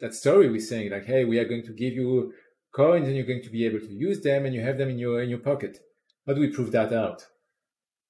that 0.00 0.14
story 0.14 0.48
we're 0.50 0.60
saying 0.60 0.90
like, 0.90 1.06
hey, 1.06 1.24
we 1.24 1.38
are 1.38 1.44
going 1.44 1.64
to 1.64 1.72
give 1.72 1.94
you 1.94 2.32
coins 2.74 3.06
and 3.06 3.16
you're 3.16 3.26
going 3.26 3.42
to 3.42 3.50
be 3.50 3.64
able 3.66 3.80
to 3.80 3.92
use 3.92 4.20
them 4.20 4.46
and 4.46 4.54
you 4.54 4.62
have 4.62 4.78
them 4.78 4.88
in 4.88 4.98
your 4.98 5.22
in 5.22 5.30
your 5.30 5.38
pocket. 5.38 5.78
How 6.26 6.34
do 6.34 6.40
we 6.40 6.48
prove 6.48 6.72
that 6.72 6.92
out? 6.92 7.26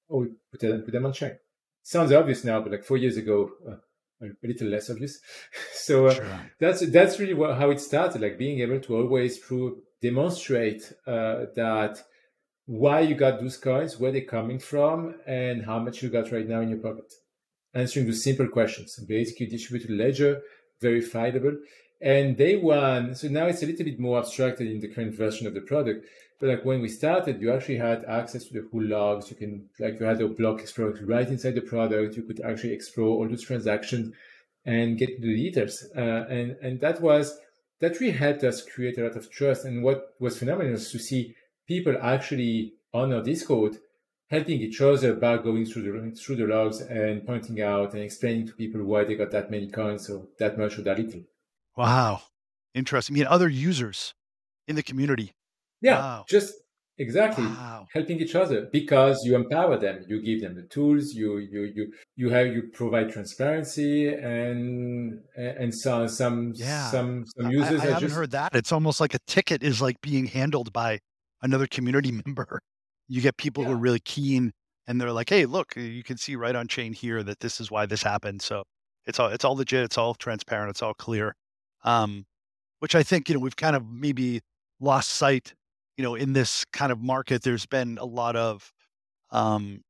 Oh, 0.09 0.19
we 0.19 0.27
put 0.51 0.59
them, 0.59 0.81
put 0.81 0.91
them 0.91 1.05
on 1.05 1.13
chain. 1.13 1.37
Sounds 1.81 2.11
obvious 2.11 2.43
now, 2.43 2.61
but 2.61 2.71
like 2.71 2.83
four 2.83 2.97
years 2.97 3.17
ago, 3.17 3.51
uh, 3.67 3.75
a 4.21 4.47
little 4.47 4.67
less 4.67 4.89
obvious. 4.89 5.19
so 5.73 6.07
uh, 6.07 6.13
sure. 6.13 6.39
that's 6.59 6.87
that's 6.91 7.19
really 7.19 7.33
what, 7.33 7.57
how 7.57 7.71
it 7.71 7.79
started. 7.79 8.21
Like 8.21 8.37
being 8.37 8.59
able 8.59 8.79
to 8.79 8.95
always 8.95 9.37
prove, 9.37 9.79
demonstrate 10.01 10.93
uh, 11.07 11.45
that 11.55 12.01
why 12.65 13.01
you 13.01 13.15
got 13.15 13.41
those 13.41 13.57
coins, 13.57 13.99
where 13.99 14.11
they're 14.11 14.21
coming 14.21 14.59
from, 14.59 15.15
and 15.27 15.65
how 15.65 15.79
much 15.79 16.01
you 16.01 16.09
got 16.09 16.31
right 16.31 16.47
now 16.47 16.61
in 16.61 16.69
your 16.69 16.79
pocket. 16.79 17.11
Answering 17.73 18.05
those 18.05 18.23
simple 18.23 18.47
questions. 18.47 18.97
Basically, 19.07 19.47
distributed 19.47 19.91
ledger, 19.97 20.41
verifiable. 20.79 21.57
And 22.03 22.35
day 22.35 22.57
one, 22.57 23.15
so 23.15 23.29
now 23.29 23.45
it's 23.45 23.63
a 23.63 23.65
little 23.65 23.85
bit 23.85 23.97
more 23.97 24.19
abstracted 24.19 24.69
in 24.69 24.81
the 24.81 24.89
current 24.89 25.15
version 25.15 25.47
of 25.47 25.53
the 25.53 25.61
product. 25.61 26.05
But 26.37 26.49
like 26.49 26.65
when 26.65 26.81
we 26.81 26.89
started, 26.89 27.41
you 27.41 27.53
actually 27.53 27.77
had 27.77 28.03
access 28.03 28.43
to 28.43 28.53
the 28.53 28.67
full 28.69 28.83
logs. 28.83 29.29
You 29.29 29.37
can 29.37 29.69
like 29.79 30.01
you 30.01 30.05
had 30.05 30.19
a 30.19 30.27
block 30.27 30.59
explorer 30.59 30.99
right 31.05 31.25
inside 31.25 31.55
the 31.55 31.61
product. 31.61 32.17
You 32.17 32.23
could 32.23 32.41
actually 32.41 32.73
explore 32.73 33.07
all 33.07 33.29
those 33.29 33.43
transactions 33.43 34.13
and 34.65 34.97
get 34.97 35.21
the 35.21 35.33
details. 35.33 35.85
Uh, 35.95 36.25
and 36.29 36.57
and 36.61 36.81
that 36.81 36.99
was 36.99 37.39
that 37.79 37.97
really 38.01 38.17
helped 38.17 38.43
us 38.43 38.65
create 38.65 38.97
a 38.97 39.03
lot 39.03 39.15
of 39.15 39.31
trust. 39.31 39.63
And 39.63 39.81
what 39.81 40.15
was 40.19 40.37
phenomenal 40.37 40.73
is 40.73 40.91
to 40.91 40.99
see 40.99 41.35
people 41.69 41.95
actually 42.01 42.73
on 42.93 43.13
our 43.13 43.23
Discord 43.23 43.77
helping 44.29 44.59
each 44.59 44.81
other 44.81 45.13
by 45.13 45.37
going 45.37 45.65
through 45.65 45.83
the 45.83 46.15
through 46.17 46.35
the 46.35 46.47
logs 46.47 46.81
and 46.81 47.25
pointing 47.25 47.61
out 47.61 47.93
and 47.93 48.03
explaining 48.03 48.47
to 48.47 48.53
people 48.53 48.83
why 48.83 49.05
they 49.05 49.15
got 49.15 49.31
that 49.31 49.49
many 49.49 49.69
coins 49.69 50.09
or 50.09 50.27
that 50.37 50.57
much 50.57 50.77
or 50.77 50.81
that 50.81 50.99
little. 50.99 51.23
Wow, 51.75 52.21
interesting. 52.73 53.15
I 53.15 53.19
mean, 53.19 53.27
other 53.27 53.49
users 53.49 54.13
in 54.67 54.75
the 54.75 54.83
community 54.83 55.33
yeah, 55.83 55.99
wow. 55.99 56.25
just 56.27 56.53
exactly 56.97 57.45
wow. 57.45 57.87
helping 57.91 58.19
each 58.19 58.35
other 58.35 58.69
because 58.71 59.25
you 59.25 59.35
empower 59.35 59.77
them. 59.77 60.05
You 60.07 60.21
give 60.21 60.41
them 60.41 60.55
the 60.55 60.63
tools. 60.63 61.13
You 61.13 61.37
you 61.37 61.71
you 61.75 61.93
you 62.15 62.29
have 62.29 62.47
you 62.47 62.69
provide 62.73 63.11
transparency 63.11 64.07
and 64.07 65.19
and 65.35 65.75
some 65.75 66.07
some 66.07 66.53
yeah. 66.55 66.89
some 66.89 67.25
some 67.25 67.51
users. 67.51 67.81
I, 67.81 67.83
I 67.83 67.87
haven't 67.87 67.99
just... 67.99 68.15
heard 68.15 68.31
that. 68.31 68.55
It's 68.55 68.71
almost 68.71 69.01
like 69.01 69.13
a 69.13 69.19
ticket 69.27 69.61
is 69.61 69.81
like 69.81 69.99
being 70.01 70.25
handled 70.25 70.71
by 70.71 70.99
another 71.41 71.67
community 71.67 72.11
member. 72.25 72.61
You 73.09 73.19
get 73.19 73.35
people 73.35 73.63
yeah. 73.63 73.69
who 73.69 73.75
are 73.75 73.79
really 73.79 73.99
keen 73.99 74.53
and 74.87 75.01
they're 75.01 75.11
like, 75.11 75.29
"Hey, 75.29 75.45
look, 75.45 75.75
you 75.75 76.03
can 76.03 76.15
see 76.15 76.37
right 76.37 76.55
on 76.55 76.69
chain 76.69 76.93
here 76.93 77.21
that 77.23 77.41
this 77.41 77.59
is 77.59 77.69
why 77.69 77.85
this 77.85 78.03
happened." 78.03 78.41
So 78.41 78.63
it's 79.05 79.19
all 79.19 79.27
it's 79.27 79.43
all 79.43 79.57
legit. 79.57 79.83
It's 79.83 79.97
all 79.97 80.15
transparent. 80.15 80.69
It's 80.69 80.81
all 80.81 80.93
clear. 80.93 81.35
Um, 81.83 82.25
which 82.79 82.95
I 82.95 83.03
think 83.03 83.29
you 83.29 83.35
know 83.35 83.39
we've 83.39 83.55
kind 83.55 83.75
of 83.75 83.89
maybe 83.89 84.41
lost 84.79 85.11
sight 85.11 85.53
you 85.97 86.03
know, 86.03 86.15
in 86.15 86.33
this 86.33 86.65
kind 86.73 86.91
of 86.91 87.01
market, 87.01 87.43
there's 87.43 87.65
been 87.65 87.97
a 87.99 88.05
lot 88.05 88.35
of, 88.35 88.71
um, 89.31 89.81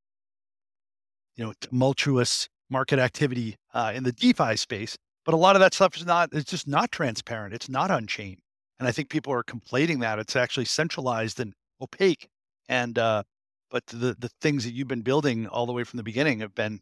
you 1.36 1.44
know, 1.44 1.54
tumultuous 1.62 2.50
market 2.70 3.00
activity 3.00 3.58
uh, 3.74 3.92
in 3.96 4.04
the 4.04 4.12
DeFi 4.12 4.58
space, 4.58 4.98
but 5.26 5.34
a 5.34 5.38
lot 5.38 5.56
of 5.56 5.62
that 5.62 5.74
stuff 5.74 5.96
is 5.96 6.06
not, 6.06 6.30
it's 6.34 6.50
just 6.50 6.68
not 6.68 6.92
transparent. 6.92 7.54
It's 7.54 7.70
not 7.70 7.90
on 7.90 8.08
chain. 8.08 8.38
And 8.80 8.88
I 8.88 8.92
think 8.92 9.10
people 9.10 9.32
are 9.34 9.44
complaining 9.44 10.00
that 10.00 10.20
it's 10.20 10.36
actually 10.36 10.66
centralized 10.66 11.40
and 11.40 11.54
opaque. 11.80 12.28
And, 12.68 12.98
uh, 12.98 13.24
but 13.70 13.86
the, 13.88 14.16
the 14.20 14.30
things 14.42 14.66
that 14.66 14.74
you've 14.74 14.88
been 14.88 15.02
building 15.02 15.48
all 15.48 15.66
the 15.66 15.74
way 15.74 15.84
from 15.84 15.98
the 15.98 16.04
beginning 16.04 16.42
have 16.42 16.54
been, 16.54 16.82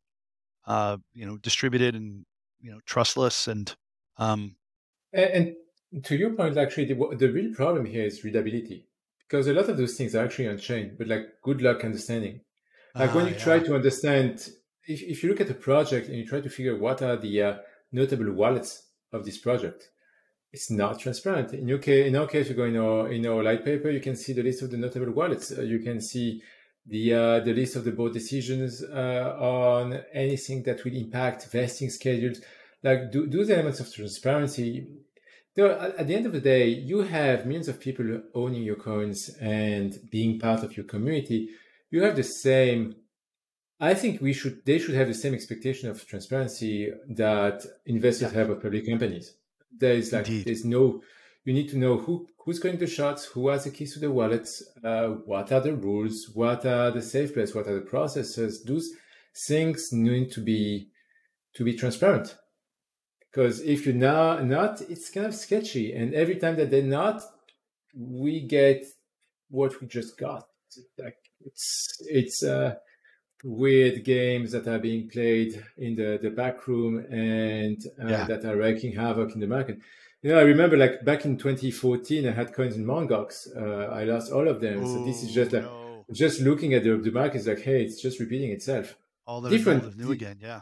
uh, 0.65 0.97
you 1.13 1.26
know, 1.26 1.38
distributed 1.38 1.95
and, 1.95 2.26
you 2.60 2.71
know, 2.71 2.80
trustless 2.86 3.47
and, 3.47 3.76
um, 4.17 4.56
and, 5.13 5.56
and 5.93 6.04
to 6.06 6.15
your 6.15 6.32
point, 6.32 6.58
actually, 6.58 6.86
the, 6.86 7.15
the 7.17 7.32
real 7.32 7.54
problem 7.54 7.86
here 7.86 8.06
is 8.06 8.24
readability 8.24 8.88
because 9.28 9.47
a 9.47 9.54
lot 9.54 9.69
of 9.69 9.78
those 9.78 9.95
things 9.95 10.15
are 10.15 10.26
actually 10.26 10.47
on 10.47 10.58
chain, 10.58 10.95
but 10.97 11.08
like 11.08 11.41
good 11.41 11.62
luck 11.62 11.84
understanding. 11.84 12.41
Like 12.93 13.15
when 13.15 13.26
ah, 13.26 13.30
you 13.30 13.36
yeah. 13.36 13.43
try 13.43 13.60
to 13.60 13.76
understand, 13.76 14.50
if, 14.86 15.02
if 15.02 15.24
you 15.24 15.30
look 15.30 15.39
at 15.41 15.50
a 15.50 15.54
project 15.54 16.10
and 16.10 16.17
you 16.17 16.26
try 16.26 16.41
to 16.41 16.50
figure 16.50 16.78
what 16.78 17.02
are 17.02 17.15
the 17.15 17.41
uh, 17.41 17.54
notable 17.91 18.32
wallets 18.34 18.88
of 19.13 19.24
this 19.24 19.38
project, 19.38 19.89
it's 20.52 20.69
not 20.69 21.00
transparent. 21.00 21.54
In 21.54 21.80
case, 21.80 22.08
in 22.08 22.15
our 22.15 22.28
case, 22.28 22.50
you 22.50 22.56
go 22.56 22.65
in 22.65 22.78
our 22.78 23.10
in 23.10 23.26
our 23.26 23.41
light 23.41 23.63
paper, 23.63 23.89
you 23.89 24.02
can 24.02 24.17
see 24.17 24.34
the 24.34 24.43
list 24.43 24.62
of 24.62 24.71
the 24.71 24.78
notable 24.78 25.12
wallets. 25.13 25.58
Uh, 25.58 25.62
you 25.62 25.80
can 25.80 26.02
see 26.02 26.41
the 26.86 27.13
uh, 27.13 27.39
the 27.39 27.54
list 27.54 27.78
of 27.78 27.86
the 27.86 27.91
board 27.91 28.12
decisions 28.12 28.84
uh, 28.84 29.36
on 29.39 30.02
anything 30.13 30.63
that 30.63 30.84
will 30.84 30.93
impact 30.93 31.47
vesting 31.52 31.89
schedules. 31.89 32.41
Like 32.84 33.12
do, 33.12 33.28
do 33.28 33.46
the 33.46 33.54
elements 33.54 33.80
of 33.80 33.94
transparency 33.94 34.88
at 35.58 36.08
the 36.08 36.15
end 36.15 36.26
of 36.26 36.32
the 36.32 36.39
day, 36.39 36.67
you 36.67 37.00
have 37.00 37.46
millions 37.46 37.67
of 37.67 37.80
people 37.80 38.22
owning 38.34 38.63
your 38.63 38.78
coins 38.78 39.30
and 39.41 39.98
being 40.10 40.39
part 40.39 40.63
of 40.63 40.78
your 40.78 40.86
community. 40.86 41.50
You 41.89 42.04
have 42.04 42.15
the 42.15 42.24
same. 42.24 42.96
I 43.80 43.94
think 43.96 44.22
we 44.22 44.34
should. 44.34 44.65
They 44.65 44.80
should 44.80 44.96
have 44.96 45.08
the 45.08 45.13
same 45.13 45.34
expectation 45.34 45.89
of 45.89 46.08
transparency 46.08 46.91
that 47.10 47.65
investors 47.86 48.32
yeah. 48.32 48.39
have 48.39 48.50
of 48.50 48.62
public 48.62 48.86
companies. 48.86 49.34
There 49.78 49.94
is 49.94 50.13
like 50.13 50.28
Indeed. 50.28 50.46
there's 50.46 50.63
no. 50.63 51.02
You 51.44 51.54
need 51.54 51.70
to 51.70 51.78
know 51.78 51.98
who 51.98 52.28
who's 52.38 52.60
going 52.60 52.78
to 52.78 52.86
the 52.86 52.91
shots, 52.91 53.26
who 53.26 53.50
has 53.50 53.65
the 53.65 53.72
keys 53.72 53.94
to 53.94 54.00
the 54.00 54.12
wallets, 54.12 54.63
uh, 54.84 55.08
what 55.26 55.52
are 55.52 55.60
the 55.60 55.76
rules, 55.76 56.30
what 56.34 56.65
are 56.65 56.91
the 56.91 57.02
safe 57.02 57.34
places, 57.34 57.56
what 57.56 57.67
are 57.67 57.76
the 57.76 57.82
processes. 57.82 58.63
Those 58.63 58.89
things 59.36 59.91
need 59.91 60.32
to 60.32 60.41
be 60.41 60.91
to 61.56 61.65
be 61.65 61.76
transparent 61.76 62.38
because 63.32 63.62
if 63.62 63.86
you're 63.86 63.96
not 63.96 64.46
not 64.46 64.82
it's 64.82 65.10
kind 65.10 65.26
of 65.26 65.36
sketchy 65.36 65.94
and 65.94 66.13
every 66.13 66.36
time 66.36 66.56
that 66.56 66.70
they're 66.70 66.84
not 66.84 67.22
we 67.96 68.41
get 68.41 68.84
what 69.50 69.80
we 69.82 69.88
just 69.88 70.17
got 70.17 70.48
like 70.98 71.17
it's 71.46 72.02
it's 72.02 72.44
uh 72.44 72.75
weird 73.44 74.04
games 74.04 74.52
that 74.52 74.67
are 74.67 74.79
being 74.79 75.10
played 75.10 75.63
in 75.77 75.96
the 75.96 76.19
the 76.21 76.29
back 76.29 76.67
room 76.67 77.00
and 77.10 77.84
uh, 78.02 78.08
yeah. 78.08 78.23
that 78.25 78.46
are 78.46 78.56
wreaking 78.56 78.94
havoc 78.94 79.34
in 79.34 79.40
the 79.40 79.48
market 79.48 79.79
you 80.21 80.32
know 80.32 80.38
i 80.38 80.44
remember 80.44 80.77
like 80.77 81.04
back 81.04 81.25
in 81.25 81.38
2014 81.38 82.27
i 82.27 82.32
had 82.32 82.54
coins 82.54 82.75
in 82.75 82.86
Mt. 82.86 83.10
Gox 83.10 83.48
uh, 83.58 83.92
i 83.94 84.04
lost 84.04 84.32
all 84.32 84.48
of 84.48 84.62
them 84.62 84.84
Ooh, 84.84 84.94
so 84.94 85.06
this 85.06 85.23
is 85.23 85.34
just 85.34 85.52
like 85.54 85.63
no. 85.63 86.06
just 86.13 86.40
looking 86.42 86.73
at 86.75 86.84
the, 86.84 86.96
the 86.98 87.12
market 87.12 87.38
is 87.38 87.48
like 87.48 87.62
hey 87.62 87.84
it's 87.84 88.00
just 88.00 88.19
repeating 88.19 88.52
itself 88.52 88.96
all 89.25 89.42
the 89.42 89.50
different 89.50 89.98
new 89.98 90.12
again 90.12 90.38
yeah 90.40 90.62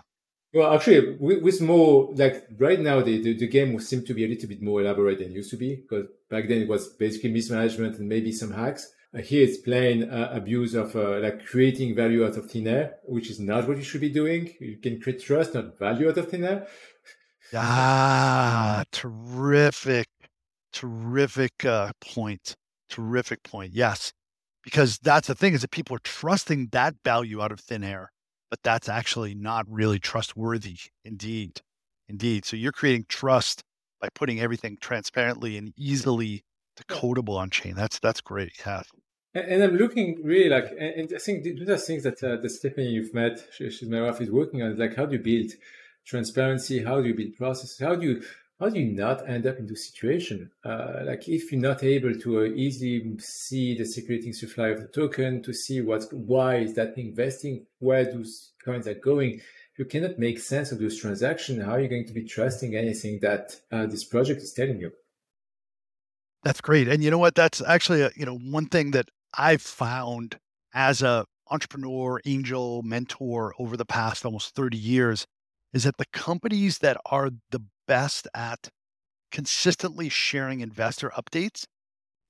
well, 0.53 0.73
actually, 0.73 1.15
with, 1.19 1.61
more 1.61 2.11
like 2.15 2.47
right 2.57 2.79
now, 2.79 3.01
the, 3.01 3.21
the, 3.21 3.37
the 3.37 3.47
game 3.47 3.79
seems 3.79 4.05
to 4.05 4.13
be 4.13 4.25
a 4.25 4.27
little 4.27 4.49
bit 4.49 4.61
more 4.61 4.81
elaborate 4.81 5.19
than 5.19 5.31
used 5.31 5.51
to 5.51 5.57
be 5.57 5.75
because 5.75 6.07
back 6.29 6.47
then 6.47 6.61
it 6.61 6.67
was 6.67 6.87
basically 6.89 7.31
mismanagement 7.31 7.99
and 7.99 8.09
maybe 8.09 8.31
some 8.31 8.51
hacks. 8.51 8.91
Uh, 9.13 9.19
here 9.19 9.43
it's 9.43 9.57
plain 9.57 10.09
uh, 10.09 10.29
abuse 10.31 10.73
of 10.73 10.95
uh, 10.95 11.19
like 11.19 11.45
creating 11.45 11.95
value 11.95 12.25
out 12.25 12.37
of 12.37 12.49
thin 12.49 12.67
air, 12.67 12.95
which 13.03 13.29
is 13.29 13.39
not 13.39 13.67
what 13.67 13.77
you 13.77 13.83
should 13.83 14.01
be 14.01 14.09
doing. 14.09 14.53
You 14.59 14.77
can 14.77 14.99
create 14.99 15.21
trust, 15.21 15.53
not 15.53 15.77
value 15.77 16.09
out 16.09 16.17
of 16.17 16.29
thin 16.29 16.43
air. 16.43 16.67
Ah, 17.53 18.83
terrific, 18.91 20.07
terrific 20.73 21.65
uh, 21.65 21.91
point. 22.01 22.55
Terrific 22.89 23.43
point. 23.43 23.73
Yes, 23.73 24.13
because 24.63 24.97
that's 24.97 25.27
the 25.27 25.35
thing 25.35 25.53
is 25.53 25.61
that 25.61 25.71
people 25.71 25.95
are 25.95 25.99
trusting 26.03 26.69
that 26.71 26.95
value 27.03 27.41
out 27.41 27.51
of 27.51 27.59
thin 27.59 27.83
air 27.83 28.11
but 28.49 28.59
that's 28.63 28.89
actually 28.89 29.35
not 29.35 29.65
really 29.69 29.99
trustworthy 29.99 30.77
indeed. 31.05 31.61
Indeed. 32.07 32.45
So 32.45 32.57
you're 32.57 32.71
creating 32.71 33.05
trust 33.07 33.63
by 34.01 34.09
putting 34.15 34.39
everything 34.39 34.77
transparently 34.81 35.57
and 35.57 35.73
easily 35.77 36.43
decodable 36.79 37.37
on 37.37 37.49
chain. 37.49 37.75
That's 37.75 37.99
that's 37.99 38.21
great. 38.21 38.53
Yeah. 38.65 38.81
And, 39.35 39.63
I'm 39.63 39.77
looking 39.77 40.19
really 40.23 40.49
like, 40.49 40.71
and 40.79 41.13
I 41.13 41.19
think 41.19 41.43
these 41.43 41.69
are 41.69 41.77
things 41.77 42.03
that 42.03 42.23
uh, 42.23 42.37
that 42.41 42.49
Stephanie 42.49 42.87
you've 42.87 43.13
met, 43.13 43.39
she's 43.51 43.83
my 43.83 44.01
wife, 44.01 44.19
is 44.21 44.31
working 44.31 44.63
on. 44.63 44.71
Is 44.71 44.79
like, 44.79 44.95
how 44.95 45.05
do 45.05 45.17
you 45.17 45.21
build 45.21 45.51
transparency? 46.03 46.83
How 46.83 46.99
do 46.99 47.07
you 47.07 47.13
build 47.13 47.35
processes? 47.35 47.79
How 47.79 47.95
do 47.95 48.07
you 48.07 48.23
how 48.60 48.68
do 48.68 48.80
you 48.80 48.91
not 48.91 49.28
end 49.28 49.47
up 49.47 49.57
in 49.57 49.66
this 49.66 49.88
situation? 49.88 50.51
Uh, 50.66 51.01
like, 51.05 51.30
if 51.30 51.51
you're 51.51 51.62
not 51.62 51.82
able 51.82 52.14
to 52.14 52.41
uh, 52.41 52.43
easily 52.43 53.18
see 53.20 53.78
the 53.78 53.86
circulating 53.86 54.34
supply 54.34 54.68
of 54.68 54.82
the 54.82 54.88
token, 54.88 55.41
to 55.43 55.53
see 55.53 55.80
what's 55.80 56.12
why 56.12 56.57
is 56.57 56.74
that 56.74 56.97
investing, 56.97 57.66
where 57.80 58.03
those 58.03 58.51
coins 58.64 58.86
are 58.86 58.95
going, 58.95 59.39
you 59.78 59.86
cannot 59.86 60.20
make 60.20 60.39
sense 60.39 60.74
of 60.74 60.80
those 60.80 60.99
transactions. 60.99 61.64
How 61.64 61.72
are 61.72 61.80
you 61.80 61.88
going 61.88 62.05
to 62.07 62.14
be 62.14 62.26
trusting 62.26 62.76
anything 62.76 63.20
that 63.22 63.55
uh, 63.72 63.86
this 63.86 64.03
project 64.03 64.41
is 64.41 64.51
telling 64.51 64.82
you? 64.82 64.91
That's 66.43 66.60
great. 66.60 66.89
And 66.89 67.01
you 67.01 67.12
know 67.12 67.18
what? 67.18 67.36
That's 67.36 67.62
actually 67.62 68.01
a, 68.01 68.12
you 68.16 68.26
know 68.26 68.38
one 68.38 68.66
thing 68.66 68.91
that 68.91 69.07
I've 69.34 69.62
found 69.62 70.38
as 70.74 71.01
a 71.01 71.26
entrepreneur, 71.49 72.20
angel, 72.26 72.84
mentor 72.84 73.53
over 73.57 73.78
the 73.78 73.86
past 73.86 74.26
almost 74.26 74.53
30 74.53 74.78
years 74.78 75.26
is 75.74 75.84
that 75.84 75.97
the 75.97 76.05
companies 76.12 76.80
that 76.80 76.97
are 77.05 77.30
the 77.51 77.62
best 77.89 78.29
at 78.35 78.69
consistently 79.31 80.09
sharing 80.09 80.61
investor 80.61 81.11
updates, 81.17 81.65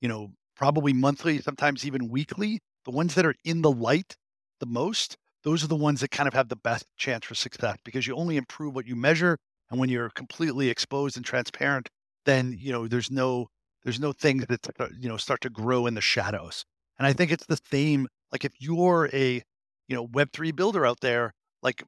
you 0.00 0.08
know, 0.08 0.32
probably 0.56 0.92
monthly, 0.92 1.40
sometimes 1.40 1.86
even 1.86 2.08
weekly, 2.08 2.60
the 2.84 2.90
ones 2.90 3.14
that 3.14 3.26
are 3.26 3.34
in 3.44 3.62
the 3.62 3.70
light 3.72 4.16
the 4.60 4.66
most, 4.66 5.16
those 5.44 5.64
are 5.64 5.68
the 5.68 5.76
ones 5.76 6.00
that 6.00 6.10
kind 6.10 6.28
of 6.28 6.34
have 6.34 6.48
the 6.48 6.56
best 6.56 6.86
chance 6.98 7.24
for 7.26 7.34
success 7.34 7.78
because 7.84 8.06
you 8.06 8.14
only 8.16 8.36
improve 8.36 8.74
what 8.74 8.86
you 8.86 8.96
measure. 8.96 9.38
And 9.70 9.80
when 9.80 9.88
you're 9.88 10.10
completely 10.10 10.68
exposed 10.68 11.16
and 11.16 11.24
transparent, 11.24 11.88
then, 12.26 12.56
you 12.58 12.72
know, 12.72 12.88
there's 12.88 13.10
no, 13.10 13.48
there's 13.84 14.00
no 14.00 14.12
things 14.12 14.46
that, 14.48 14.60
you 15.00 15.08
know, 15.08 15.16
start 15.16 15.40
to 15.42 15.50
grow 15.50 15.86
in 15.86 15.94
the 15.94 16.00
shadows. 16.02 16.64
And 16.98 17.06
I 17.06 17.12
think 17.14 17.32
it's 17.32 17.46
the 17.46 17.58
same. 17.70 18.08
Like 18.32 18.44
if 18.44 18.52
you're 18.60 19.08
a, 19.12 19.42
you 19.88 19.96
know, 19.96 20.06
Web3 20.08 20.52
builder 20.52 20.86
out 20.86 21.00
there, 21.00 21.32
like, 21.62 21.82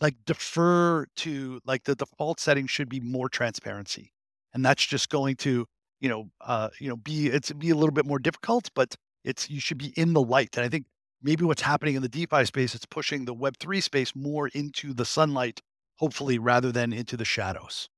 like 0.00 0.14
defer 0.26 1.06
to 1.16 1.60
like 1.64 1.84
the 1.84 1.94
default 1.94 2.40
setting 2.40 2.66
should 2.66 2.88
be 2.88 3.00
more 3.00 3.28
transparency. 3.28 4.12
And 4.52 4.64
that's 4.64 4.84
just 4.84 5.08
going 5.08 5.36
to, 5.36 5.66
you 6.00 6.08
know, 6.08 6.30
uh, 6.40 6.68
you 6.80 6.88
know, 6.88 6.96
be 6.96 7.26
it's 7.28 7.52
be 7.52 7.70
a 7.70 7.74
little 7.74 7.92
bit 7.92 8.06
more 8.06 8.18
difficult, 8.18 8.70
but 8.74 8.94
it's 9.24 9.50
you 9.50 9.60
should 9.60 9.78
be 9.78 9.92
in 9.96 10.12
the 10.12 10.22
light. 10.22 10.56
And 10.56 10.64
I 10.64 10.68
think 10.68 10.86
maybe 11.22 11.44
what's 11.44 11.62
happening 11.62 11.96
in 11.96 12.02
the 12.02 12.08
DeFi 12.08 12.44
space, 12.44 12.74
it's 12.74 12.86
pushing 12.86 13.24
the 13.24 13.34
Web3 13.34 13.82
space 13.82 14.14
more 14.14 14.48
into 14.48 14.92
the 14.92 15.04
sunlight, 15.04 15.60
hopefully, 15.98 16.38
rather 16.38 16.70
than 16.70 16.92
into 16.92 17.16
the 17.16 17.24
shadows. 17.24 17.88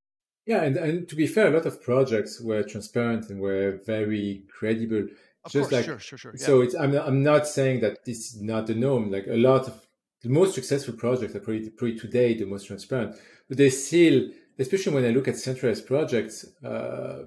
Yeah, 0.46 0.62
and, 0.62 0.76
and 0.76 1.08
to 1.08 1.16
be 1.16 1.26
fair, 1.26 1.48
a 1.48 1.50
lot 1.50 1.66
of 1.66 1.82
projects 1.82 2.40
were 2.40 2.62
transparent 2.62 3.28
and 3.28 3.40
were 3.40 3.80
very 3.84 4.44
credible. 4.48 5.08
Of 5.44 5.52
just 5.52 5.70
course, 5.70 5.72
like 5.72 5.84
sure, 5.84 5.98
sure, 5.98 6.18
sure. 6.18 6.34
Yeah. 6.38 6.46
So 6.46 6.60
it's 6.60 6.74
I'm 6.74 6.94
I'm 6.94 7.22
not 7.22 7.48
saying 7.48 7.80
that 7.80 8.04
this 8.04 8.34
is 8.34 8.40
not 8.40 8.68
the 8.68 8.74
norm. 8.74 9.10
Like 9.10 9.26
a 9.26 9.36
lot 9.36 9.66
of 9.66 9.85
the 10.22 10.28
most 10.28 10.54
successful 10.54 10.94
projects 10.94 11.34
are 11.34 11.40
probably, 11.40 11.70
probably 11.70 11.98
today 11.98 12.34
the 12.34 12.46
most 12.46 12.66
transparent, 12.66 13.16
but 13.48 13.58
they 13.58 13.70
still, 13.70 14.28
especially 14.58 14.94
when 14.94 15.04
I 15.04 15.10
look 15.10 15.28
at 15.28 15.36
centralized 15.36 15.86
projects, 15.86 16.44
uh, 16.64 17.24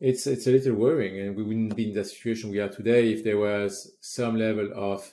it's 0.00 0.26
it's 0.26 0.48
a 0.48 0.50
little 0.50 0.74
worrying, 0.74 1.20
and 1.20 1.36
we 1.36 1.44
wouldn't 1.44 1.76
be 1.76 1.88
in 1.88 1.94
the 1.94 2.04
situation 2.04 2.50
we 2.50 2.58
are 2.58 2.68
today 2.68 3.12
if 3.12 3.22
there 3.22 3.38
was 3.38 3.92
some 4.00 4.36
level 4.36 4.70
of 4.74 5.12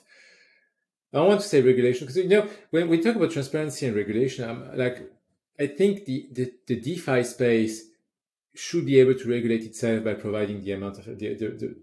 I 1.12 1.18
don't 1.18 1.28
want 1.28 1.40
to 1.40 1.48
say 1.48 1.60
regulation 1.60 2.06
because 2.06 2.16
you 2.16 2.28
know 2.28 2.48
when 2.70 2.88
we 2.88 3.00
talk 3.00 3.14
about 3.14 3.30
transparency 3.30 3.86
and 3.86 3.94
regulation, 3.94 4.48
I'm 4.48 4.76
like 4.76 5.08
I 5.60 5.66
think 5.66 6.06
the, 6.06 6.26
the, 6.32 6.52
the 6.66 6.80
DeFi 6.80 7.22
space 7.22 7.84
should 8.54 8.86
be 8.86 8.98
able 8.98 9.14
to 9.14 9.28
regulate 9.28 9.62
itself 9.62 10.02
by 10.02 10.14
providing 10.14 10.64
the 10.64 10.72
amount 10.72 10.98
of 10.98 11.04
the, 11.04 11.12
the, 11.14 11.34
the, 11.34 11.76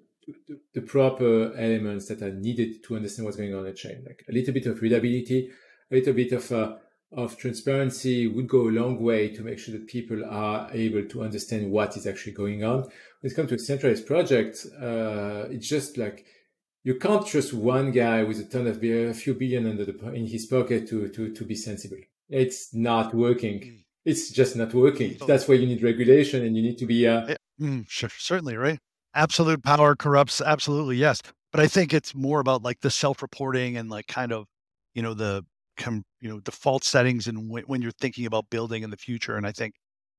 the, 0.74 0.82
proper 0.82 1.54
elements 1.58 2.08
that 2.08 2.22
are 2.22 2.34
needed 2.34 2.84
to 2.84 2.96
understand 2.96 3.26
what's 3.26 3.38
going 3.38 3.54
on 3.54 3.62
in 3.62 3.66
the 3.66 3.74
chain. 3.74 4.04
Like 4.06 4.24
a 4.30 4.32
little 4.32 4.54
bit 4.54 4.66
of 4.66 4.82
readability, 4.82 5.50
a 5.92 5.96
little 5.96 6.14
bit 6.14 6.32
of 6.32 6.52
uh, 6.52 6.76
of 7.14 7.38
transparency 7.38 8.28
would 8.28 8.50
go 8.50 8.68
a 8.68 8.72
long 8.72 9.02
way 9.02 9.30
to 9.30 9.42
make 9.42 9.60
sure 9.60 9.74
that 9.74 9.88
people 9.88 10.26
are 10.26 10.70
able 10.74 11.06
to 11.06 11.24
understand 11.24 11.72
what 11.72 11.96
is 11.96 12.06
actually 12.06 12.34
going 12.34 12.64
on. 12.64 12.82
When 12.82 13.32
it 13.32 13.36
comes 13.36 13.50
to 13.50 13.56
a 13.56 13.60
centralized 13.60 14.06
project, 14.06 14.66
uh, 14.82 15.46
it's 15.50 15.70
just 15.70 15.98
like 15.98 16.26
you 16.84 16.96
can't 16.96 17.26
trust 17.26 17.54
one 17.54 17.92
guy 17.92 18.24
with 18.24 18.40
a 18.40 18.46
ton 18.46 18.68
of 18.68 18.82
beer, 18.82 19.10
a 19.10 19.14
few 19.14 19.34
billion 19.34 19.68
under 19.68 19.86
the, 19.86 20.14
in 20.14 20.28
his 20.28 20.46
pocket 20.46 20.88
to, 20.90 21.08
to, 21.10 21.34
to 21.34 21.46
be 21.46 21.56
sensible. 21.56 21.98
It's 22.30 22.74
not 22.74 23.14
working. 23.14 23.60
Mm 23.60 23.84
it's 24.08 24.32
just 24.32 24.56
not 24.56 24.74
working. 24.74 25.18
That's 25.28 25.48
why 25.48 25.56
you 25.56 25.68
need 25.68 25.84
regulation 25.84 26.46
and 26.46 26.56
you 26.56 26.64
need 26.64 26.78
to 26.78 26.86
be. 26.86 27.06
Uh... 27.06 27.36
Mm, 27.60 27.90
sure, 27.90 28.10
certainly, 28.18 28.56
right? 28.56 28.80
Absolute 29.14 29.64
power 29.64 29.96
corrupts. 29.96 30.42
Absolutely, 30.42 30.98
yes. 30.98 31.22
But 31.52 31.62
I 31.62 31.68
think 31.68 31.94
it's 31.94 32.14
more 32.14 32.40
about 32.40 32.64
like 32.64 32.82
the 32.82 32.92
self-reporting 32.92 33.78
and 33.78 33.90
like 33.90 34.08
kind 34.08 34.32
of, 34.32 34.46
you 34.94 35.02
know, 35.02 35.14
the 35.14 35.44
com, 35.78 36.04
you 36.20 36.30
know 36.30 36.40
default 36.42 36.84
settings 36.84 37.28
and 37.28 37.48
w- 37.48 37.66
when 37.68 37.82
you're 37.82 37.92
thinking 37.92 38.26
about 38.26 38.50
building 38.50 38.84
in 38.84 38.90
the 38.90 38.98
future. 38.98 39.38
And 39.38 39.48
I 39.48 39.52
think, 39.52 39.76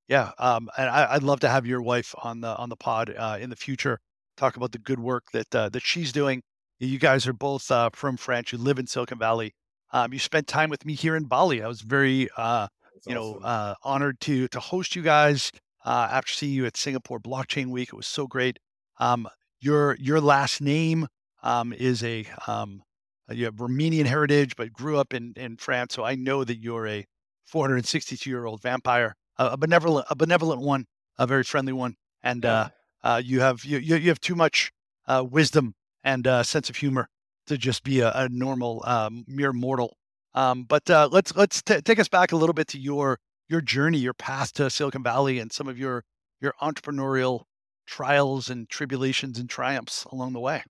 yeah, 0.08 0.30
um, 0.38 0.68
and 0.78 0.88
I, 0.88 1.14
would 1.14 1.22
love 1.22 1.40
to 1.40 1.48
have 1.48 1.66
your 1.66 1.82
wife 1.82 2.14
on 2.22 2.40
the 2.40 2.56
on 2.56 2.68
the 2.70 2.76
pod 2.76 3.14
uh, 3.16 3.38
in 3.40 3.50
the 3.50 3.56
future. 3.56 3.98
Talk 4.36 4.56
about 4.56 4.72
the 4.72 4.78
good 4.78 5.00
work 5.00 5.24
that 5.32 5.54
uh, 5.54 5.68
that 5.70 5.82
she's 5.82 6.12
doing. 6.12 6.42
You 6.78 6.98
guys 6.98 7.26
are 7.26 7.32
both 7.32 7.70
uh, 7.70 7.90
from 7.92 8.16
France. 8.16 8.52
You 8.52 8.58
live 8.58 8.78
in 8.78 8.86
Silicon 8.86 9.18
Valley. 9.18 9.52
Um, 9.92 10.12
you 10.12 10.18
spent 10.18 10.46
time 10.46 10.70
with 10.70 10.84
me 10.84 10.94
here 10.94 11.16
in 11.16 11.24
Bali. 11.24 11.62
I 11.62 11.68
was 11.68 11.80
very 11.80 12.28
uh, 12.36 12.68
you 13.06 13.16
awesome. 13.16 13.42
know, 13.42 13.46
uh, 13.46 13.74
honored 13.82 14.20
to 14.20 14.48
to 14.48 14.60
host 14.60 14.96
you 14.96 15.02
guys 15.02 15.52
uh, 15.84 16.08
after 16.10 16.32
seeing 16.32 16.52
you 16.54 16.66
at 16.66 16.76
Singapore 16.76 17.20
Blockchain 17.20 17.70
Week. 17.70 17.88
It 17.92 17.96
was 17.96 18.06
so 18.06 18.26
great. 18.26 18.58
Um, 18.98 19.28
your 19.60 19.96
your 19.96 20.20
last 20.20 20.60
name 20.60 21.08
um, 21.42 21.72
is 21.72 22.02
a 22.02 22.26
um, 22.46 22.82
you 23.30 23.44
have 23.44 23.56
Romanian 23.56 24.06
heritage, 24.06 24.56
but 24.56 24.72
grew 24.72 24.98
up 24.98 25.14
in 25.14 25.34
in 25.36 25.56
France. 25.56 25.94
So 25.94 26.04
I 26.04 26.14
know 26.14 26.44
that 26.44 26.58
you're 26.58 26.86
a 26.86 27.04
462 27.46 28.28
year 28.28 28.44
old 28.44 28.62
vampire, 28.62 29.14
a, 29.38 29.46
a, 29.48 29.56
benevolent 29.56 30.06
a 30.10 30.16
benevolent 30.16 30.60
one, 30.60 30.86
a 31.18 31.26
very 31.26 31.44
friendly 31.44 31.72
one, 31.72 31.96
and 32.22 32.44
uh, 32.44 32.68
uh, 33.02 33.20
you 33.24 33.40
have 33.40 33.64
you 33.64 33.78
you 33.78 34.08
have 34.08 34.20
too 34.20 34.34
much 34.34 34.70
uh, 35.06 35.24
wisdom 35.28 35.74
and 36.04 36.26
uh, 36.26 36.42
sense 36.42 36.70
of 36.70 36.76
humor 36.76 37.08
to 37.46 37.56
just 37.58 37.82
be 37.82 38.00
a, 38.00 38.12
a 38.14 38.28
normal 38.28 38.82
um, 38.86 39.24
mere 39.26 39.52
mortal 39.52 39.96
um, 40.38 40.64
but 40.64 40.88
uh, 40.88 41.08
let's 41.10 41.34
let's 41.34 41.62
t- 41.62 41.80
take 41.80 41.98
us 41.98 42.08
back 42.08 42.30
a 42.30 42.36
little 42.36 42.52
bit 42.52 42.68
to 42.68 42.78
your 42.78 43.18
your 43.48 43.60
journey, 43.60 43.98
your 43.98 44.14
path 44.14 44.52
to 44.54 44.70
Silicon 44.70 45.02
Valley, 45.02 45.38
and 45.38 45.52
some 45.52 45.66
of 45.66 45.78
your 45.78 46.04
your 46.40 46.54
entrepreneurial 46.62 47.42
trials 47.88 48.48
and 48.48 48.68
tribulations 48.68 49.38
and 49.38 49.48
triumphs 49.48 50.04
along 50.12 50.34
the 50.34 50.40
way. 50.40 50.62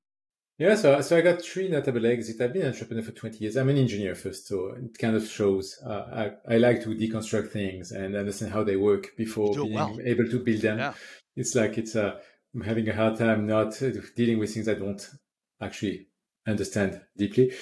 Yeah, 0.58 0.74
so 0.74 1.00
so 1.00 1.16
I 1.16 1.20
got 1.20 1.42
three 1.42 1.68
notable 1.68 2.04
exits. 2.06 2.40
I've 2.40 2.52
been 2.52 2.62
an 2.62 2.72
entrepreneur 2.72 3.02
for 3.02 3.12
20 3.12 3.38
years. 3.38 3.56
I'm 3.56 3.68
an 3.68 3.76
engineer 3.76 4.14
first, 4.14 4.48
so 4.48 4.74
it 4.76 4.98
kind 4.98 5.14
of 5.14 5.24
shows 5.28 5.78
uh, 5.86 6.32
I, 6.48 6.54
I 6.54 6.58
like 6.58 6.82
to 6.82 6.88
deconstruct 6.88 7.50
things 7.50 7.92
and 7.92 8.16
understand 8.16 8.52
how 8.52 8.64
they 8.64 8.76
work 8.76 9.16
before 9.16 9.54
being 9.54 9.74
well. 9.74 9.96
able 10.04 10.28
to 10.28 10.38
build 10.40 10.62
them. 10.62 10.78
Yeah. 10.78 10.94
It's 11.36 11.54
like 11.54 11.78
it's 11.78 11.94
uh, 11.94 12.18
I'm 12.54 12.62
having 12.62 12.88
a 12.88 12.94
hard 12.94 13.18
time 13.18 13.46
not 13.46 13.80
dealing 14.16 14.38
with 14.38 14.52
things 14.52 14.68
I 14.68 14.74
don't 14.74 15.08
actually 15.60 16.08
understand 16.46 17.00
deeply 17.16 17.52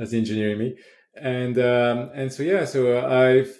as 0.00 0.14
engineering 0.14 0.58
me 0.58 0.76
and 1.14 1.58
um, 1.58 2.10
and 2.14 2.32
so 2.32 2.42
yeah, 2.42 2.64
so 2.64 3.06
I've 3.06 3.58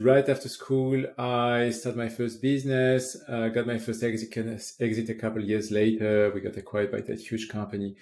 right 0.00 0.28
after 0.28 0.48
school 0.48 1.04
I 1.18 1.70
started 1.70 1.98
my 1.98 2.08
first 2.08 2.42
business. 2.42 3.16
Uh, 3.28 3.48
got 3.48 3.66
my 3.66 3.78
first 3.78 4.02
exit 4.02 4.36
exit 4.80 5.08
a 5.08 5.14
couple 5.14 5.42
years 5.42 5.70
later. 5.70 6.30
We 6.34 6.40
got 6.40 6.56
acquired 6.56 6.92
by 6.92 7.00
that 7.02 7.20
huge 7.20 7.48
company. 7.48 7.96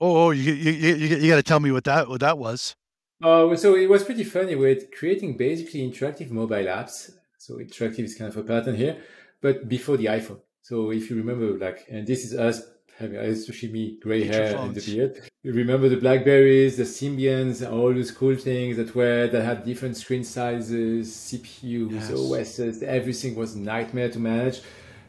Oh, 0.00 0.26
oh 0.26 0.30
you 0.30 0.52
you 0.52 0.72
you, 0.72 1.16
you 1.16 1.28
got 1.30 1.36
to 1.36 1.42
tell 1.42 1.60
me 1.60 1.72
what 1.72 1.84
that 1.84 2.08
what 2.08 2.20
that 2.20 2.38
was. 2.38 2.74
Oh, 3.22 3.50
uh, 3.50 3.56
so 3.56 3.74
it 3.74 3.88
was 3.88 4.04
pretty 4.04 4.24
funny 4.24 4.54
with 4.54 4.92
creating 4.96 5.36
basically 5.36 5.80
interactive 5.80 6.30
mobile 6.30 6.56
apps. 6.56 7.10
So 7.38 7.56
interactive 7.56 8.04
is 8.04 8.14
kind 8.14 8.30
of 8.30 8.36
a 8.36 8.44
pattern 8.44 8.76
here, 8.76 8.98
but 9.40 9.68
before 9.68 9.96
the 9.96 10.06
iPhone. 10.06 10.40
So 10.62 10.90
if 10.92 11.10
you 11.10 11.16
remember, 11.16 11.58
like, 11.58 11.86
and 11.90 12.06
this 12.06 12.24
is 12.24 12.34
us 12.34 12.62
having 12.98 13.16
especially 13.16 13.72
me, 13.72 13.98
gray 14.00 14.24
hair 14.24 14.56
and 14.56 14.74
the 14.74 14.80
beard. 14.80 15.27
You 15.44 15.52
remember 15.52 15.88
the 15.88 15.96
Blackberries, 15.96 16.76
the 16.76 16.82
Symbians, 16.82 17.62
all 17.70 17.94
those 17.94 18.10
cool 18.10 18.34
things 18.34 18.76
that 18.76 18.94
were 18.96 19.28
that 19.28 19.44
had 19.44 19.64
different 19.64 19.96
screen 19.96 20.24
sizes, 20.24 21.14
CPUs, 21.14 21.92
yes. 21.92 22.58
OSs. 22.60 22.82
Everything 22.82 23.36
was 23.36 23.54
a 23.54 23.60
nightmare 23.60 24.10
to 24.10 24.18
manage. 24.18 24.62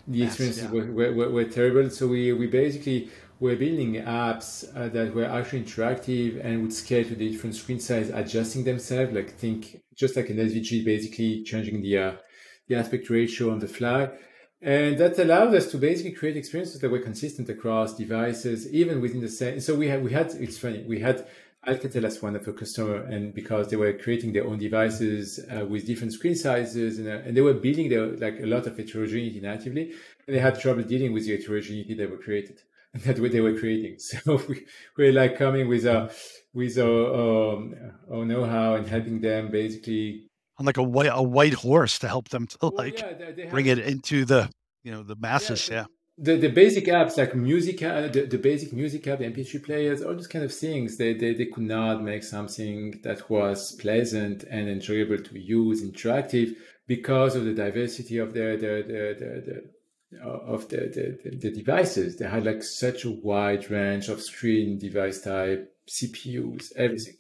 The 0.08 0.20
yes, 0.20 0.30
experiences 0.30 0.64
yeah. 0.66 0.70
were, 0.70 1.12
were, 1.14 1.30
were, 1.32 1.46
terrible. 1.46 1.90
So 1.90 2.08
we, 2.08 2.32
we 2.34 2.46
basically 2.46 3.10
were 3.40 3.56
building 3.56 3.96
apps 3.96 4.66
uh, 4.78 4.90
that 4.90 5.16
were 5.16 5.26
actually 5.26 5.64
interactive 5.64 6.44
and 6.46 6.62
would 6.62 6.74
scale 6.74 7.04
to 7.06 7.16
the 7.16 7.32
different 7.32 7.56
screen 7.56 7.80
size, 7.80 8.10
adjusting 8.10 8.64
themselves. 8.64 9.12
Like 9.12 9.32
think 9.32 9.82
just 9.96 10.16
like 10.16 10.30
an 10.30 10.38
SVG, 10.38 10.86
basically 10.86 11.44
changing 11.44 11.82
the 11.82 11.98
uh, 11.98 12.12
the 12.68 12.76
aspect 12.76 13.10
ratio 13.10 13.52
on 13.52 13.58
the 13.58 13.68
fly. 13.68 14.12
And 14.62 14.98
that 14.98 15.18
allowed 15.18 15.56
us 15.56 15.72
to 15.72 15.78
basically 15.78 16.12
create 16.12 16.36
experiences 16.36 16.82
that 16.82 16.92
were 16.92 17.00
consistent 17.00 17.48
across 17.48 17.96
devices, 17.96 18.72
even 18.74 19.00
within 19.00 19.22
the 19.22 19.30
same. 19.30 19.62
So 19.62 19.76
we 19.76 19.88
had, 19.88 20.04
we 20.04 20.12
had, 20.12 20.32
it's 20.34 20.58
funny, 20.58 20.84
we 20.86 21.00
had 21.00 21.26
Alcatel 21.66 22.06
as 22.06 22.22
one 22.22 22.36
of 22.36 22.48
our 22.48 22.54
customer, 22.54 23.04
and 23.04 23.34
because 23.34 23.70
they 23.70 23.76
were 23.76 23.94
creating 23.94 24.34
their 24.34 24.46
own 24.46 24.58
devices 24.58 25.40
uh, 25.50 25.66
with 25.66 25.86
different 25.86 26.14
screen 26.14 26.36
sizes, 26.36 27.00
and, 27.00 27.08
uh, 27.08 27.22
and, 27.26 27.36
they 27.36 27.42
were 27.42 27.54
building 27.54 27.90
their 27.90 28.08
like 28.18 28.40
a 28.40 28.46
lot 28.46 28.66
of 28.66 28.78
heterogeneity 28.78 29.42
natively, 29.42 29.92
and 30.26 30.36
they 30.36 30.40
had 30.40 30.60
trouble 30.60 30.84
dealing 30.84 31.14
with 31.14 31.26
the 31.26 31.36
heterogeneity 31.36 31.94
they 31.94 32.06
were 32.06 32.18
created. 32.18 32.62
What 33.06 33.32
they 33.32 33.42
were 33.42 33.58
creating. 33.60 33.98
So 34.00 34.42
we 34.48 34.66
were 34.98 35.12
like 35.12 35.38
coming 35.38 35.68
with 35.68 35.86
a 35.86 36.12
with 36.54 36.78
our, 36.80 37.54
um, 37.54 37.76
our 38.12 38.26
know-how 38.26 38.76
and 38.76 38.88
helping 38.88 39.22
them 39.22 39.52
basically 39.52 40.29
on 40.60 40.66
like 40.66 40.78
a 40.78 40.84
white 40.84 41.12
a 41.12 41.24
white 41.24 41.54
horse 41.54 41.98
to 42.00 42.08
help 42.08 42.30
them 42.30 42.46
to 42.48 42.58
like 42.68 43.00
well, 43.02 43.12
yeah, 43.12 43.14
they, 43.18 43.44
they 43.44 43.50
bring 43.50 43.66
it 43.66 43.80
into 43.80 44.26
the 44.26 44.50
you 44.84 44.92
know 44.92 45.04
the 45.04 45.16
masses. 45.16 45.68
Yeah. 45.70 45.76
yeah 45.76 45.86
the, 46.22 46.36
the 46.36 46.50
basic 46.50 46.86
apps 46.86 47.18
like 47.18 47.34
music, 47.34 47.82
uh, 47.82 48.10
the, 48.10 48.26
the 48.26 48.38
basic 48.38 48.74
music 48.74 49.08
app, 49.08 49.20
the 49.20 49.26
MP3 49.26 49.64
players, 49.64 50.02
all 50.02 50.14
those 50.14 50.28
kind 50.28 50.44
of 50.44 50.54
things, 50.54 50.98
they, 50.98 51.14
they, 51.14 51.34
they 51.34 51.46
could 51.46 51.64
not 51.64 52.04
make 52.04 52.24
something 52.24 53.00
that 53.04 53.30
was 53.30 53.72
pleasant 53.74 54.44
and 54.44 54.68
enjoyable 54.68 55.18
to 55.18 55.40
use, 55.40 55.82
interactive, 55.82 56.56
because 56.88 57.36
of 57.36 57.46
the 57.46 57.54
diversity 57.54 58.18
of 58.18 58.34
the, 58.34 58.58
the, 58.60 58.84
the, 58.86 59.16
the, 59.18 59.42
the 59.46 59.70
of 60.26 60.68
the, 60.70 61.18
the, 61.24 61.38
the 61.38 61.52
devices. 61.52 62.18
They 62.18 62.28
had 62.28 62.46
like 62.46 62.64
such 62.64 63.06
a 63.06 63.12
wide 63.12 63.70
range 63.70 64.10
of 64.10 64.22
screen 64.22 64.78
device 64.80 65.22
type, 65.22 65.74
CPUs, 65.88 66.76
everything. 66.76 67.14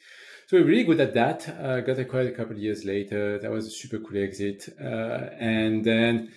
So 0.49 0.57
we're 0.57 0.65
really 0.65 0.83
good 0.83 0.99
at 0.99 1.13
that. 1.13 1.47
Uh, 1.47 1.81
got 1.81 1.99
acquired 1.99 2.25
a 2.25 2.31
couple 2.31 2.53
of 2.53 2.57
years 2.57 2.83
later. 2.83 3.37
That 3.37 3.51
was 3.51 3.67
a 3.67 3.69
super 3.69 3.99
cool 3.99 4.17
exit. 4.17 4.67
Uh, 4.81 5.29
and 5.39 5.85
then 5.85 6.31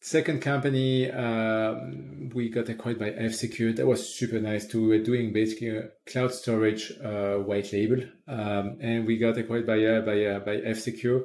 Second 0.00 0.42
company, 0.42 1.10
um, 1.10 2.28
we 2.34 2.50
got 2.50 2.68
acquired 2.68 2.98
by 2.98 3.10
F-Secure. 3.10 3.72
That 3.72 3.86
was 3.86 4.06
super 4.06 4.38
nice 4.38 4.66
too. 4.66 4.82
We 4.82 4.98
were 4.98 5.04
doing 5.04 5.32
basically 5.32 5.68
a 5.68 5.88
cloud 6.04 6.34
storage 6.34 6.92
uh, 7.02 7.36
white 7.36 7.72
label, 7.72 8.02
um, 8.28 8.76
and 8.82 9.06
we 9.06 9.16
got 9.16 9.38
acquired 9.38 9.66
by 9.66 9.82
uh, 9.82 10.00
by 10.02 10.24
uh, 10.26 10.40
by 10.40 10.56
F-Secure. 10.56 11.24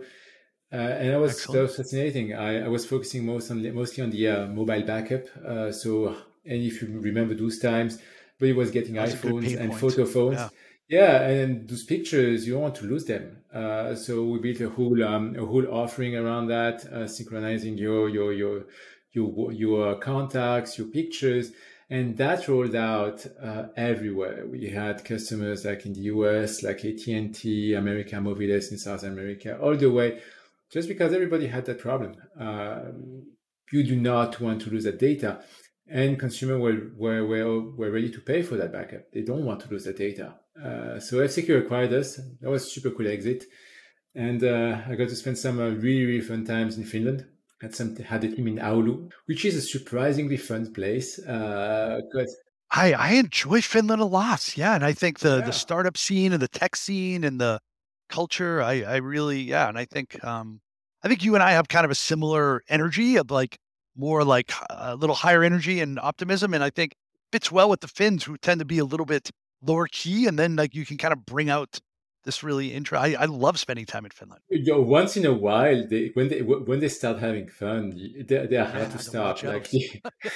Uh, 0.71 0.75
and 0.75 1.09
that 1.11 1.19
was, 1.19 1.43
that 1.43 1.61
was 1.61 1.75
fascinating. 1.75 2.35
I, 2.35 2.63
I, 2.63 2.67
was 2.69 2.85
focusing 2.85 3.25
most 3.25 3.51
on 3.51 3.73
mostly 3.75 4.01
on 4.01 4.11
the 4.11 4.27
uh, 4.29 4.47
mobile 4.47 4.83
backup. 4.83 5.25
Uh, 5.45 5.73
so, 5.73 6.15
and 6.45 6.63
if 6.63 6.81
you 6.81 7.01
remember 7.01 7.35
those 7.35 7.59
times, 7.59 7.99
but 8.39 8.47
it 8.47 8.55
was 8.55 8.71
getting 8.71 8.95
iPhones 8.95 9.59
and 9.59 9.75
photo 9.77 10.05
phones. 10.05 10.37
Yeah. 10.37 10.49
Yeah, 10.89 11.21
and 11.21 11.69
those 11.69 11.83
pictures 11.83 12.47
you 12.47 12.53
don't 12.53 12.63
want 12.63 12.75
to 12.75 12.85
lose 12.85 13.05
them. 13.05 13.37
Uh, 13.53 13.93
so 13.95 14.23
we 14.23 14.39
built 14.39 14.61
a 14.61 14.69
whole 14.69 15.03
um, 15.03 15.35
a 15.35 15.45
whole 15.45 15.67
offering 15.67 16.15
around 16.15 16.47
that, 16.47 16.83
uh, 16.85 17.07
synchronizing 17.07 17.77
your 17.77 18.09
your 18.09 18.33
your 18.33 18.65
your 19.13 19.51
your 19.51 19.95
contacts, 19.99 20.77
your 20.79 20.87
pictures, 20.87 21.51
and 21.91 22.17
that 22.17 22.47
rolled 22.47 22.73
out 22.75 23.23
uh, 23.41 23.67
everywhere. 23.77 24.47
We 24.47 24.67
had 24.69 25.05
customers 25.05 25.63
like 25.63 25.85
in 25.85 25.93
the 25.93 26.01
US, 26.15 26.63
like 26.63 26.83
AT 26.83 27.05
and 27.07 27.35
T, 27.35 27.73
America 27.75 28.15
Movil 28.15 28.71
in 28.71 28.77
South 28.79 29.03
America, 29.03 29.59
all 29.61 29.75
the 29.77 29.91
way, 29.91 30.21
just 30.71 30.87
because 30.87 31.13
everybody 31.13 31.45
had 31.47 31.65
that 31.65 31.77
problem. 31.79 32.15
Um, 32.39 33.27
you 33.71 33.83
do 33.83 33.95
not 33.95 34.39
want 34.41 34.61
to 34.63 34.71
lose 34.71 34.85
that 34.85 34.97
data 34.97 35.43
and 35.87 36.19
consumers 36.19 36.59
were, 36.61 36.91
were, 36.95 37.25
were, 37.25 37.61
were 37.75 37.91
ready 37.91 38.09
to 38.11 38.21
pay 38.21 38.41
for 38.41 38.55
that 38.55 38.71
backup. 38.71 39.11
They 39.11 39.21
don't 39.21 39.45
want 39.45 39.61
to 39.61 39.69
lose 39.69 39.85
that 39.85 39.97
data. 39.97 40.35
Uh, 40.63 40.99
so 40.99 41.19
F-Secure 41.19 41.59
acquired 41.59 41.93
us. 41.93 42.19
That 42.41 42.49
was 42.49 42.71
super 42.71 42.91
cool 42.91 43.07
exit. 43.07 43.45
And 44.15 44.43
uh, 44.43 44.81
I 44.87 44.95
got 44.95 45.09
to 45.09 45.15
spend 45.15 45.37
some 45.37 45.59
uh, 45.59 45.69
really, 45.69 46.05
really 46.05 46.21
fun 46.21 46.45
times 46.45 46.77
in 46.77 46.83
Finland. 46.83 47.25
Had 47.61 47.75
some 47.75 47.95
had 47.97 48.23
a 48.23 48.31
team 48.33 48.47
in 48.47 48.55
Oulu, 48.55 49.11
which 49.25 49.43
is 49.43 49.55
a 49.55 49.61
surprisingly 49.61 50.37
fun 50.37 50.73
place. 50.73 51.19
Uh, 51.19 51.99
I 52.71 52.93
I 52.93 53.11
enjoy 53.11 53.61
Finland 53.61 54.01
a 54.01 54.05
lot. 54.05 54.57
Yeah, 54.57 54.75
and 54.75 54.85
I 54.85 54.93
think 54.93 55.19
the 55.19 55.39
yeah. 55.39 55.45
the 55.45 55.51
startup 55.51 55.97
scene 55.97 56.31
and 56.31 56.41
the 56.41 56.47
tech 56.47 56.77
scene 56.77 57.25
and 57.25 57.39
the 57.39 57.59
culture, 58.07 58.61
I 58.61 58.83
I 58.83 58.95
really 58.97 59.41
yeah, 59.41 59.67
and 59.67 59.77
I 59.77 59.85
think 59.85 60.23
um 60.23 60.61
I 61.03 61.09
think 61.09 61.23
you 61.23 61.35
and 61.35 61.43
I 61.43 61.51
have 61.51 61.67
kind 61.67 61.83
of 61.85 61.91
a 61.91 61.95
similar 61.95 62.63
energy 62.69 63.17
of 63.17 63.29
like 63.29 63.57
more 63.95 64.23
like 64.23 64.53
a 64.69 64.95
little 64.95 65.15
higher 65.15 65.43
energy 65.43 65.81
and 65.81 65.99
optimism. 65.99 66.53
And 66.53 66.63
I 66.63 66.69
think 66.69 66.93
fits 67.31 67.51
well 67.51 67.69
with 67.69 67.81
the 67.81 67.87
Finns 67.87 68.23
who 68.23 68.37
tend 68.37 68.59
to 68.59 68.65
be 68.65 68.79
a 68.79 68.85
little 68.85 69.05
bit 69.05 69.29
lower 69.61 69.87
key. 69.87 70.27
And 70.27 70.37
then 70.37 70.55
like 70.55 70.75
you 70.75 70.85
can 70.85 70.97
kind 70.97 71.13
of 71.13 71.25
bring 71.25 71.49
out 71.49 71.79
this 72.25 72.43
really 72.43 72.73
intro. 72.73 72.99
I, 72.99 73.15
I 73.19 73.25
love 73.25 73.57
spending 73.59 73.85
time 73.85 74.05
in 74.05 74.11
Finland. 74.11 74.41
You 74.49 74.63
know, 74.65 74.81
once 74.81 75.17
in 75.17 75.25
a 75.25 75.33
while, 75.33 75.87
they, 75.87 76.11
when 76.13 76.27
they 76.27 76.41
when 76.41 76.79
they 76.79 76.89
start 76.89 77.19
having 77.19 77.47
fun, 77.47 77.81
they, 78.27 78.45
they 78.45 78.57
are 78.57 78.65
hard 78.65 78.91
to 78.91 78.99
stop. 78.99 79.41
Like 79.43 79.69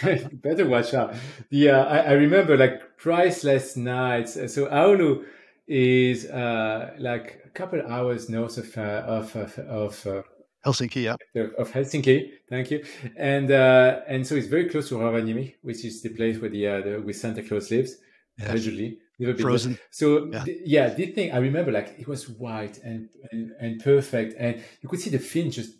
better 0.41 0.65
watch 0.65 0.93
out. 0.93 1.13
Yeah, 1.49 1.82
uh, 1.82 1.86
I, 1.86 1.97
I 1.97 2.11
remember 2.13 2.57
like 2.57 2.97
priceless 2.97 3.76
nights. 3.76 4.34
So 4.34 4.67
Oulu 4.67 5.24
is 5.67 6.26
uh, 6.26 6.93
like 6.99 7.41
a 7.45 7.49
couple 7.49 7.82
hours 7.82 8.30
north 8.30 8.57
of 8.57 8.78
uh, 8.78 8.82
of 8.82 9.36
of, 9.36 9.59
of 9.59 10.07
uh, 10.07 10.21
Helsinki, 10.65 11.03
yeah. 11.03 11.15
Of 11.57 11.71
Helsinki, 11.71 12.32
thank 12.49 12.71
you. 12.71 12.84
And 13.17 13.51
uh, 13.51 14.01
and 14.07 14.26
so 14.26 14.36
it's 14.36 14.47
very 14.47 14.69
close 14.69 14.88
to 14.89 14.95
Rovaniemi, 14.95 15.55
which 15.61 15.84
is 15.84 16.01
the 16.01 16.09
place 16.09 16.39
where 16.39 16.49
the, 16.49 16.67
uh, 16.67 16.82
the 16.82 17.01
where 17.01 17.13
Santa 17.13 17.43
Claus 17.43 17.69
lives, 17.69 17.97
yes. 18.38 18.49
allegedly. 18.49 18.99
Never 19.20 19.34
been 19.34 19.43
Frozen. 19.43 19.72
There. 19.74 19.82
So 19.91 20.30
yeah. 20.32 20.43
Th- 20.43 20.61
yeah, 20.66 20.89
this 20.89 21.14
thing 21.14 21.32
I 21.32 21.38
remember 21.38 21.72
like 21.72 21.95
it 21.99 22.07
was 22.07 22.30
white 22.30 22.80
and, 22.84 23.09
and 23.32 23.51
and 23.59 23.84
perfect, 23.84 24.36
and 24.38 24.61
you 24.82 24.89
could 24.89 24.99
see 24.99 25.09
the 25.09 25.20
Finns 25.20 25.55
just 25.55 25.74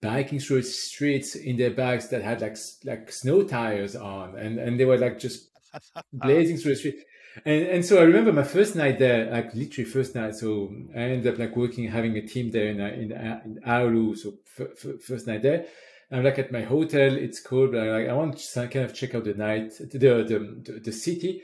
biking 0.00 0.40
through 0.40 0.62
the 0.62 0.68
streets 0.68 1.36
in 1.36 1.56
their 1.56 1.70
bikes 1.70 2.08
that 2.08 2.22
had 2.22 2.40
like 2.40 2.56
like 2.84 3.10
snow 3.12 3.44
tires 3.44 3.94
on, 3.96 4.36
and 4.36 4.58
and 4.58 4.78
they 4.78 4.84
were 4.84 4.98
like 4.98 5.18
just 5.18 5.50
blazing 6.12 6.56
through 6.56 6.72
the 6.72 6.76
street. 6.76 7.04
And 7.46 7.66
and 7.66 7.84
so 7.84 7.98
I 7.98 8.02
remember 8.02 8.32
my 8.32 8.42
first 8.42 8.76
night 8.76 8.98
there, 8.98 9.30
like 9.30 9.54
literally 9.54 9.88
first 9.88 10.14
night. 10.14 10.34
So 10.34 10.70
I 10.94 11.00
ended 11.00 11.32
up 11.32 11.38
like 11.38 11.56
working, 11.56 11.88
having 11.88 12.16
a 12.16 12.26
team 12.26 12.50
there 12.50 12.66
in 12.66 12.80
uh, 12.80 12.88
in, 12.88 13.12
uh, 13.12 13.40
in 13.44 13.60
Oulu. 13.66 14.18
So 14.18 14.34
f- 14.58 14.84
f- 14.84 15.00
first 15.00 15.26
night 15.26 15.42
there, 15.42 15.64
I'm 16.10 16.24
like 16.24 16.38
at 16.38 16.52
my 16.52 16.62
hotel. 16.62 17.16
It's 17.16 17.40
cold, 17.40 17.72
but 17.72 17.80
I, 17.80 17.90
like, 17.90 18.08
I 18.08 18.12
want 18.12 18.36
to 18.36 18.68
kind 18.68 18.84
of 18.84 18.92
check 18.92 19.14
out 19.14 19.24
the 19.24 19.34
night, 19.34 19.72
the 19.78 19.98
the, 19.98 20.62
the, 20.62 20.80
the 20.84 20.92
city. 20.92 21.42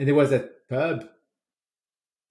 And 0.00 0.08
there 0.08 0.14
was 0.16 0.32
a 0.32 0.48
pub. 0.68 1.04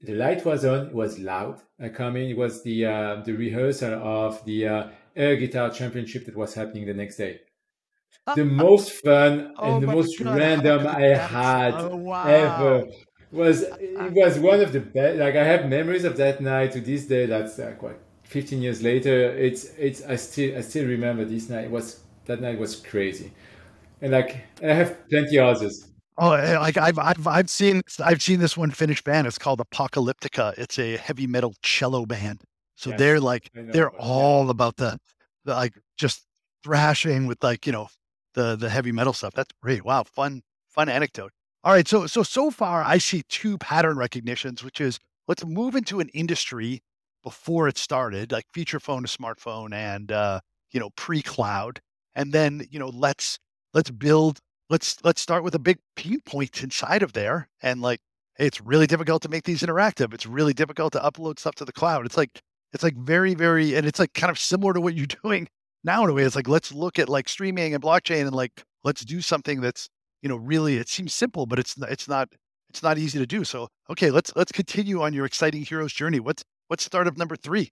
The 0.02 0.16
light 0.16 0.44
was 0.44 0.66
on. 0.66 0.88
It 0.88 0.94
was 0.94 1.20
loud. 1.20 1.62
I 1.80 1.90
come 1.90 2.16
in. 2.18 2.32
It 2.32 2.38
was 2.38 2.64
the 2.64 2.86
uh, 2.86 3.22
the 3.24 3.34
rehearsal 3.34 3.94
of 3.94 4.44
the 4.46 4.68
uh, 4.68 4.88
air 5.16 5.36
guitar 5.38 5.70
championship 5.70 6.26
that 6.26 6.36
was 6.36 6.56
happening 6.56 6.88
the 6.88 6.94
next 6.94 7.18
day 7.18 7.42
the 8.36 8.46
most 8.46 8.92
fun 8.92 9.54
oh 9.58 9.76
and 9.76 9.84
the 9.84 9.88
most 9.88 10.22
God, 10.22 10.38
random 10.38 10.88
I 10.88 11.02
had 11.16 11.74
oh, 11.76 11.96
wow. 11.96 12.28
ever 12.28 12.88
was 13.32 13.62
it 13.80 14.12
was 14.14 14.40
one 14.40 14.62
of 14.62 14.72
the 14.72 14.80
best 14.80 15.18
like 15.18 15.36
I 15.36 15.44
have 15.44 15.68
memories 15.68 16.04
of 16.04 16.18
that 16.18 16.42
night 16.42 16.72
to 16.74 16.82
this 16.82 17.06
day 17.06 17.26
that's 17.26 17.58
like 17.58 17.82
what 17.82 18.00
15 18.24 18.62
years 18.62 18.82
later 18.82 19.32
it's 19.36 19.66
it's 19.78 20.04
I 20.04 20.16
still 20.16 20.58
I 20.58 20.62
still 20.62 20.88
remember 20.88 21.26
this 21.26 21.50
night 21.50 21.66
it 21.66 21.72
was 21.72 22.02
that 22.26 22.42
night 22.42 22.60
was 22.60 22.76
crazy 22.76 23.32
and 24.02 24.12
like 24.12 24.38
I 24.64 24.74
have 24.74 25.08
plenty 25.10 25.38
others 25.38 25.89
Oh, 26.22 26.34
eh, 26.34 26.60
like 26.60 26.76
I've 26.76 27.00
I've 27.00 27.26
I've 27.26 27.50
seen 27.50 27.82
I've 28.04 28.22
seen 28.22 28.42
this 28.42 28.58
one 28.58 28.72
Finnish 28.72 29.02
band. 29.02 29.26
It's 29.26 29.38
called 29.38 29.60
Apocalyptica. 29.60 30.54
It's 30.58 30.78
a 30.78 30.98
heavy 30.98 31.28
metal 31.28 31.54
cello 31.64 32.06
band. 32.06 32.42
So 32.76 32.90
yes, 32.90 33.00
they're 33.00 33.20
like 33.22 33.50
they're 33.54 33.92
all 33.92 34.46
that. 34.46 34.52
about 34.52 34.76
the, 34.76 35.00
the 35.46 35.54
like 35.54 35.74
just 35.98 36.26
thrashing 36.62 37.26
with 37.26 37.42
like 37.42 37.66
you 37.66 37.72
know 37.72 37.88
the 38.34 38.58
the 38.58 38.70
heavy 38.70 38.92
metal 38.92 39.14
stuff. 39.14 39.34
That's 39.34 39.52
great. 39.64 39.86
Wow, 39.86 40.04
fun 40.04 40.42
fun 40.68 40.90
anecdote. 40.90 41.32
All 41.64 41.72
right, 41.72 41.88
so 41.88 42.06
so 42.06 42.24
so 42.24 42.52
far 42.52 42.84
I 42.84 42.98
see 42.98 43.24
two 43.30 43.58
pattern 43.58 43.98
recognitions, 43.98 44.62
which 44.62 44.82
is 44.82 45.00
let's 45.30 45.46
move 45.46 45.74
into 45.74 46.02
an 46.02 46.10
industry 46.10 46.82
before 47.24 47.70
it 47.70 47.78
started, 47.78 48.34
like 48.34 48.46
feature 48.54 48.82
phone 48.82 49.04
to 49.04 49.08
smartphone 49.08 49.74
and 49.74 50.12
uh, 50.12 50.42
you 50.72 50.82
know 50.82 50.90
pre-cloud, 50.98 51.80
and 52.14 52.34
then 52.34 52.68
you 52.70 52.80
know 52.80 52.90
let's 52.90 53.40
let's 53.74 53.90
build 53.90 54.40
let's 54.70 54.98
let's 55.04 55.22
start 55.22 55.44
with 55.44 55.56
a 55.56 55.60
big 55.60 55.80
pain 55.96 56.22
point 56.22 56.64
inside 56.64 57.04
of 57.04 57.14
there, 57.14 57.50
and 57.62 57.82
like 57.82 58.02
it's 58.38 58.62
really 58.62 58.88
difficult 58.88 59.22
to 59.24 59.30
make 59.30 59.44
these 59.44 59.62
interactive. 59.62 60.14
It's 60.14 60.26
really 60.26 60.54
difficult 60.54 60.94
to 60.94 61.00
upload 61.00 61.40
stuff 61.40 61.56
to 61.56 61.66
the 61.66 61.74
cloud. 61.74 62.06
It's 62.06 62.18
like 62.18 62.42
it's 62.74 62.84
like 62.84 62.96
very 62.96 63.34
very, 63.34 63.76
and 63.76 63.86
it's 63.86 64.00
like 64.00 64.14
kind 64.14 64.32
of 64.32 64.40
similar 64.40 64.74
to 64.74 64.82
what 64.82 64.96
you're 64.96 65.08
doing 65.24 65.48
now 65.84 66.04
in 66.04 66.10
a 66.10 66.14
way. 66.14 66.24
It's 66.24 66.36
like 66.36 66.48
let's 66.48 66.72
look 66.72 67.00
at 67.00 67.10
like 67.10 67.28
streaming 67.28 67.74
and 67.74 67.84
blockchain 67.84 68.22
and 68.22 68.34
like 68.36 68.64
let's 68.84 69.04
do 69.04 69.22
something 69.22 69.62
that's 69.62 69.90
you 70.22 70.30
know 70.30 70.38
really 70.38 70.78
it 70.78 70.90
seems 70.90 71.14
simple 71.14 71.46
but 71.46 71.60
it's 71.60 71.76
it's 71.90 72.08
not 72.08 72.30
it's 72.70 72.84
not 72.84 72.98
easy 72.98 73.20
to 73.20 73.26
do. 73.26 73.44
So 73.44 73.70
okay 73.90 74.12
let's 74.12 74.32
let's 74.36 74.52
continue 74.52 75.02
on 75.02 75.14
your 75.14 75.26
exciting 75.26 75.64
heroes 75.64 75.94
journey. 75.94 76.20
What's 76.20 76.44
what's 76.68 76.84
startup 76.84 77.18
number 77.18 77.36
three? 77.36 77.72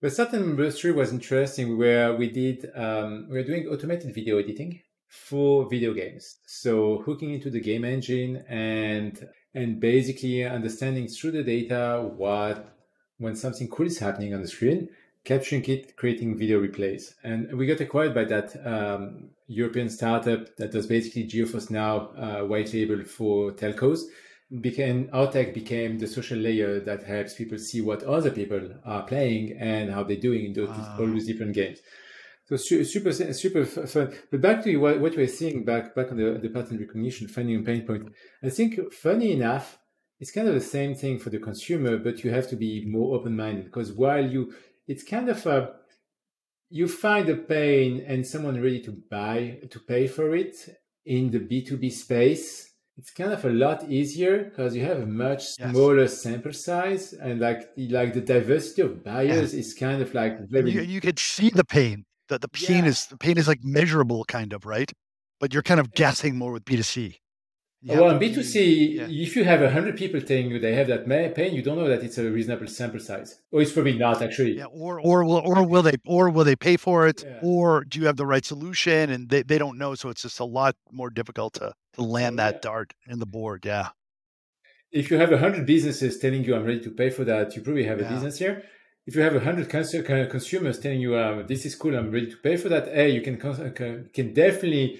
The 0.00 0.10
startup 0.10 0.34
number 0.34 0.70
three 0.70 0.92
was 0.92 1.12
interesting 1.12 1.78
where 1.78 2.14
we 2.14 2.30
did 2.30 2.66
um, 2.74 3.26
we 3.30 3.38
were 3.38 3.44
doing 3.44 3.66
automated 3.66 4.14
video 4.14 4.38
editing 4.38 4.80
for 5.26 5.68
video 5.68 5.92
games 5.94 6.38
so 6.46 7.02
hooking 7.06 7.32
into 7.32 7.50
the 7.50 7.60
game 7.60 7.84
engine 7.84 8.44
and 8.48 9.28
and 9.54 9.80
basically 9.80 10.44
understanding 10.44 11.06
through 11.06 11.30
the 11.30 11.42
data 11.42 12.10
what 12.16 12.76
when 13.18 13.36
something 13.36 13.68
cool 13.68 13.86
is 13.86 13.98
happening 13.98 14.34
on 14.34 14.42
the 14.42 14.48
screen 14.48 14.88
capturing 15.24 15.64
it, 15.64 15.96
creating 15.96 16.36
video 16.36 16.60
replays. 16.60 17.14
And 17.24 17.52
we 17.56 17.66
got 17.66 17.80
acquired 17.80 18.14
by 18.14 18.24
that 18.24 18.54
um, 18.66 19.30
European 19.46 19.88
startup 19.88 20.54
that 20.56 20.72
does 20.72 20.86
basically 20.86 21.24
GeForce 21.24 21.70
Now 21.70 22.10
uh, 22.16 22.42
white 22.42 22.72
label 22.72 23.02
for 23.04 23.52
telcos. 23.52 24.02
became 24.60 25.08
our 25.12 25.32
tech 25.32 25.54
became 25.54 25.98
the 25.98 26.06
social 26.06 26.38
layer 26.38 26.78
that 26.80 27.02
helps 27.02 27.34
people 27.34 27.58
see 27.58 27.80
what 27.80 28.02
other 28.02 28.30
people 28.30 28.60
are 28.84 29.02
playing 29.04 29.56
and 29.58 29.90
how 29.90 30.04
they're 30.04 30.16
doing 30.28 30.44
in 30.44 30.52
those, 30.52 30.68
wow. 30.68 30.96
all 31.00 31.06
those 31.06 31.26
different 31.26 31.54
games. 31.54 31.78
So 32.46 32.56
super, 32.56 33.12
super 33.12 33.64
fun. 33.64 34.14
But 34.30 34.40
back 34.40 34.62
to 34.64 34.76
what, 34.76 35.00
what 35.00 35.14
you 35.14 35.20
were 35.20 35.26
saying 35.26 35.64
back 35.64 35.94
back 35.94 36.10
on 36.10 36.18
the, 36.18 36.38
the 36.42 36.50
pattern 36.50 36.78
recognition, 36.78 37.26
finding 37.26 37.60
a 37.60 37.62
pain 37.62 37.86
point. 37.86 38.12
I 38.42 38.50
think, 38.50 38.92
funny 38.92 39.32
enough, 39.32 39.78
it's 40.20 40.30
kind 40.30 40.46
of 40.46 40.54
the 40.54 40.60
same 40.60 40.94
thing 40.94 41.18
for 41.18 41.30
the 41.30 41.38
consumer, 41.38 41.96
but 41.96 42.22
you 42.22 42.30
have 42.30 42.48
to 42.50 42.56
be 42.56 42.84
more 42.86 43.16
open 43.16 43.34
minded 43.34 43.64
because 43.64 43.92
while 43.92 44.24
you, 44.24 44.52
it's 44.86 45.02
kind 45.02 45.30
of 45.30 45.44
a, 45.46 45.72
you 46.68 46.86
find 46.86 47.28
a 47.30 47.36
pain 47.36 48.04
and 48.06 48.26
someone 48.26 48.60
ready 48.60 48.82
to 48.82 48.92
buy 49.10 49.60
to 49.70 49.80
pay 49.80 50.06
for 50.06 50.34
it 50.34 50.54
in 51.06 51.30
the 51.30 51.40
B2B 51.40 51.92
space 51.92 52.74
it's 52.96 53.10
kind 53.10 53.32
of 53.32 53.44
a 53.44 53.50
lot 53.50 53.90
easier 53.90 54.44
because 54.44 54.76
you 54.76 54.84
have 54.84 55.00
a 55.00 55.06
much 55.06 55.46
smaller 55.46 56.02
yes. 56.02 56.22
sample 56.22 56.52
size 56.52 57.12
and 57.12 57.40
like 57.40 57.70
like 57.76 58.14
the 58.14 58.20
diversity 58.20 58.82
of 58.82 59.02
buyers 59.02 59.52
yeah. 59.52 59.60
is 59.60 59.74
kind 59.74 60.00
of 60.00 60.14
like 60.14 60.38
very 60.48 60.70
you, 60.70 60.82
you 60.82 61.00
could 61.00 61.18
see 61.18 61.50
the 61.50 61.64
pain 61.64 62.04
the, 62.28 62.38
the 62.38 62.48
pain 62.48 62.84
yeah. 62.84 62.90
is 62.90 63.06
the 63.06 63.16
pain 63.16 63.38
is 63.38 63.48
like 63.48 63.62
measurable 63.62 64.24
kind 64.24 64.52
of 64.52 64.66
right 64.66 64.92
but 65.40 65.52
you're 65.52 65.62
kind 65.62 65.80
of 65.80 65.92
guessing 65.94 66.36
more 66.36 66.52
with 66.52 66.64
b2c 66.64 67.18
you 67.84 68.00
well, 68.00 68.14
on 68.14 68.18
B2C, 68.18 68.94
yeah. 68.94 69.06
if 69.10 69.36
you 69.36 69.44
have 69.44 69.60
100 69.60 69.98
people 69.98 70.18
telling 70.22 70.50
you 70.50 70.58
they 70.58 70.74
have 70.74 70.86
that 70.86 71.06
pain, 71.34 71.52
you 71.52 71.60
don't 71.60 71.76
know 71.76 71.86
that 71.86 72.02
it's 72.02 72.16
a 72.16 72.30
reasonable 72.30 72.66
sample 72.66 72.98
size. 72.98 73.42
Or 73.52 73.60
it's 73.60 73.72
probably 73.72 73.98
not 73.98 74.22
actually. 74.22 74.56
Yeah, 74.56 74.64
or, 74.64 74.98
or, 75.02 75.22
will, 75.22 75.42
or 75.44 75.62
will 75.66 75.82
they, 75.82 75.96
or 76.06 76.30
will 76.30 76.44
they 76.44 76.56
pay 76.56 76.78
for 76.78 77.06
it? 77.06 77.22
Yeah. 77.22 77.40
Or 77.42 77.84
do 77.84 78.00
you 78.00 78.06
have 78.06 78.16
the 78.16 78.24
right 78.24 78.42
solution? 78.42 79.10
And 79.10 79.28
they, 79.28 79.42
they 79.42 79.58
don't 79.58 79.76
know. 79.76 79.94
So 79.96 80.08
it's 80.08 80.22
just 80.22 80.40
a 80.40 80.46
lot 80.46 80.76
more 80.90 81.10
difficult 81.10 81.52
to, 81.54 81.74
to 81.92 82.02
land 82.02 82.38
that 82.38 82.54
yeah. 82.54 82.60
dart 82.62 82.94
in 83.06 83.18
the 83.18 83.26
board. 83.26 83.66
Yeah. 83.66 83.90
If 84.90 85.10
you 85.10 85.18
have 85.18 85.30
100 85.30 85.66
businesses 85.66 86.18
telling 86.18 86.42
you 86.42 86.56
I'm 86.56 86.64
ready 86.64 86.80
to 86.80 86.90
pay 86.90 87.10
for 87.10 87.24
that, 87.24 87.54
you 87.54 87.60
probably 87.60 87.84
have 87.84 88.00
a 88.00 88.04
business 88.04 88.38
here. 88.38 88.62
If 89.06 89.16
you 89.16 89.22
have 89.22 89.34
100 89.34 89.68
consumers 90.30 90.78
telling 90.78 91.00
you 91.00 91.18
um, 91.18 91.46
this 91.46 91.66
is 91.66 91.74
cool, 91.74 91.94
I'm 91.94 92.10
ready 92.10 92.30
to 92.30 92.36
pay 92.38 92.56
for 92.56 92.70
that, 92.70 92.88
hey, 92.88 93.10
you 93.10 93.20
can, 93.20 93.36
can 94.12 94.32
definitely 94.32 94.98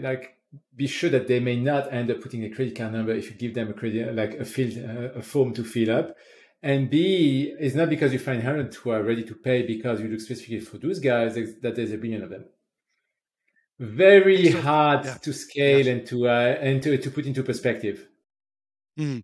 like 0.00 0.34
be 0.74 0.86
sure 0.86 1.10
that 1.10 1.28
they 1.28 1.40
may 1.40 1.56
not 1.56 1.92
end 1.92 2.10
up 2.10 2.20
putting 2.20 2.44
a 2.44 2.50
credit 2.50 2.76
card 2.76 2.92
number 2.92 3.12
if 3.12 3.30
you 3.30 3.36
give 3.36 3.54
them 3.54 3.70
a 3.70 3.72
credit 3.72 4.14
like 4.14 4.34
a 4.34 4.44
field 4.44 4.72
uh, 4.84 5.18
a 5.18 5.22
form 5.22 5.52
to 5.54 5.64
fill 5.64 5.90
up 5.90 6.16
and 6.62 6.90
b 6.90 7.54
it's 7.58 7.74
not 7.74 7.88
because 7.88 8.12
you 8.12 8.18
find 8.18 8.42
100 8.42 8.74
who 8.74 8.90
are 8.90 9.02
ready 9.02 9.24
to 9.24 9.34
pay 9.34 9.66
because 9.66 10.00
you 10.00 10.08
look 10.08 10.20
specifically 10.20 10.60
for 10.60 10.78
those 10.78 10.98
guys 10.98 11.34
that 11.34 11.74
there's 11.74 11.92
a 11.92 11.98
billion 11.98 12.22
of 12.22 12.30
them 12.30 12.44
very 13.78 14.50
so, 14.50 14.60
hard 14.60 15.04
yeah. 15.04 15.14
to 15.14 15.32
scale 15.32 15.86
yeah. 15.86 15.92
and 15.92 16.06
to 16.06 16.28
uh, 16.28 16.56
and 16.60 16.82
to, 16.82 16.96
to 16.98 17.10
put 17.10 17.26
into 17.26 17.42
perspective 17.42 18.06
mm. 18.98 19.22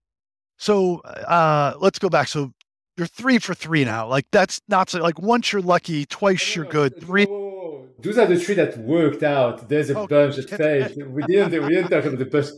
so 0.56 0.98
uh 0.98 1.74
let's 1.78 1.98
go 1.98 2.08
back 2.08 2.28
so 2.28 2.52
you're 3.00 3.08
three 3.08 3.38
for 3.38 3.54
three 3.54 3.84
now 3.84 4.06
like 4.06 4.26
that's 4.30 4.60
not 4.68 4.90
so, 4.90 5.00
like 5.00 5.18
once 5.18 5.52
you're 5.52 5.62
lucky 5.62 6.04
twice 6.04 6.54
you're 6.54 6.66
good 6.66 7.00
three 7.00 7.26
those 8.02 8.18
are 8.18 8.26
the 8.26 8.38
three 8.38 8.54
that 8.54 8.78
worked 8.78 9.22
out. 9.22 9.68
There's 9.68 9.90
a 9.90 9.94
bunch 9.94 10.36
that 10.36 10.50
failed. 10.50 11.12
We 11.12 11.22
didn't. 11.24 11.62
We 11.62 11.74
didn't 11.74 11.90
talk 11.90 12.04
about 12.04 12.18
the 12.18 12.24
bunch. 12.24 12.48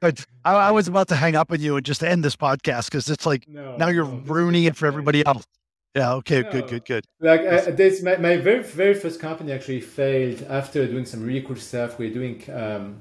But 0.00 0.26
I, 0.44 0.54
I, 0.54 0.70
was 0.72 0.88
about 0.88 1.06
to 1.08 1.14
hang 1.14 1.36
up 1.36 1.52
on 1.52 1.60
you 1.60 1.76
and 1.76 1.86
just 1.86 2.02
end 2.02 2.24
this 2.24 2.34
podcast 2.34 2.86
because 2.86 3.08
it's 3.08 3.24
like 3.24 3.46
no, 3.46 3.76
now 3.76 3.86
you're 3.88 4.04
no, 4.04 4.20
ruining 4.26 4.64
it 4.64 4.76
for 4.76 4.86
everybody 4.86 5.24
else. 5.24 5.46
Yeah. 5.94 6.14
Okay. 6.14 6.42
No. 6.42 6.50
Good. 6.50 6.68
Good. 6.68 6.84
Good. 6.84 7.04
Like 7.20 7.42
uh, 7.42 7.70
this, 7.70 8.02
my, 8.02 8.16
my 8.16 8.36
very 8.36 8.64
very 8.64 8.94
first 8.94 9.20
company 9.20 9.52
actually 9.52 9.80
failed 9.80 10.42
after 10.50 10.86
doing 10.86 11.06
some 11.06 11.24
really 11.24 11.42
cool 11.42 11.56
stuff. 11.56 11.98
We're 12.00 12.12
doing 12.12 12.42
um, 12.52 13.00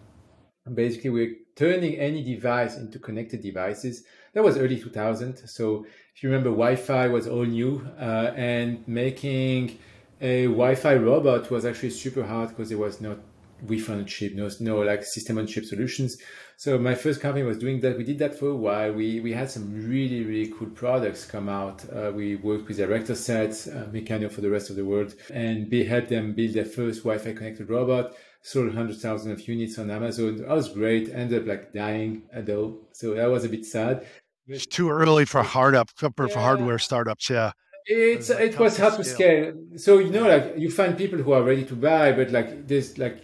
basically 0.73 1.09
we're 1.09 1.35
turning 1.60 1.97
any 1.97 2.24
device 2.24 2.78
into 2.78 2.97
connected 2.99 3.41
devices. 3.41 4.05
That 4.34 4.43
was 4.43 4.57
early 4.57 4.80
2000. 4.80 5.36
So 5.49 5.86
if 6.16 6.24
you 6.24 6.30
remember, 6.30 6.51
Wi-Fi 6.51 7.07
was 7.10 7.28
all 7.28 7.43
new 7.43 7.86
uh, 7.99 8.32
and 8.34 8.88
making 8.88 9.78
a 10.22 10.45
Wi-Fi 10.45 10.95
robot 10.95 11.51
was 11.51 11.66
actually 11.66 11.89
super 11.89 12.24
hard 12.24 12.49
because 12.49 12.70
there 12.70 12.78
was 12.78 13.01
no 13.01 13.18
Wi-Fi 13.62 13.93
on 13.93 14.05
chip, 14.05 14.36
no, 14.36 14.49
no 14.62 14.80
like 14.80 15.03
system 15.03 15.38
on 15.38 15.47
chip 15.47 15.66
solutions. 15.66 16.18
So 16.55 16.78
my 16.78 16.95
first 16.95 17.20
company 17.20 17.43
was 17.43 17.57
doing 17.57 17.82
that. 17.82 17.97
We 17.97 18.05
did 18.05 18.20
that 18.20 18.39
for 18.39 18.47
a 18.47 18.55
while. 18.55 18.93
We 18.93 19.20
we 19.20 19.34
had 19.34 19.51
some 19.51 19.66
really 19.89 20.24
really 20.24 20.51
cool 20.51 20.70
products 20.70 21.26
come 21.26 21.49
out. 21.49 21.84
Uh, 21.93 22.14
we 22.16 22.38
worked 22.38 22.70
with 22.70 22.80
Erector-Set, 22.80 23.51
uh, 23.51 23.86
Meccano 23.91 24.32
for 24.32 24.39
the 24.39 24.49
rest 24.49 24.70
of 24.70 24.78
the 24.78 24.86
world, 24.86 25.14
and 25.34 25.70
we 25.70 25.84
helped 25.84 26.10
them 26.10 26.34
build 26.34 26.53
their 26.53 26.66
first 26.66 26.99
Wi-Fi 27.03 27.34
connected 27.34 27.70
robot. 27.70 28.16
Sold 28.41 28.73
hundred 28.73 28.97
thousand 28.97 29.31
of 29.31 29.47
units 29.47 29.77
on 29.77 29.89
Amazon. 29.91 30.37
That 30.37 30.49
was 30.49 30.69
great. 30.69 31.09
Ended 31.13 31.41
up 31.41 31.47
like 31.47 31.73
dying 31.73 32.23
though, 32.33 32.77
so 32.93 33.13
that 33.13 33.29
was 33.29 33.43
a 33.43 33.49
bit 33.49 33.65
sad. 33.65 34.05
It's 34.47 34.65
too 34.65 34.89
early 34.89 35.25
for 35.25 35.43
hard 35.43 35.75
up 35.75 35.89
for, 35.95 36.09
yeah. 36.27 36.33
hardware 36.33 36.79
startups. 36.79 37.29
Yeah. 37.29 37.51
It's 37.85 38.29
it 38.29 38.57
was 38.57 38.77
hard 38.77 38.95
to 38.95 39.03
scale. 39.03 39.53
So 39.75 39.99
you 39.99 40.09
know, 40.09 40.27
like 40.27 40.53
you 40.57 40.71
find 40.71 40.97
people 40.97 41.19
who 41.19 41.33
are 41.33 41.43
ready 41.43 41.65
to 41.65 41.75
buy, 41.75 42.11
but 42.11 42.31
like 42.31 42.67
there's 42.67 42.97
like 42.97 43.21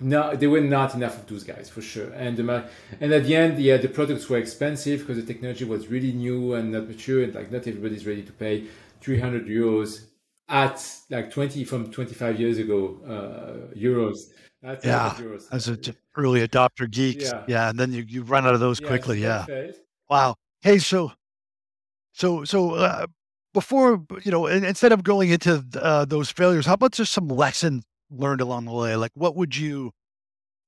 no, 0.00 0.34
there 0.36 0.50
were 0.50 0.60
not 0.60 0.94
enough 0.94 1.18
of 1.18 1.26
those 1.26 1.44
guys 1.44 1.68
for 1.68 1.82
sure. 1.82 2.12
And 2.12 2.36
the 2.36 2.64
and 3.00 3.12
at 3.12 3.24
the 3.24 3.34
end, 3.34 3.58
yeah, 3.58 3.76
the 3.76 3.88
products 3.88 4.28
were 4.28 4.38
expensive 4.38 5.00
because 5.00 5.16
the 5.16 5.32
technology 5.32 5.64
was 5.64 5.88
really 5.88 6.12
new 6.12 6.54
and 6.54 6.72
not 6.72 6.88
mature, 6.88 7.22
and 7.22 7.34
like 7.34 7.50
not 7.50 7.66
everybody's 7.66 8.06
ready 8.06 8.22
to 8.22 8.32
pay 8.32 8.66
300 9.00 9.46
euros 9.46 10.04
at 10.48 10.84
like 11.10 11.30
20 11.30 11.64
from 11.64 11.90
25 11.90 12.40
years 12.40 12.58
ago 12.58 12.98
uh, 13.06 13.74
euros. 13.76 14.30
That's 14.62 14.84
yeah, 14.84 15.16
as 15.52 15.68
an 15.68 15.80
early 16.16 16.46
adopter 16.46 16.90
geeks. 16.90 17.24
Yeah. 17.24 17.44
yeah, 17.46 17.70
and 17.70 17.78
then 17.78 17.92
you, 17.92 18.04
you 18.08 18.22
run 18.22 18.44
out 18.44 18.54
of 18.54 18.60
those 18.60 18.80
quickly. 18.80 19.20
Yeah. 19.20 19.46
Wow. 20.10 20.34
Hey, 20.62 20.78
so 20.78 21.12
so 22.12 22.44
so 22.44 22.74
uh, 22.74 23.06
before 23.54 24.04
you 24.22 24.32
know, 24.32 24.46
instead 24.46 24.92
of 24.92 25.04
going 25.04 25.30
into 25.30 25.64
uh, 25.80 26.04
those 26.04 26.30
failures, 26.30 26.66
how 26.66 26.74
about 26.74 26.92
just 26.92 27.12
some 27.12 27.28
lessons 27.28 27.84
learned 28.10 28.40
along 28.40 28.64
the 28.64 28.72
way? 28.72 28.96
Like, 28.96 29.12
what 29.14 29.36
would 29.36 29.56
you, 29.56 29.92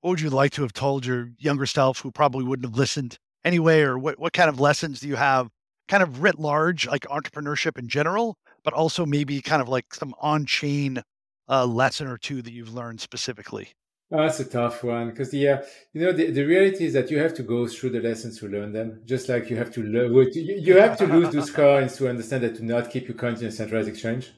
what 0.00 0.10
would 0.10 0.20
you 0.20 0.30
like 0.30 0.52
to 0.52 0.62
have 0.62 0.72
told 0.72 1.04
your 1.04 1.30
younger 1.38 1.66
self 1.66 1.98
who 2.00 2.12
probably 2.12 2.44
wouldn't 2.44 2.66
have 2.66 2.78
listened 2.78 3.18
anyway, 3.44 3.80
or 3.80 3.98
what 3.98 4.18
what 4.20 4.32
kind 4.32 4.48
of 4.48 4.60
lessons 4.60 5.00
do 5.00 5.08
you 5.08 5.16
have, 5.16 5.48
kind 5.88 6.02
of 6.02 6.22
writ 6.22 6.38
large, 6.38 6.86
like 6.86 7.02
entrepreneurship 7.02 7.76
in 7.78 7.88
general, 7.88 8.36
but 8.62 8.72
also 8.72 9.04
maybe 9.04 9.40
kind 9.42 9.60
of 9.60 9.68
like 9.68 9.92
some 9.92 10.14
on 10.20 10.46
chain 10.46 11.02
uh, 11.48 11.66
lesson 11.66 12.06
or 12.06 12.18
two 12.18 12.40
that 12.42 12.52
you've 12.52 12.72
learned 12.72 13.00
specifically? 13.00 13.70
Oh, 14.12 14.22
that's 14.22 14.40
a 14.40 14.44
tough 14.44 14.82
one 14.82 15.10
because 15.10 15.30
the 15.30 15.48
uh, 15.48 15.62
you 15.92 16.02
know 16.02 16.12
the, 16.12 16.30
the 16.32 16.42
reality 16.42 16.86
is 16.86 16.94
that 16.94 17.10
you 17.12 17.18
have 17.18 17.32
to 17.34 17.44
go 17.44 17.68
through 17.68 17.90
the 17.90 18.00
lessons 18.00 18.40
to 18.40 18.48
learn 18.48 18.72
them. 18.72 19.02
Just 19.06 19.28
like 19.28 19.48
you 19.50 19.56
have 19.56 19.72
to 19.74 19.82
learn, 19.82 20.12
you, 20.32 20.56
you 20.58 20.78
have 20.78 20.96
to 20.98 21.06
lose 21.06 21.32
those 21.32 21.50
coins 21.50 21.96
to 21.96 22.08
understand 22.08 22.42
that 22.42 22.56
to 22.56 22.64
not 22.64 22.90
keep 22.90 23.06
your 23.06 23.16
coins 23.16 23.40
in 23.40 23.48
a 23.48 23.52
centralized 23.52 23.88
exchange 23.88 24.32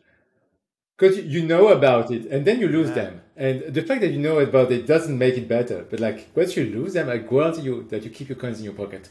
because 1.03 1.19
you 1.19 1.45
know 1.45 1.69
about 1.69 2.11
it 2.11 2.27
and 2.27 2.45
then 2.45 2.61
you 2.61 2.69
lose 2.69 2.89
yeah. 2.91 2.95
them. 2.95 3.21
And 3.37 3.75
the 3.75 3.83
fact 3.83 4.03
that 4.03 4.13
you 4.13 4.21
know 4.21 4.39
about 4.39 4.71
it 4.71 4.87
doesn't 4.87 5.17
make 5.17 5.37
it 5.37 5.49
better. 5.49 5.87
But 5.91 6.01
like 6.01 6.29
once 6.35 6.57
you 6.57 6.65
lose 6.67 6.93
them, 6.93 7.09
I 7.09 7.19
guarantee 7.19 7.63
you 7.63 7.85
that 7.91 8.05
you 8.05 8.11
keep 8.11 8.29
your 8.29 8.37
coins 8.37 8.59
in 8.59 8.65
your 8.65 8.75
pocket. 8.75 9.09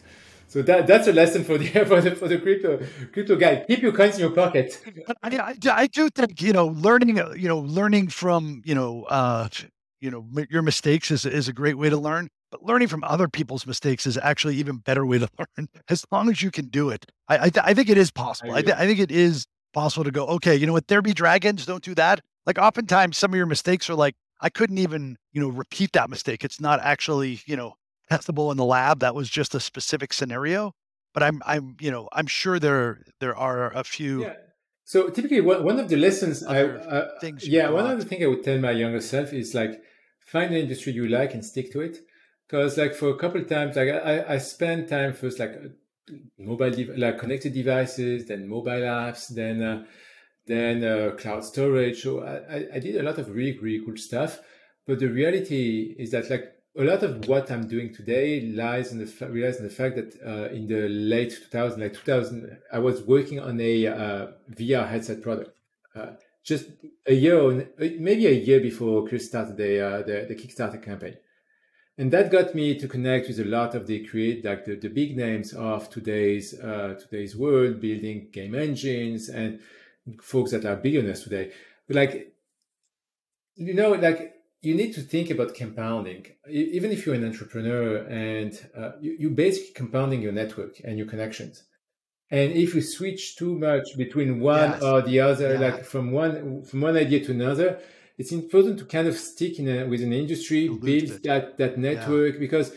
So 0.47 0.62
that 0.62 0.86
that's 0.86 1.07
a 1.07 1.14
lesson 1.14 1.43
for 1.43 1.57
the 1.57 1.68
for 1.86 2.01
the, 2.01 2.16
for 2.16 2.28
the 2.28 2.38
crypto 2.38 2.80
crypto 3.12 3.36
guy. 3.36 3.66
Keep 3.68 3.82
your 3.82 3.93
coins 3.93 4.16
in 4.16 4.22
your 4.22 4.32
pocket. 4.32 4.82
I, 5.24 5.38
I, 5.38 5.55
I 5.72 5.88
do 5.88 6.09
think 6.09 6.41
you 6.41 6.53
know 6.53 6.68
learning 6.68 7.18
you 7.36 7.47
know 7.47 7.59
learning 7.59 8.09
from 8.09 8.62
you 8.64 8.76
know 8.76 9.03
uh, 9.03 9.49
you 10.02 10.12
know 10.12 10.28
your 10.49 10.62
mistakes 10.62 11.12
is 11.12 11.26
is 11.26 11.47
a 11.47 11.54
great 11.54 11.78
way 11.78 11.89
to 11.89 11.97
learn 11.97 12.28
but 12.52 12.64
learning 12.64 12.89
from 12.89 13.04
other 13.06 13.30
people's 13.30 13.66
mistakes 13.66 14.06
is 14.06 14.18
actually 14.18 14.58
even 14.58 14.78
better 14.78 15.06
way 15.06 15.20
to 15.20 15.30
learn 15.39 15.70
as 15.88 16.06
long 16.12 16.30
as 16.30 16.41
you 16.41 16.52
can 16.52 16.68
do 16.68 16.89
it. 16.89 17.06
I 17.30 17.36
i, 17.36 17.49
th- 17.49 17.66
I 17.66 17.74
think 17.74 17.89
it 17.89 17.97
is 17.97 18.12
possible. 18.12 18.52
I, 18.52 18.58
I, 18.58 18.62
th- 18.62 18.76
I, 18.76 18.86
think 18.86 18.99
it 18.99 19.12
is 19.12 19.45
possible 19.74 20.04
to 20.04 20.12
go 20.12 20.26
okay 20.26 20.56
you 20.56 20.68
know 20.68 20.74
what 20.74 20.88
there 20.88 21.02
be 21.02 21.14
dragons 21.14 21.66
don't 21.66 21.84
do 21.84 21.95
that. 21.95 22.20
Like 22.45 22.58
oftentimes 22.58 23.18
some 23.18 23.32
of 23.32 23.38
your 23.38 23.45
mistakes 23.45 23.89
are 23.89 23.95
like 23.95 24.16
i 24.41 24.49
couldn't 24.49 24.80
even 24.80 25.18
you 25.32 25.41
know 25.41 25.49
repeat 25.49 25.93
that 25.93 26.10
mistake. 26.10 26.43
It's 26.43 26.60
not 26.60 26.80
actually 26.82 27.41
you 27.45 27.56
know 27.56 27.76
testable 28.12 28.52
in 28.52 28.58
the 28.58 28.66
lab. 28.66 28.99
That 28.99 29.16
was 29.16 29.30
just 29.30 29.56
a 29.56 29.60
specific 29.60 30.12
scenario. 30.14 30.74
But 31.14 31.24
i'm 31.24 31.41
i'm 31.45 31.76
you 31.80 31.91
know 31.91 32.10
i'm 32.14 32.28
sure 32.28 32.58
there 32.60 33.04
there 33.20 33.36
are 33.36 33.72
a 33.74 33.84
few 33.84 34.24
yeah. 34.24 34.34
So 34.84 35.10
typically, 35.10 35.39
one 35.39 35.80
of 35.80 35.88
the 35.88 35.95
lessons 35.95 36.43
I, 36.43 36.64
uh, 36.64 37.08
yeah, 37.43 37.70
one 37.70 37.89
of 37.89 37.97
the 37.97 38.04
things 38.04 38.26
I 38.26 38.28
would 38.28 38.43
tell 38.43 38.58
my 38.58 38.72
younger 38.72 38.99
self 38.99 39.32
is 39.32 39.56
like 39.56 39.82
find 40.32 40.52
an 40.54 40.62
industry 40.62 40.94
you 40.94 41.08
like 41.08 41.34
and 41.34 41.44
stick 41.44 41.72
to 41.74 41.82
it. 41.82 42.00
Because 42.48 42.78
like 42.78 42.96
for 42.96 43.10
a 43.10 43.18
couple 43.18 43.42
of 43.42 43.48
times, 43.48 43.76
like 43.76 43.90
I, 43.90 44.36
I 44.36 44.38
spent 44.38 44.90
time 44.90 45.14
first 45.14 45.40
like 45.40 45.54
mobile, 46.38 46.72
de- 46.72 46.98
like 46.98 47.20
connected 47.20 47.54
devices, 47.54 48.28
then 48.28 48.48
mobile 48.48 48.86
apps, 49.04 49.30
then 49.30 49.62
uh, 49.62 49.84
then 50.48 50.84
uh, 50.84 51.12
cloud 51.18 51.44
storage. 51.44 52.02
So 52.02 52.24
I, 52.24 52.76
I 52.76 52.80
did 52.80 52.96
a 52.96 53.04
lot 53.04 53.18
of 53.20 53.30
really 53.30 53.58
really 53.60 53.86
cool 53.86 53.98
stuff. 53.98 54.40
But 54.88 55.00
the 55.00 55.08
reality 55.08 55.96
is 55.98 56.12
that 56.12 56.30
like 56.30 56.52
a 56.78 56.84
lot 56.84 57.04
of 57.04 57.28
what 57.28 57.52
I'm 57.52 57.68
doing 57.68 57.94
today 57.94 58.42
lies 58.42 58.92
in 58.92 59.00
the 59.00 59.06
fa- 59.06 59.30
relies 59.30 59.58
in 59.58 59.64
the 59.64 59.70
fact 59.70 59.96
that 59.96 60.16
uh, 60.26 60.54
in 60.54 60.68
the 60.68 60.88
late 60.90 61.32
2000, 61.32 61.82
like 61.82 61.94
2000, 61.94 62.58
I 62.72 62.80
was 62.80 63.02
working 63.04 63.40
on 63.40 63.60
a 63.60 63.88
uh, 63.88 64.28
VR 64.56 64.88
headset 64.88 65.22
product. 65.22 65.52
Uh, 65.96 66.12
just 66.44 66.66
a 67.06 67.14
year, 67.14 67.72
maybe 67.78 68.28
a 68.28 68.32
year 68.32 68.60
before 68.60 69.08
Chris 69.08 69.28
started 69.28 69.58
the, 69.58 69.80
uh, 69.80 69.98
the, 70.04 70.26
the 70.28 70.36
Kickstarter 70.36 70.82
campaign. 70.82 71.18
and 71.98 72.12
that 72.12 72.32
got 72.32 72.56
me 72.56 72.78
to 72.80 72.88
connect 72.88 73.28
with 73.28 73.39
a 73.39 73.46
lot 73.46 73.76
of 73.76 73.86
the 73.86 74.06
create 74.08 74.44
like 74.44 74.66
the, 74.66 74.76
the 74.76 74.89
big 74.89 75.16
names 75.16 75.54
of 75.54 75.89
today's 75.89 76.60
uh, 76.60 76.96
today's 77.00 77.36
world 77.36 77.80
building 77.80 78.30
game 78.32 78.56
engines 78.56 79.30
and 79.30 79.60
folks 80.22 80.52
that 80.52 80.66
are 80.66 80.76
billionaires 80.76 81.24
today. 81.24 81.52
But 81.88 81.96
like 81.96 82.34
you 83.56 83.74
know 83.74 83.92
like 83.92 84.34
you 84.62 84.74
need 84.76 84.94
to 84.94 85.02
think 85.02 85.30
about 85.30 85.54
compounding. 85.54 86.26
Even 86.50 86.92
if 86.92 87.06
you're 87.06 87.16
an 87.16 87.26
entrepreneur 87.26 87.98
and 88.08 88.60
uh, 88.78 88.92
you, 89.02 89.18
you're 89.20 89.32
basically 89.32 89.74
compounding 89.74 90.22
your 90.22 90.32
network 90.32 90.80
and 90.84 90.98
your 90.98 91.08
connections 91.08 91.64
and 92.32 92.54
if 92.54 92.74
you 92.74 92.82
switch 92.82 93.36
too 93.36 93.60
much 93.60 93.98
between 93.98 94.40
one 94.40 94.72
yes. 94.72 94.82
or 94.82 95.02
the 95.02 95.20
other 95.20 95.54
yeah. 95.54 95.60
like 95.60 95.86
from 95.86 96.12
one 96.12 96.64
from 96.64 96.82
one 96.82 96.96
idea 96.96 97.24
to 97.24 97.32
another 97.32 97.80
it's 98.18 98.32
important 98.32 98.78
to 98.78 98.86
kind 98.86 99.08
of 99.08 99.18
stick 99.18 99.58
in 99.58 99.68
a, 99.68 99.86
with 99.86 100.02
an 100.04 100.14
industry, 100.14 100.68
build 100.68 101.10
that 101.24 101.58
that 101.58 101.78
network 101.78 102.34
yeah. 102.36 102.40
because 102.40 102.70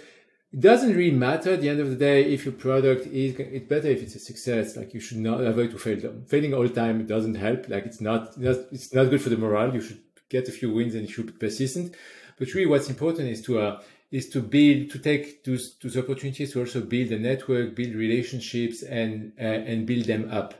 it 0.55 0.61
doesn't 0.61 0.95
really 0.97 1.11
matter 1.11 1.55
at 1.55 1.61
the 1.61 1.69
end 1.69 1.81
of 1.81 1.91
the 1.91 1.97
day 1.97 2.25
if 2.33 2.45
your 2.45 2.55
product 2.55 3.07
is 3.07 3.35
it's 3.39 3.69
better 3.69 3.89
if 3.89 4.03
it's 4.03 4.15
a 4.15 4.21
success 4.21 4.77
like 4.77 4.95
you 4.95 5.01
should 5.01 5.19
not 5.19 5.41
avoid 5.41 5.71
to 5.71 5.79
fail 5.79 6.01
them 6.01 6.25
failing 6.27 6.55
all 6.55 6.63
the 6.63 6.69
time 6.83 7.07
doesn't 7.07 7.35
help 7.35 7.69
like 7.69 7.85
it's 7.85 8.01
not 8.01 8.33
it's 8.39 8.95
not 8.95 9.11
good 9.11 9.21
for 9.21 9.31
the 9.31 9.37
morale 9.37 9.75
you 9.75 9.81
should 9.81 10.01
get 10.29 10.49
a 10.49 10.53
few 10.53 10.73
wins 10.73 10.95
and 10.95 11.03
you 11.07 11.13
should 11.13 11.27
be 11.27 11.33
persistent 11.33 11.95
but 12.39 12.53
really 12.55 12.67
what's 12.67 12.89
important 12.89 13.29
is 13.29 13.43
to 13.43 13.59
uh, 13.59 13.81
is 14.17 14.29
to 14.31 14.41
build 14.41 14.91
to 14.91 14.99
take 14.99 15.45
those 15.45 15.77
those 15.83 15.97
opportunities 15.97 16.53
to 16.53 16.61
also 16.61 16.81
build 16.81 17.11
a 17.11 17.19
network 17.19 17.75
build 17.75 17.95
relationships 17.95 18.83
and 18.83 19.33
uh, 19.41 19.71
and 19.71 19.87
build 19.87 20.05
them 20.05 20.29
up 20.31 20.55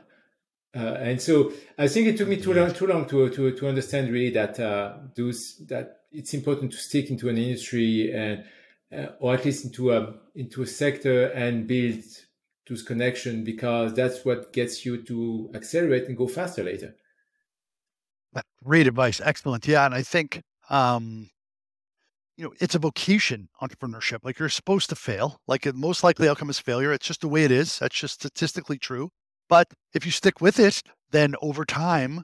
uh, 0.75 0.97
and 0.99 1.21
so 1.21 1.53
I 1.77 1.87
think 1.87 2.07
it 2.07 2.17
took 2.17 2.27
me 2.27 2.35
too 2.35 2.53
long, 2.53 2.73
too 2.73 2.87
long 2.87 3.05
to, 3.07 3.29
to, 3.29 3.51
to 3.53 3.67
understand 3.69 4.11
really 4.11 4.31
that 4.31 4.59
uh, 4.59 4.97
those 5.15 5.61
that 5.69 6.01
it's 6.11 6.33
important 6.33 6.71
to 6.73 6.77
stick 6.77 7.09
into 7.09 7.29
an 7.29 7.37
industry 7.37 8.13
and 8.13 8.43
uh, 8.93 9.13
or 9.19 9.33
at 9.33 9.45
least 9.45 9.63
into 9.63 9.93
a 9.93 10.15
into 10.35 10.63
a 10.63 10.67
sector 10.67 11.27
and 11.27 11.65
build 11.65 12.03
those 12.67 12.83
connection 12.83 13.45
because 13.45 13.93
that's 13.93 14.25
what 14.25 14.51
gets 14.51 14.85
you 14.85 15.01
to 15.03 15.49
accelerate 15.55 16.07
and 16.07 16.17
go 16.17 16.27
faster 16.27 16.63
later. 16.63 16.93
Great 18.61 18.87
advice, 18.87 19.21
excellent. 19.23 19.65
Yeah, 19.67 19.85
and 19.85 19.93
I 19.93 20.01
think 20.01 20.41
um, 20.69 21.29
you 22.37 22.43
know 22.43 22.53
it's 22.59 22.75
a 22.75 22.79
vocation 22.79 23.49
entrepreneurship. 23.61 24.19
Like 24.23 24.39
you're 24.39 24.49
supposed 24.49 24.89
to 24.89 24.95
fail. 24.95 25.39
Like 25.47 25.63
the 25.63 25.73
most 25.73 26.03
likely 26.03 26.27
outcome 26.27 26.49
is 26.49 26.59
failure. 26.59 26.91
It's 26.91 27.07
just 27.07 27.21
the 27.21 27.27
way 27.27 27.43
it 27.43 27.51
is. 27.51 27.79
That's 27.79 27.95
just 27.95 28.15
statistically 28.15 28.77
true. 28.77 29.09
But 29.47 29.67
if 29.93 30.05
you 30.05 30.11
stick 30.11 30.41
with 30.41 30.59
it, 30.59 30.81
then 31.11 31.35
over 31.41 31.65
time, 31.65 32.23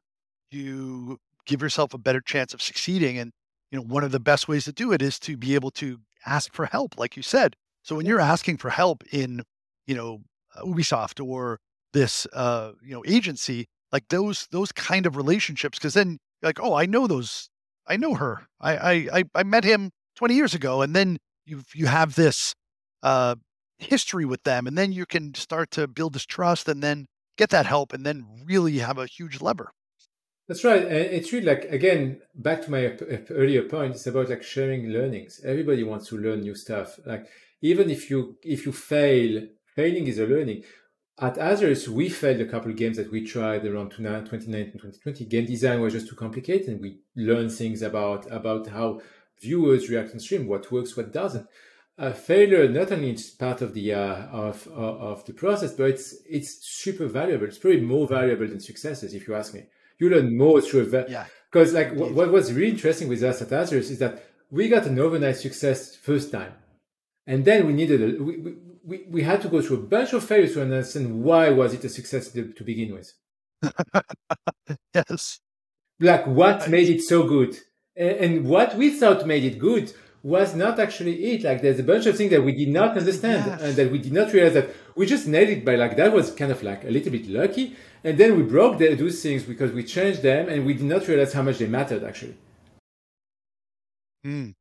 you 0.49 1.19
give 1.45 1.61
yourself 1.61 1.93
a 1.93 1.97
better 1.97 2.21
chance 2.21 2.53
of 2.53 2.61
succeeding. 2.61 3.17
And, 3.17 3.31
you 3.71 3.77
know, 3.77 3.85
one 3.85 4.03
of 4.03 4.11
the 4.11 4.19
best 4.19 4.47
ways 4.47 4.65
to 4.65 4.71
do 4.71 4.91
it 4.91 5.01
is 5.01 5.19
to 5.19 5.37
be 5.37 5.55
able 5.55 5.71
to 5.71 5.99
ask 6.25 6.53
for 6.53 6.65
help, 6.65 6.97
like 6.97 7.15
you 7.15 7.23
said. 7.23 7.55
So 7.83 7.95
when 7.95 8.05
you're 8.05 8.19
asking 8.19 8.57
for 8.57 8.69
help 8.69 9.03
in, 9.11 9.43
you 9.87 9.95
know, 9.95 10.21
Ubisoft 10.59 11.25
or 11.25 11.59
this, 11.93 12.27
uh, 12.33 12.73
you 12.83 12.93
know, 12.93 13.03
agency, 13.07 13.67
like 13.91 14.07
those, 14.09 14.47
those 14.51 14.71
kind 14.71 15.05
of 15.05 15.15
relationships, 15.15 15.77
because 15.77 15.93
then 15.93 16.19
like, 16.41 16.59
oh, 16.59 16.73
I 16.73 16.85
know 16.85 17.07
those, 17.07 17.49
I 17.87 17.97
know 17.97 18.15
her. 18.15 18.47
I, 18.59 19.09
I, 19.13 19.23
I 19.35 19.43
met 19.43 19.63
him 19.63 19.91
20 20.15 20.35
years 20.35 20.53
ago. 20.53 20.81
And 20.81 20.95
then 20.95 21.17
you, 21.45 21.63
you 21.73 21.87
have 21.87 22.15
this, 22.15 22.55
uh, 23.03 23.35
history 23.81 24.25
with 24.25 24.43
them 24.43 24.67
and 24.67 24.77
then 24.77 24.91
you 24.91 25.05
can 25.05 25.33
start 25.33 25.71
to 25.71 25.87
build 25.87 26.13
this 26.13 26.25
trust 26.25 26.69
and 26.69 26.81
then 26.83 27.07
get 27.37 27.49
that 27.49 27.65
help 27.65 27.93
and 27.93 28.05
then 28.05 28.25
really 28.45 28.77
have 28.77 28.97
a 28.97 29.07
huge 29.07 29.41
lever 29.41 29.71
that's 30.47 30.63
right 30.63 30.83
it's 30.83 31.33
really 31.33 31.45
like 31.45 31.63
again 31.65 32.21
back 32.35 32.61
to 32.61 32.71
my 32.71 32.95
earlier 33.31 33.63
point 33.63 33.95
it's 33.95 34.07
about 34.07 34.29
like 34.29 34.43
sharing 34.43 34.89
learnings 34.89 35.41
everybody 35.43 35.83
wants 35.83 36.07
to 36.07 36.17
learn 36.17 36.41
new 36.41 36.55
stuff 36.55 36.99
like 37.05 37.25
even 37.61 37.89
if 37.89 38.09
you 38.09 38.37
if 38.43 38.65
you 38.65 38.71
fail 38.71 39.41
failing 39.75 40.07
is 40.07 40.19
a 40.19 40.25
learning 40.25 40.63
at 41.19 41.35
Azarus, 41.35 41.87
we 41.87 42.09
failed 42.09 42.41
a 42.41 42.45
couple 42.45 42.71
of 42.71 42.77
games 42.77 42.97
that 42.97 43.11
we 43.11 43.23
tried 43.23 43.63
around 43.63 43.91
2019 43.91 44.57
and 44.57 44.73
2020. 44.73 45.25
Game 45.25 45.45
design 45.45 45.79
was 45.79 45.93
just 45.93 46.07
too 46.07 46.15
complicated, 46.15 46.69
and 46.69 46.81
we 46.81 46.97
learned 47.15 47.51
things 47.51 47.83
about 47.83 48.25
about 48.31 48.65
how 48.67 49.01
viewers 49.41 49.89
react 49.89 50.13
on 50.13 50.19
stream, 50.19 50.47
what 50.47 50.71
works, 50.71 50.95
what 50.95 51.11
doesn't 51.11 51.47
a 52.01 52.13
failure 52.13 52.67
not 52.67 52.91
only 52.91 53.11
is 53.11 53.29
part 53.29 53.61
of 53.61 53.73
the 53.73 53.93
uh, 53.93 54.25
of, 54.31 54.67
of 54.67 55.23
the 55.25 55.33
process, 55.33 55.73
but 55.73 55.89
it's 55.91 56.15
it's 56.27 56.65
super 56.65 57.07
valuable. 57.07 57.45
It's 57.45 57.59
probably 57.59 57.81
more 57.81 58.07
valuable 58.07 58.47
than 58.47 58.59
successes, 58.59 59.13
if 59.13 59.27
you 59.27 59.35
ask 59.35 59.53
me. 59.53 59.65
You 59.99 60.09
learn 60.09 60.35
more 60.35 60.61
through 60.61 60.85
that. 60.87 61.09
Yeah. 61.09 61.25
Because 61.51 61.73
like 61.73 61.93
what, 61.93 62.13
what 62.13 62.31
was 62.31 62.51
really 62.53 62.71
interesting 62.71 63.07
with 63.07 63.21
us 63.21 63.41
at 63.41 63.49
Azarus 63.49 63.91
is 63.91 63.99
that 63.99 64.23
we 64.49 64.67
got 64.67 64.87
an 64.87 64.97
overnight 64.97 65.37
success 65.37 65.95
first 65.95 66.31
time, 66.31 66.53
and 67.27 67.45
then 67.45 67.67
we 67.67 67.73
needed 67.73 68.01
a, 68.01 68.23
we, 68.23 68.55
we 68.83 69.05
we 69.09 69.21
had 69.21 69.41
to 69.43 69.49
go 69.49 69.61
through 69.61 69.77
a 69.77 69.87
bunch 69.87 70.13
of 70.13 70.23
failures 70.23 70.53
to 70.53 70.63
understand 70.63 71.21
why 71.23 71.49
was 71.49 71.73
it 71.73 71.83
a 71.83 71.89
success 71.89 72.29
to, 72.29 72.51
to 72.53 72.63
begin 72.63 72.93
with. 72.93 73.13
yes. 74.95 75.39
Like 75.99 76.25
what 76.25 76.67
made 76.67 76.89
it 76.89 77.03
so 77.03 77.27
good, 77.27 77.55
and, 77.95 78.45
what 78.45 78.75
we 78.75 78.89
thought 78.89 79.27
made 79.27 79.43
it 79.43 79.59
good 79.59 79.93
was 80.23 80.55
not 80.55 80.79
actually 80.79 81.33
it. 81.33 81.43
Like 81.43 81.61
there's 81.61 81.79
a 81.79 81.83
bunch 81.83 82.05
of 82.05 82.15
things 82.15 82.31
that 82.31 82.43
we 82.43 82.51
did 82.51 82.69
not 82.69 82.97
understand 82.97 83.45
yes. 83.45 83.61
and 83.61 83.75
that 83.75 83.91
we 83.91 83.97
did 83.97 84.13
not 84.13 84.31
realize 84.31 84.53
that 84.53 84.69
we 84.95 85.05
just 85.05 85.27
nailed 85.27 85.49
it 85.49 85.65
by 85.65 85.75
like 85.75 85.97
that 85.97 86.13
was 86.13 86.31
kind 86.31 86.51
of 86.51 86.61
like 86.63 86.83
a 86.83 86.89
little 86.89 87.11
bit 87.11 87.27
lucky. 87.27 87.75
And 88.03 88.17
then 88.17 88.37
we 88.37 88.43
broke 88.43 88.77
the, 88.77 88.93
those 88.95 89.21
things 89.21 89.43
because 89.43 89.71
we 89.71 89.83
changed 89.83 90.21
them 90.21 90.47
and 90.49 90.65
we 90.65 90.73
did 90.73 90.85
not 90.85 91.07
realize 91.07 91.33
how 91.33 91.41
much 91.41 91.57
they 91.57 91.67
mattered 91.67 92.03
actually. 92.03 92.37
Mm. 94.25 94.53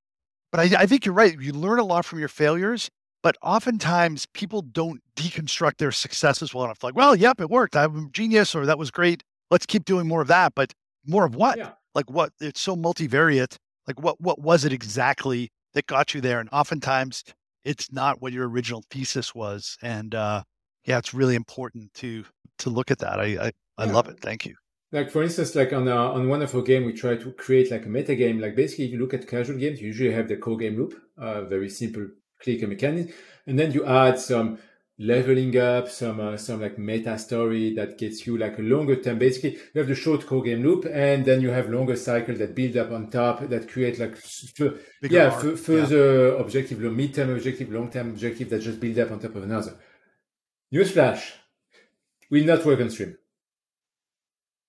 But 0.51 0.61
I, 0.61 0.83
I 0.83 0.87
think 0.87 1.05
you're 1.05 1.15
right. 1.15 1.39
You 1.39 1.53
learn 1.53 1.79
a 1.79 1.85
lot 1.85 2.05
from 2.05 2.19
your 2.19 2.29
failures, 2.29 2.91
but 3.23 3.37
oftentimes 3.43 4.27
people 4.33 4.63
don't 4.63 5.01
deconstruct 5.15 5.77
their 5.77 5.93
successes 5.93 6.55
well 6.55 6.65
enough. 6.65 6.83
Like, 6.83 6.97
well, 6.97 7.15
yep, 7.15 7.41
it 7.41 7.51
worked. 7.51 7.77
I'm 7.77 8.07
a 8.07 8.09
genius, 8.11 8.55
or 8.55 8.67
that 8.67 8.79
was 8.79 8.91
great. 8.91 9.23
Let's 9.51 9.67
keep 9.67 9.85
doing 9.85 10.09
more 10.09 10.23
of 10.23 10.29
that. 10.29 10.55
But 10.55 10.75
more 11.07 11.25
of 11.25 11.35
what? 11.35 11.59
Yeah. 11.59 11.73
Like 11.95 12.11
what? 12.11 12.33
It's 12.41 12.61
so 12.61 12.77
multivariate 12.77 13.57
like 13.91 14.01
what 14.01 14.21
what 14.21 14.41
was 14.41 14.65
it 14.65 14.73
exactly 14.73 15.51
that 15.75 15.87
got 15.87 16.15
you 16.15 16.21
there? 16.21 16.41
And 16.41 16.49
oftentimes 16.53 17.25
it's 17.65 17.93
not 17.93 18.23
what 18.23 18.33
your 18.33 18.49
original 18.49 18.85
thesis 18.91 19.35
was. 19.35 19.77
And 19.83 20.15
uh, 20.15 20.43
yeah, 20.85 20.99
it's 20.99 21.13
really 21.15 21.35
important 21.35 21.93
to 21.95 22.25
to 22.59 22.71
look 22.71 22.91
at 22.91 22.99
that. 22.99 23.19
I 23.21 23.47
I, 23.47 23.53
I 23.79 23.85
love 23.87 24.09
it. 24.09 24.21
Thank 24.21 24.47
you. 24.47 24.55
Like 24.93 25.11
for 25.11 25.23
instance, 25.23 25.55
like 25.55 25.73
on 25.73 25.89
uh, 25.89 25.97
on 25.97 26.29
one 26.29 26.43
of 26.43 26.55
our 26.55 26.63
game, 26.63 26.85
we 26.85 26.93
try 26.93 27.17
to 27.17 27.33
create 27.33 27.71
like 27.71 27.87
a 27.87 27.89
meta 27.89 28.15
game. 28.15 28.41
Like 28.41 28.57
basically, 28.57 28.87
if 28.87 28.93
you 28.93 28.99
look 28.99 29.15
at 29.15 29.27
casual 29.27 29.59
games, 29.59 29.81
you 29.81 29.89
usually 29.89 30.13
have 30.13 30.29
the 30.29 30.37
core 30.37 30.57
game 30.57 30.77
loop, 30.77 31.01
uh, 31.19 31.43
very 31.43 31.69
simple 31.69 32.09
clicker 32.43 32.67
mechanic, 32.67 33.15
and 33.47 33.59
then 33.59 33.73
you 33.73 33.85
add 33.85 34.19
some 34.19 34.59
leveling 35.01 35.57
up, 35.57 35.89
some 35.89 36.21
uh, 36.21 36.37
some 36.37 36.61
like 36.61 36.79
meta 36.79 37.19
story 37.19 37.75
that 37.75 37.97
gets 37.97 38.27
you 38.27 38.37
like 38.37 38.59
a 38.59 38.63
longer 38.63 38.97
term. 38.97 39.19
Basically, 39.19 39.53
you 39.53 39.79
have 39.81 39.89
the 39.89 39.95
short 39.95 40.27
core 40.27 40.43
game 40.43 40.63
loop, 40.63 40.85
and 40.85 41.25
then 41.25 41.41
you 41.41 41.49
have 41.51 41.71
longer 41.71 41.97
cycles 41.97 42.39
that 42.39 42.55
build 42.55 42.77
up 42.77 42.93
on 42.93 43.11
top 43.11 43.41
that 43.49 43.69
create 43.69 43.99
like 43.99 44.13
f- 44.13 44.61
yeah 45.03 45.35
f- 45.35 45.59
further 45.59 46.29
yeah. 46.29 46.41
objective, 46.41 46.79
mid 46.81 47.15
term 47.15 47.31
objective, 47.31 47.73
long 47.73 47.91
term 47.91 48.11
objective 48.11 48.51
that 48.51 48.61
just 48.61 48.79
build 48.79 48.99
up 48.99 49.11
on 49.11 49.19
top 49.19 49.35
of 49.35 49.43
another. 49.43 49.75
Newsflash 50.73 51.33
will 52.31 52.45
not 52.45 52.65
work 52.65 52.81
on 52.81 52.91
stream. 52.91 53.17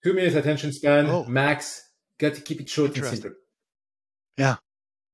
Two 0.04 0.14
minutes 0.14 0.36
attention 0.36 0.72
span 0.72 1.08
oh. 1.08 1.26
max. 1.26 1.90
Got 2.18 2.36
to 2.36 2.42
keep 2.42 2.62
it 2.62 2.70
short 2.70 2.96
and 2.96 3.06
simple. 3.06 3.32
Yeah, 4.38 4.58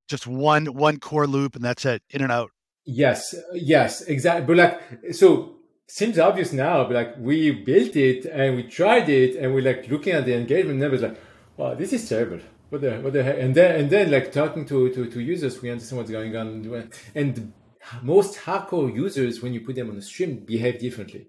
just 0.07 0.27
one 0.27 0.67
one 0.67 0.99
core 0.99 1.25
loop, 1.25 1.55
and 1.55 1.65
that's 1.65 1.85
it. 1.85 2.03
In 2.11 2.21
and 2.21 2.31
out. 2.31 2.51
Yes, 2.89 3.35
yes, 3.53 4.01
exactly. 4.03 4.45
But 4.45 4.55
like, 4.55 5.13
so 5.13 5.57
seems 5.87 6.17
obvious 6.17 6.53
now, 6.53 6.85
but 6.85 6.93
like 6.93 7.17
we 7.19 7.51
built 7.51 7.97
it 7.97 8.25
and 8.25 8.55
we 8.55 8.63
tried 8.63 9.09
it 9.09 9.35
and 9.35 9.53
we're 9.53 9.61
like 9.61 9.89
looking 9.89 10.13
at 10.13 10.25
the 10.25 10.33
engagement 10.33 10.79
numbers, 10.79 11.01
like, 11.01 11.19
wow, 11.57 11.75
this 11.75 11.91
is 11.91 12.07
terrible. 12.07 12.39
What 12.69 12.79
the 12.81 12.91
what 13.01 13.11
the 13.11 13.23
heck? 13.23 13.39
And 13.39 13.53
then 13.53 13.75
and 13.77 13.89
then 13.89 14.09
like 14.09 14.31
talking 14.31 14.65
to 14.67 14.89
to, 14.93 15.05
to 15.11 15.19
users, 15.19 15.61
we 15.61 15.69
understand 15.69 15.97
what's 15.97 16.11
going 16.11 16.33
on. 16.37 16.89
And 17.13 17.51
most 18.01 18.37
hardcore 18.39 18.93
users, 18.95 19.41
when 19.41 19.53
you 19.53 19.59
put 19.61 19.75
them 19.75 19.89
on 19.89 19.95
the 19.95 20.01
stream, 20.01 20.45
behave 20.45 20.79
differently. 20.79 21.27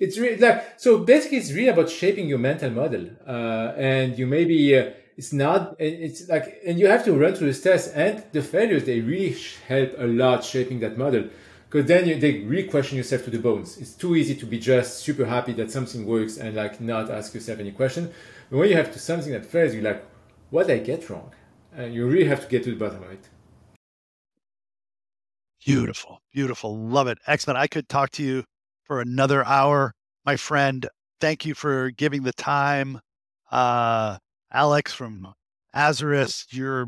It's 0.00 0.18
really 0.18 0.38
like 0.38 0.80
so. 0.80 0.98
Basically, 0.98 1.38
it's 1.38 1.52
really 1.52 1.68
about 1.68 1.88
shaping 1.88 2.26
your 2.26 2.38
mental 2.38 2.70
model, 2.70 3.10
uh, 3.24 3.74
and 3.76 4.18
you 4.18 4.26
maybe. 4.26 4.76
Uh, 4.76 4.90
it's 5.16 5.32
not 5.32 5.76
it's 5.78 6.28
like 6.28 6.60
and 6.66 6.78
you 6.78 6.86
have 6.86 7.04
to 7.04 7.12
run 7.12 7.34
through 7.34 7.52
the 7.52 7.58
tests 7.58 7.88
and 7.88 8.24
the 8.32 8.42
failures 8.42 8.84
they 8.84 9.00
really 9.00 9.36
help 9.68 9.92
a 9.98 10.06
lot 10.06 10.44
shaping 10.44 10.80
that 10.80 10.98
model. 10.98 11.28
Because 11.70 11.88
then 11.88 12.06
you, 12.06 12.18
they 12.20 12.40
re-question 12.40 12.96
yourself 12.96 13.24
to 13.24 13.30
the 13.30 13.38
bones. 13.38 13.78
It's 13.78 13.94
too 13.94 14.14
easy 14.14 14.36
to 14.36 14.46
be 14.46 14.60
just 14.60 14.98
super 14.98 15.24
happy 15.24 15.52
that 15.54 15.72
something 15.72 16.06
works 16.06 16.36
and 16.36 16.54
like 16.54 16.80
not 16.80 17.10
ask 17.10 17.34
yourself 17.34 17.58
any 17.58 17.72
question. 17.72 18.12
But 18.50 18.58
when 18.58 18.68
you 18.68 18.76
have 18.76 18.92
to 18.92 18.98
something 18.98 19.32
that 19.32 19.44
fails 19.44 19.74
you're 19.74 19.82
like 19.82 20.04
what 20.50 20.68
did 20.68 20.80
i 20.80 20.84
get 20.84 21.10
wrong? 21.10 21.32
And 21.76 21.92
you 21.92 22.06
really 22.06 22.26
have 22.26 22.42
to 22.42 22.46
get 22.46 22.62
to 22.64 22.70
the 22.70 22.76
bottom 22.76 23.02
of 23.02 23.10
it. 23.10 23.28
Beautiful. 25.64 26.20
Beautiful. 26.32 26.76
Love 26.76 27.08
it. 27.08 27.18
Excellent. 27.26 27.58
I 27.58 27.66
could 27.66 27.88
talk 27.88 28.10
to 28.12 28.22
you 28.22 28.44
for 28.84 29.00
another 29.00 29.44
hour. 29.44 29.94
My 30.24 30.36
friend 30.36 30.86
thank 31.20 31.44
you 31.44 31.54
for 31.54 31.90
giving 31.90 32.22
the 32.22 32.32
time. 32.32 33.00
Uh 33.50 34.18
Alex 34.54 34.92
from 34.92 35.34
Azarus, 35.74 36.46
you're 36.50 36.86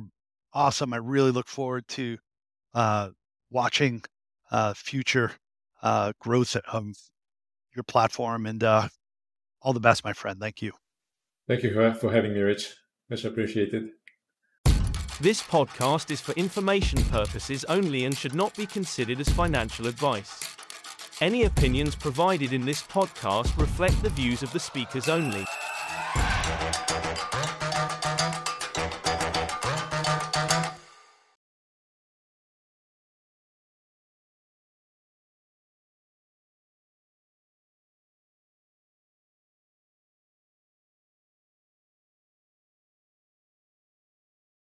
awesome. 0.54 0.94
I 0.94 0.98
really 0.98 1.32
look 1.32 1.48
forward 1.48 1.88
to 1.88 2.16
uh, 2.74 3.08
watching 3.50 4.02
uh, 4.52 4.72
future 4.72 5.32
uh, 5.82 6.12
growth 6.20 6.54
of 6.68 6.94
your 7.74 7.82
platform. 7.82 8.46
And 8.46 8.62
uh, 8.62 8.86
all 9.60 9.72
the 9.72 9.80
best, 9.80 10.04
my 10.04 10.12
friend. 10.12 10.38
Thank 10.38 10.62
you. 10.62 10.72
Thank 11.48 11.64
you 11.64 11.94
for 11.94 12.12
having 12.12 12.34
me, 12.34 12.40
Rich. 12.40 12.72
Much 13.10 13.24
appreciated. 13.24 13.88
This 15.20 15.42
podcast 15.42 16.12
is 16.12 16.20
for 16.20 16.32
information 16.32 17.02
purposes 17.04 17.64
only 17.64 18.04
and 18.04 18.16
should 18.16 18.34
not 18.34 18.54
be 18.56 18.66
considered 18.66 19.18
as 19.18 19.28
financial 19.30 19.88
advice. 19.88 20.40
Any 21.20 21.44
opinions 21.44 21.96
provided 21.96 22.52
in 22.52 22.64
this 22.64 22.82
podcast 22.82 23.58
reflect 23.58 24.00
the 24.02 24.10
views 24.10 24.44
of 24.44 24.52
the 24.52 24.60
speakers 24.60 25.08
only. 25.08 25.46
Thank 26.76 27.62
you. 27.62 27.65